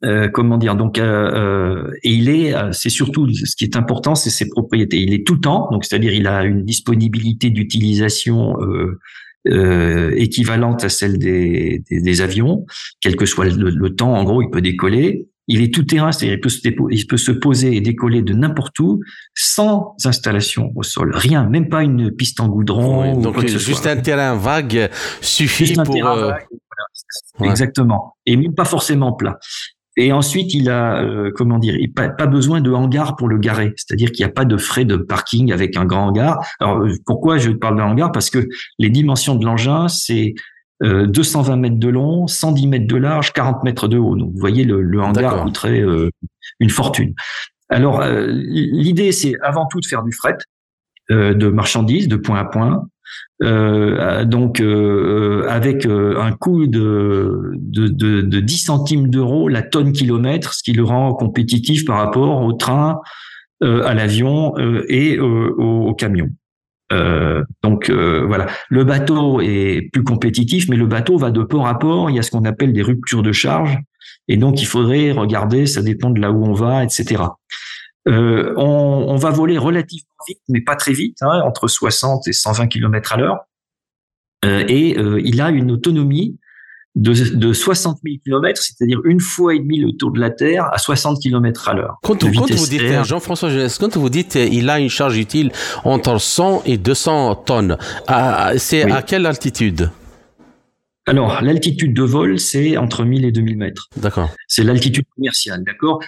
euh, 0.04 0.28
comment 0.28 0.58
dire 0.58 0.74
donc 0.74 0.98
et 0.98 2.10
il 2.10 2.28
est 2.28 2.54
c'est 2.72 2.90
surtout 2.90 3.32
ce 3.32 3.56
qui 3.56 3.64
est 3.64 3.76
important 3.76 4.14
c'est 4.14 4.30
ses 4.30 4.48
propriétés. 4.48 4.98
Il 4.98 5.14
est 5.14 5.26
tout 5.26 5.34
le 5.34 5.40
temps 5.40 5.68
donc 5.70 5.84
c'est-à-dire 5.84 6.12
il 6.12 6.26
a 6.26 6.44
une 6.44 6.64
disponibilité 6.64 7.50
d'utilisation 7.50 8.56
équivalente 9.46 10.84
à 10.84 10.88
celle 10.88 11.18
des, 11.18 11.82
des, 11.90 12.20
avions 12.20 12.64
quel 13.00 13.16
que 13.16 13.26
soit 13.26 13.46
le, 13.46 13.94
temps 13.94 14.14
en 14.14 14.24
gros 14.24 14.42
il 14.42 14.50
peut 14.50 14.60
décoller 14.60 15.26
il 15.48 15.60
est 15.60 15.72
tout 15.72 15.84
terrain, 15.84 16.12
c'est-à-dire 16.12 16.36
il 16.36 16.40
peut, 16.40 16.48
se 16.48 16.60
il 16.90 17.06
peut 17.06 17.16
se 17.16 17.32
poser 17.32 17.76
et 17.76 17.80
décoller 17.80 18.22
de 18.22 18.32
n'importe 18.32 18.78
où 18.78 19.00
sans 19.34 19.94
installation 20.04 20.72
au 20.76 20.82
sol, 20.82 21.10
rien, 21.14 21.48
même 21.48 21.68
pas 21.68 21.82
une 21.82 22.10
piste 22.12 22.40
en 22.40 22.48
goudron. 22.48 23.20
donc 23.20 23.44
juste 23.46 23.86
un 23.86 23.96
terrain 23.96 24.36
vague 24.36 24.90
suffit 25.20 25.74
pour. 25.74 25.96
Exactement. 27.42 28.16
Et 28.26 28.36
même 28.36 28.54
pas 28.54 28.64
forcément 28.64 29.12
plat. 29.12 29.38
Et 29.96 30.10
ensuite, 30.10 30.54
il 30.54 30.70
a, 30.70 31.02
euh, 31.02 31.30
comment 31.36 31.58
dire, 31.58 31.76
il 31.76 31.92
pas, 31.92 32.08
pas 32.08 32.26
besoin 32.26 32.62
de 32.62 32.70
hangar 32.72 33.14
pour 33.16 33.28
le 33.28 33.36
garer. 33.36 33.74
C'est-à-dire 33.76 34.10
qu'il 34.10 34.24
n'y 34.24 34.30
a 34.30 34.32
pas 34.32 34.46
de 34.46 34.56
frais 34.56 34.86
de 34.86 34.96
parking 34.96 35.52
avec 35.52 35.76
un 35.76 35.84
grand 35.84 36.06
hangar. 36.06 36.38
Alors, 36.60 36.78
euh, 36.78 36.94
pourquoi 37.04 37.36
je 37.36 37.50
parle 37.50 37.76
d'un 37.76 37.84
hangar? 37.84 38.10
Parce 38.10 38.30
que 38.30 38.48
les 38.78 38.88
dimensions 38.88 39.34
de 39.34 39.44
l'engin, 39.44 39.88
c'est 39.88 40.34
220 40.82 41.52
euh, 41.52 41.56
mètres 41.56 41.78
de 41.78 41.88
long, 41.88 42.26
110 42.26 42.66
mètres 42.66 42.86
de 42.86 42.96
large, 42.96 43.32
40 43.32 43.64
mètres 43.64 43.88
de 43.88 43.98
haut. 43.98 44.16
Donc, 44.16 44.32
vous 44.32 44.40
voyez, 44.40 44.64
le, 44.64 44.82
le 44.82 45.00
hangar 45.00 45.44
coûterait 45.44 45.82
une 46.60 46.70
fortune. 46.70 47.14
Alors, 47.68 48.02
l'idée, 48.04 49.12
c'est 49.12 49.34
avant 49.42 49.66
tout 49.66 49.80
de 49.80 49.86
faire 49.86 50.02
du 50.02 50.12
fret, 50.12 50.36
de 51.10 51.48
marchandises, 51.48 52.08
de 52.08 52.16
point 52.16 52.38
à 52.38 52.44
point, 52.44 52.84
euh, 53.42 54.24
donc 54.24 54.60
euh, 54.60 55.46
avec 55.48 55.84
euh, 55.84 56.20
un 56.20 56.32
coût 56.32 56.66
de, 56.68 57.52
de, 57.56 57.88
de, 57.88 58.20
de 58.20 58.40
10 58.40 58.58
centimes 58.58 59.08
d'euros 59.08 59.48
la 59.48 59.62
tonne 59.62 59.92
kilomètre, 59.92 60.54
ce 60.54 60.62
qui 60.62 60.72
le 60.72 60.84
rend 60.84 61.12
compétitif 61.14 61.84
par 61.84 61.96
rapport 61.96 62.42
au 62.42 62.52
train, 62.52 63.00
à 63.60 63.94
l'avion 63.94 64.54
et 64.88 65.20
au, 65.20 65.94
camion. 65.94 66.30
Donc 67.62 67.90
voilà, 67.90 68.46
le 68.68 68.84
bateau 68.84 69.40
est 69.40 69.88
plus 69.92 70.04
compétitif, 70.04 70.68
mais 70.68 70.76
le 70.76 70.86
bateau 70.86 71.16
va 71.16 71.30
de 71.30 71.42
port 71.42 71.66
à 71.66 71.78
port. 71.78 72.10
Il 72.10 72.16
y 72.16 72.18
a 72.18 72.22
ce 72.22 72.30
qu'on 72.30 72.44
appelle 72.44 72.72
des 72.72 72.82
ruptures 72.82 73.22
de 73.22 73.32
charge, 73.32 73.78
et 74.28 74.36
donc 74.36 74.60
il 74.60 74.66
faudrait 74.66 75.12
regarder, 75.12 75.66
ça 75.66 75.82
dépend 75.82 76.10
de 76.10 76.20
là 76.20 76.30
où 76.30 76.44
on 76.44 76.52
va, 76.52 76.84
etc. 76.84 77.22
Euh, 78.08 78.52
on, 78.56 79.16
va 79.16 79.30
voler 79.30 79.58
relativement 79.58 80.08
vite, 80.26 80.40
mais 80.48 80.60
pas 80.60 80.76
très 80.76 80.92
vite, 80.92 81.18
hein, 81.22 81.40
entre 81.44 81.68
60 81.68 82.26
et 82.26 82.32
120 82.32 82.66
km 82.68 83.12
à 83.12 83.16
l'heure. 83.16 83.38
Euh, 84.44 84.64
et 84.66 84.98
euh, 84.98 85.20
il 85.24 85.40
a 85.40 85.50
une 85.50 85.70
autonomie 85.70 86.38
de, 86.94 87.34
de 87.34 87.52
60 87.52 87.98
000 88.04 88.16
km, 88.24 88.60
c'est-à-dire 88.62 89.00
une 89.04 89.20
fois 89.20 89.54
et 89.54 89.58
demie 89.58 89.80
le 89.80 89.92
tour 89.92 90.10
de 90.12 90.20
la 90.20 90.30
Terre 90.30 90.68
à 90.72 90.78
60 90.78 91.20
km 91.22 91.68
à 91.68 91.74
l'heure. 91.74 91.98
Quand, 92.02 92.18
quand 92.18 92.50
vous 92.50 92.66
dites, 92.66 93.04
Jean-François 93.04 93.50
quand 93.80 93.96
vous 93.96 94.10
dites 94.10 94.34
il 94.34 94.68
a 94.68 94.78
une 94.78 94.90
charge 94.90 95.16
utile 95.16 95.52
entre 95.84 96.18
100 96.18 96.62
et 96.66 96.76
200 96.76 97.36
tonnes, 97.46 97.78
c'est 98.56 98.90
à 98.90 99.02
quelle 99.02 99.26
altitude? 99.26 99.90
Alors, 101.06 101.42
l'altitude 101.42 101.94
de 101.94 102.02
vol, 102.02 102.38
c'est 102.38 102.76
entre 102.76 103.04
1000 103.04 103.24
et 103.24 103.32
2000 103.32 103.56
mètres. 103.56 103.88
D'accord. 103.96 104.30
C'est 104.46 104.62
l'altitude 104.62 105.04
commerciale, 105.16 105.64
d'accord? 105.64 106.00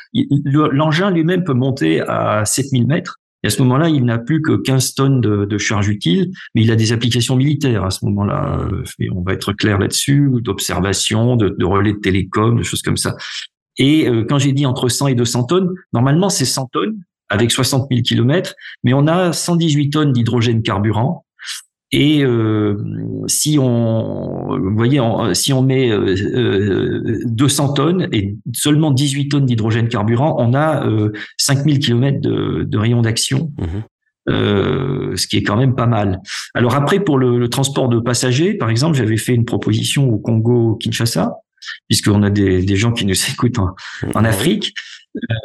L'engin 0.44 1.10
lui-même 1.10 1.42
peut 1.42 1.52
monter 1.52 2.00
à 2.00 2.44
7000 2.44 2.86
mètres. 2.86 3.18
Et 3.44 3.48
à 3.48 3.50
ce 3.50 3.62
moment-là, 3.62 3.90
il 3.90 4.06
n'a 4.06 4.16
plus 4.16 4.40
que 4.40 4.56
15 4.56 4.94
tonnes 4.94 5.20
de, 5.20 5.58
charge 5.58 5.88
utile, 5.88 6.32
mais 6.54 6.62
il 6.62 6.72
a 6.72 6.76
des 6.76 6.92
applications 6.92 7.36
militaires 7.36 7.84
à 7.84 7.90
ce 7.90 8.04
moment-là. 8.06 8.66
On 9.12 9.20
va 9.20 9.34
être 9.34 9.52
clair 9.52 9.78
là-dessus, 9.78 10.30
d'observation, 10.40 11.36
de, 11.36 11.50
de, 11.50 11.64
relais 11.64 11.92
de 11.92 11.98
télécom, 11.98 12.56
de 12.56 12.62
choses 12.62 12.80
comme 12.80 12.96
ça. 12.96 13.14
Et 13.76 14.08
euh, 14.08 14.24
quand 14.26 14.38
j'ai 14.38 14.52
dit 14.52 14.64
entre 14.64 14.88
100 14.88 15.08
et 15.08 15.14
200 15.14 15.44
tonnes, 15.44 15.70
normalement 15.92 16.30
c'est 16.30 16.46
100 16.46 16.68
tonnes 16.72 16.96
avec 17.28 17.50
60 17.50 17.88
000 17.90 18.02
kilomètres, 18.02 18.54
mais 18.82 18.94
on 18.94 19.06
a 19.06 19.32
118 19.32 19.90
tonnes 19.90 20.12
d'hydrogène 20.12 20.62
carburant 20.62 21.23
et 21.96 22.24
euh, 22.24 22.76
si 23.28 23.56
on, 23.56 24.48
vous 24.48 24.74
voyez, 24.74 25.00
si 25.32 25.52
on 25.52 25.62
met 25.62 25.90
200 25.90 25.94
euh, 25.94 27.70
euh, 27.70 27.72
tonnes 27.72 28.08
et 28.10 28.34
seulement 28.52 28.90
18 28.90 29.28
tonnes 29.28 29.46
d'hydrogène 29.46 29.86
carburant, 29.86 30.34
on 30.40 30.54
a 30.54 30.84
5000 31.36 31.78
km 31.78 32.20
de, 32.20 32.64
de 32.64 32.78
rayon 32.78 33.02
d'action. 33.02 33.52
Mmh 33.58 33.66
ce 34.26 35.26
qui 35.26 35.36
est 35.36 35.42
quand 35.42 35.58
même 35.58 35.74
pas 35.74 35.86
mal. 35.86 36.22
Alors 36.54 36.74
après, 36.74 36.98
pour 36.98 37.18
le, 37.18 37.46
transport 37.50 37.90
de 37.90 38.00
passagers, 38.00 38.54
par 38.54 38.70
exemple, 38.70 38.96
j'avais 38.96 39.18
fait 39.18 39.34
une 39.34 39.44
proposition 39.44 40.08
au 40.08 40.18
Congo-Kinshasa, 40.18 41.34
puisqu'on 41.88 42.22
a 42.22 42.30
des, 42.30 42.62
des, 42.62 42.74
gens 42.74 42.92
qui 42.92 43.04
nous 43.04 43.14
écoutent 43.30 43.58
en, 43.58 43.74
en 44.14 44.24
Afrique. 44.24 44.72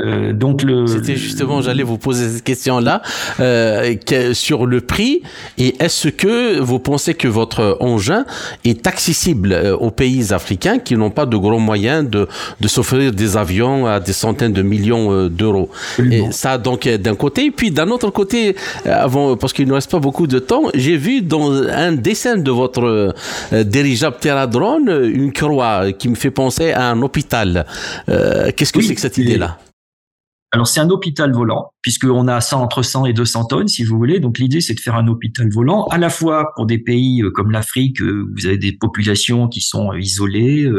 Euh, 0.01 0.33
donc 0.33 0.63
le. 0.63 0.87
C'était 0.87 1.15
justement, 1.15 1.61
j'allais 1.61 1.83
vous 1.83 1.97
poser 1.97 2.29
cette 2.29 2.43
question-là 2.43 3.01
euh, 3.39 3.95
sur 4.33 4.65
le 4.65 4.81
prix 4.81 5.21
et 5.57 5.75
est-ce 5.79 6.07
que 6.07 6.59
vous 6.59 6.79
pensez 6.79 7.13
que 7.13 7.27
votre 7.27 7.77
engin 7.79 8.25
est 8.65 8.87
accessible 8.87 9.53
euh, 9.53 9.75
aux 9.77 9.91
pays 9.91 10.33
africains 10.33 10.79
qui 10.79 10.95
n'ont 10.95 11.11
pas 11.11 11.25
de 11.27 11.37
gros 11.37 11.59
moyens 11.59 12.09
de 12.09 12.27
de 12.59 12.67
s'offrir 12.67 13.11
des 13.11 13.37
avions 13.37 13.85
à 13.85 13.99
des 13.99 14.13
centaines 14.13 14.53
de 14.53 14.63
millions 14.63 15.11
euh, 15.13 15.29
d'euros? 15.29 15.69
Et 16.11 16.31
ça 16.31 16.57
donc 16.57 16.87
d'un 16.87 17.15
côté 17.15 17.45
et 17.45 17.51
puis 17.51 17.69
d'un 17.69 17.89
autre 17.89 18.09
côté, 18.09 18.55
avant 18.85 19.37
parce 19.37 19.53
qu'il 19.53 19.67
ne 19.67 19.73
reste 19.73 19.91
pas 19.91 19.99
beaucoup 19.99 20.25
de 20.25 20.39
temps, 20.39 20.63
j'ai 20.73 20.97
vu 20.97 21.21
dans 21.21 21.51
un 21.53 21.91
dessin 21.91 22.37
de 22.37 22.51
votre 22.51 23.13
dirigeable 23.51 24.17
Terra 24.19 24.47
Drone 24.47 24.89
une 25.13 25.31
croix 25.31 25.91
qui 25.91 26.09
me 26.09 26.15
fait 26.15 26.31
penser 26.31 26.71
à 26.71 26.89
un 26.89 27.01
hôpital. 27.01 27.65
Qu'est-ce 28.07 28.73
que 28.73 28.81
c'est 28.81 28.95
que 28.95 29.01
cette 29.01 29.17
idée-là? 29.17 29.58
Alors 30.51 30.67
c'est 30.67 30.79
un 30.79 30.89
hôpital 30.89 31.31
volant, 31.31 31.73
puisqu'on 31.83 32.27
a 32.27 32.41
100, 32.41 32.61
entre 32.61 32.81
100 32.81 33.05
et 33.05 33.13
200 33.13 33.45
tonnes, 33.45 33.67
si 33.67 33.83
vous 33.83 33.97
voulez. 33.97 34.19
Donc 34.19 34.39
l'idée, 34.39 34.61
c'est 34.61 34.73
de 34.73 34.79
faire 34.79 34.95
un 34.95 35.07
hôpital 35.07 35.47
volant, 35.51 35.85
à 35.85 35.99
la 35.99 36.09
fois 36.09 36.53
pour 36.55 36.65
des 36.65 36.79
pays 36.79 37.21
euh, 37.21 37.29
comme 37.29 37.51
l'Afrique, 37.51 38.01
euh, 38.01 38.23
où 38.23 38.35
vous 38.35 38.47
avez 38.47 38.57
des 38.57 38.71
populations 38.71 39.47
qui 39.47 39.61
sont 39.61 39.91
euh, 39.91 39.99
isolées, 39.99 40.69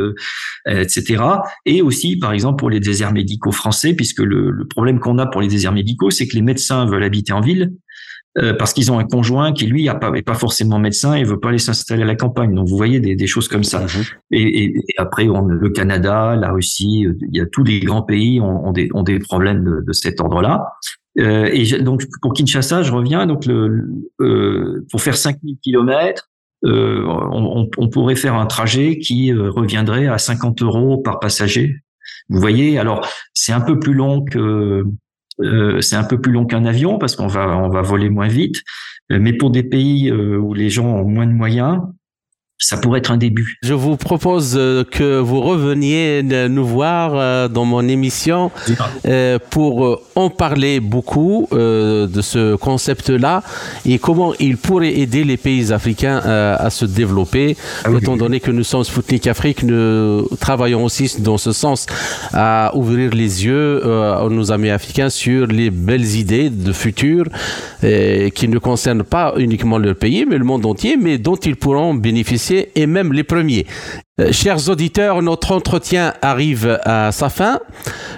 etc. 0.67 1.23
Et 1.67 1.83
aussi, 1.83 2.17
par 2.17 2.33
exemple, 2.33 2.59
pour 2.59 2.71
les 2.71 2.81
déserts 2.81 3.13
médicaux 3.13 3.53
français, 3.53 3.95
puisque 3.95 4.21
le 4.21 4.67
problème 4.69 4.99
qu'on 4.99 5.19
a 5.19 5.27
pour 5.27 5.41
les 5.41 5.49
déserts 5.49 5.73
médicaux, 5.73 6.11
c'est 6.11 6.27
que 6.27 6.35
les 6.35 6.43
médecins 6.43 6.87
veulent 6.87 7.05
habiter 7.05 7.33
en 7.33 7.41
ville, 7.41 7.73
euh, 8.39 8.55
parce 8.55 8.73
qu'ils 8.73 8.93
ont 8.93 8.99
un 8.99 9.05
conjoint 9.05 9.53
qui 9.53 9.67
lui 9.67 9.89
a 9.89 9.95
pas, 9.95 10.13
est 10.15 10.23
pas 10.23 10.35
forcément 10.35 10.79
médecin 10.79 11.15
et 11.15 11.25
veut 11.25 11.41
pas 11.41 11.49
aller 11.49 11.59
s'installer 11.59 12.03
à 12.03 12.07
la 12.07 12.15
campagne. 12.15 12.55
Donc 12.55 12.69
vous 12.69 12.77
voyez 12.77 13.01
des, 13.01 13.17
des 13.17 13.27
choses 13.27 13.49
comme 13.49 13.65
ça. 13.65 13.81
Mhm. 13.81 14.05
Et, 14.31 14.65
et, 14.65 14.75
après 14.99 15.29
on, 15.29 15.47
le 15.47 15.71
Canada, 15.71 16.37
la 16.37 16.53
Russie, 16.53 17.07
euh, 17.07 17.15
il 17.21 17.37
y 17.37 17.41
a 17.41 17.47
tous 17.47 17.65
les 17.65 17.81
grands 17.81 18.03
pays 18.03 18.41
ont, 18.41 18.69
ont, 18.69 18.73
des, 18.73 18.89
ont 18.95 19.03
des, 19.03 19.19
problèmes 19.19 19.65
de, 19.65 19.85
de 19.85 19.93
cet 19.93 20.21
ordre-là. 20.21 20.65
Euh, 21.19 21.51
et 21.53 21.81
donc 21.81 22.05
pour 22.23 22.33
Kinshasa, 22.33 22.83
je 22.83 22.93
reviens. 22.93 23.27
Donc 23.27 23.47
le, 23.47 23.89
euh, 24.21 24.87
pour 24.91 25.01
faire 25.03 25.17
5000 25.17 25.59
kilomètres, 25.59 26.29
euh, 26.65 27.05
on, 27.07 27.69
on, 27.79 27.89
pourrait 27.89 28.17
faire 28.17 28.35
un 28.35 28.47
trajet 28.47 28.99
qui 28.99 29.33
reviendrait 29.33 30.07
à 30.07 30.19
50 30.19 30.63
euros 30.63 30.99
par 30.99 31.19
passager. 31.19 31.77
Vous 32.29 32.39
voyez, 32.39 32.79
alors 32.79 33.07
c'est 33.33 33.53
un 33.53 33.63
peu 33.63 33.79
plus 33.79 33.95
long 33.95 34.25
que 34.25 34.85
euh, 35.43 35.81
c'est 35.81 35.97
un 35.97 36.05
peu 36.05 36.21
plus 36.21 36.33
long 36.33 36.47
qu'un 36.47 36.65
avion 36.65 36.99
parce 36.99 37.17
qu'on 37.17 37.27
va 37.27 37.57
on 37.57 37.69
va 37.69 37.83
voler 37.83 38.11
moins 38.11 38.29
vite. 38.29 38.63
Euh, 39.11 39.19
mais 39.21 39.33
pour 39.33 39.51
des 39.51 39.63
pays 39.63 40.11
euh, 40.11 40.39
où 40.39 40.55
les 40.55 40.71
gens 40.71 40.87
ont 40.87 41.05
moins 41.05 41.27
de 41.27 41.33
moyens, 41.33 41.81
ça 42.61 42.77
pourrait 42.77 42.99
être 42.99 43.11
un 43.11 43.17
début. 43.17 43.57
Je 43.63 43.73
vous 43.73 43.97
propose 43.97 44.55
euh, 44.57 44.85
que 44.85 45.19
vous 45.19 45.41
reveniez 45.41 46.23
nous 46.23 46.67
voir 46.67 47.13
euh, 47.15 47.49
dans 47.49 47.65
mon 47.65 47.89
émission 47.89 48.51
euh, 49.07 49.39
pour 49.49 50.03
en 50.15 50.29
parler 50.29 50.79
beaucoup 50.79 51.49
de 51.51 52.21
ce 52.21 52.55
concept-là 52.57 53.43
et 53.87 53.99
comment 53.99 54.35
il 54.39 54.59
pourrait 54.59 54.99
aider 54.99 55.25
les 55.25 55.39
pays 55.39 55.73
africains 55.73 56.19
à 56.19 56.69
se 56.69 56.85
développer. 56.85 57.57
Ah 57.85 57.89
étant 57.99 58.17
donné 58.17 58.41
que 58.41 58.51
nous 58.51 58.65
sommes 58.65 58.85
Sputnik 58.85 59.27
Afrique, 59.27 59.63
nous 59.63 60.29
travaillons 60.39 60.85
aussi 60.85 61.21
dans 61.21 61.39
ce 61.39 61.53
sens 61.53 61.87
à 62.35 62.73
ouvrir 62.75 63.15
les 63.15 63.47
yeux 63.47 63.83
à 63.85 64.27
nos 64.31 64.53
amis 64.53 64.69
africains 64.69 65.09
sur 65.09 65.47
les 65.47 65.71
belles 65.71 66.17
idées 66.17 66.51
de 66.51 66.73
futur 66.73 67.25
qui 67.81 68.49
ne 68.49 68.59
concernent 68.59 69.05
pas 69.05 69.33
uniquement 69.39 69.79
leur 69.79 69.97
pays, 69.97 70.27
mais 70.29 70.37
le 70.37 70.45
monde 70.45 70.67
entier, 70.67 70.97
mais 70.99 71.17
dont 71.17 71.37
ils 71.37 71.57
pourront 71.57 71.95
bénéficier 71.95 72.50
et 72.51 72.87
même 72.87 73.13
les 73.13 73.25
premiers. 73.25 73.67
Euh, 74.21 74.33
chers 74.33 74.69
auditeurs, 74.69 75.23
notre 75.23 75.53
entretien 75.53 76.15
arrive 76.21 76.79
à 76.85 77.13
sa 77.13 77.29
fin. 77.29 77.61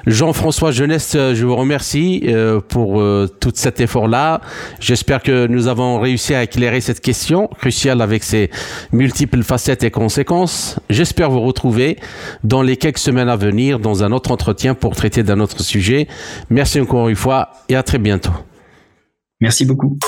Jean-François 0.06 0.72
Jeunesse, 0.72 1.12
euh, 1.14 1.34
je 1.34 1.46
vous 1.46 1.54
remercie 1.54 2.22
euh, 2.26 2.60
pour 2.60 3.02
tout 3.40 3.52
cet 3.54 3.80
effort-là. 3.80 4.40
J'espère 4.80 5.22
que 5.22 5.46
nous 5.46 5.68
avons 5.68 6.00
réussi 6.00 6.34
à 6.34 6.42
éclairer 6.42 6.80
cette 6.80 7.00
question 7.00 7.48
cruciale 7.58 8.00
avec 8.00 8.24
ses 8.24 8.50
multiples 8.92 9.42
facettes 9.42 9.84
et 9.84 9.90
conséquences. 9.90 10.78
J'espère 10.90 11.30
vous 11.30 11.40
retrouver 11.40 11.98
dans 12.42 12.62
les 12.62 12.76
quelques 12.76 12.98
semaines 12.98 13.28
à 13.28 13.36
venir 13.36 13.78
dans 13.78 14.02
un 14.02 14.12
autre 14.12 14.30
entretien 14.30 14.74
pour 14.74 14.96
traiter 14.96 15.22
d'un 15.22 15.40
autre 15.40 15.62
sujet. 15.62 16.08
Merci 16.50 16.80
encore 16.80 17.08
une 17.08 17.16
fois 17.16 17.50
et 17.68 17.76
à 17.76 17.82
très 17.82 17.98
bientôt. 17.98 18.32
Merci 19.40 19.64
beaucoup. 19.64 19.98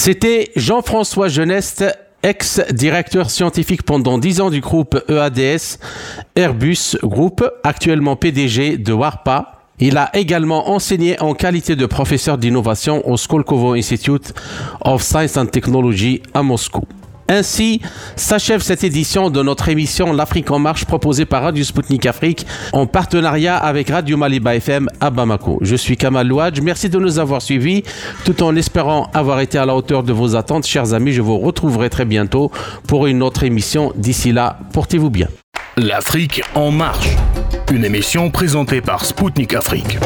C'était 0.00 0.52
Jean-François 0.54 1.26
Geneste, 1.26 1.84
ex-directeur 2.22 3.30
scientifique 3.30 3.82
pendant 3.82 4.16
10 4.16 4.40
ans 4.40 4.48
du 4.48 4.60
groupe 4.60 4.96
EADS 5.08 5.80
Airbus 6.36 6.96
Group, 7.02 7.44
actuellement 7.64 8.14
PDG 8.14 8.76
de 8.78 8.92
WARPA. 8.92 9.64
Il 9.80 9.96
a 9.96 10.16
également 10.16 10.70
enseigné 10.70 11.20
en 11.20 11.34
qualité 11.34 11.74
de 11.74 11.84
professeur 11.84 12.38
d'innovation 12.38 13.08
au 13.10 13.16
Skolkovo 13.16 13.72
Institute 13.74 14.32
of 14.82 15.02
Science 15.02 15.36
and 15.36 15.46
Technology 15.46 16.22
à 16.32 16.44
Moscou. 16.44 16.84
Ainsi 17.28 17.82
s'achève 18.16 18.62
cette 18.62 18.84
édition 18.84 19.28
de 19.28 19.42
notre 19.42 19.68
émission 19.68 20.12
L'Afrique 20.12 20.50
en 20.50 20.58
marche 20.58 20.86
proposée 20.86 21.26
par 21.26 21.42
Radio 21.42 21.62
Sputnik 21.62 22.06
Afrique 22.06 22.46
en 22.72 22.86
partenariat 22.86 23.56
avec 23.56 23.90
Radio 23.90 24.16
Maliba 24.16 24.56
FM 24.56 24.88
à 25.00 25.10
Bamako. 25.10 25.58
Je 25.60 25.76
suis 25.76 25.98
Kamal 25.98 26.26
Louadj. 26.26 26.60
Merci 26.62 26.88
de 26.88 26.98
nous 26.98 27.18
avoir 27.18 27.42
suivis 27.42 27.82
tout 28.24 28.42
en 28.42 28.56
espérant 28.56 29.10
avoir 29.12 29.40
été 29.40 29.58
à 29.58 29.66
la 29.66 29.74
hauteur 29.74 30.02
de 30.02 30.12
vos 30.12 30.36
attentes. 30.36 30.66
Chers 30.66 30.94
amis, 30.94 31.12
je 31.12 31.20
vous 31.20 31.38
retrouverai 31.38 31.90
très 31.90 32.06
bientôt 32.06 32.50
pour 32.86 33.06
une 33.06 33.22
autre 33.22 33.42
émission. 33.42 33.92
D'ici 33.94 34.32
là, 34.32 34.58
portez-vous 34.72 35.10
bien. 35.10 35.28
L'Afrique 35.76 36.42
en 36.54 36.70
marche. 36.70 37.10
Une 37.70 37.84
émission 37.84 38.30
présentée 38.30 38.80
par 38.80 39.04
Sputnik 39.04 39.54
Afrique. 39.54 39.98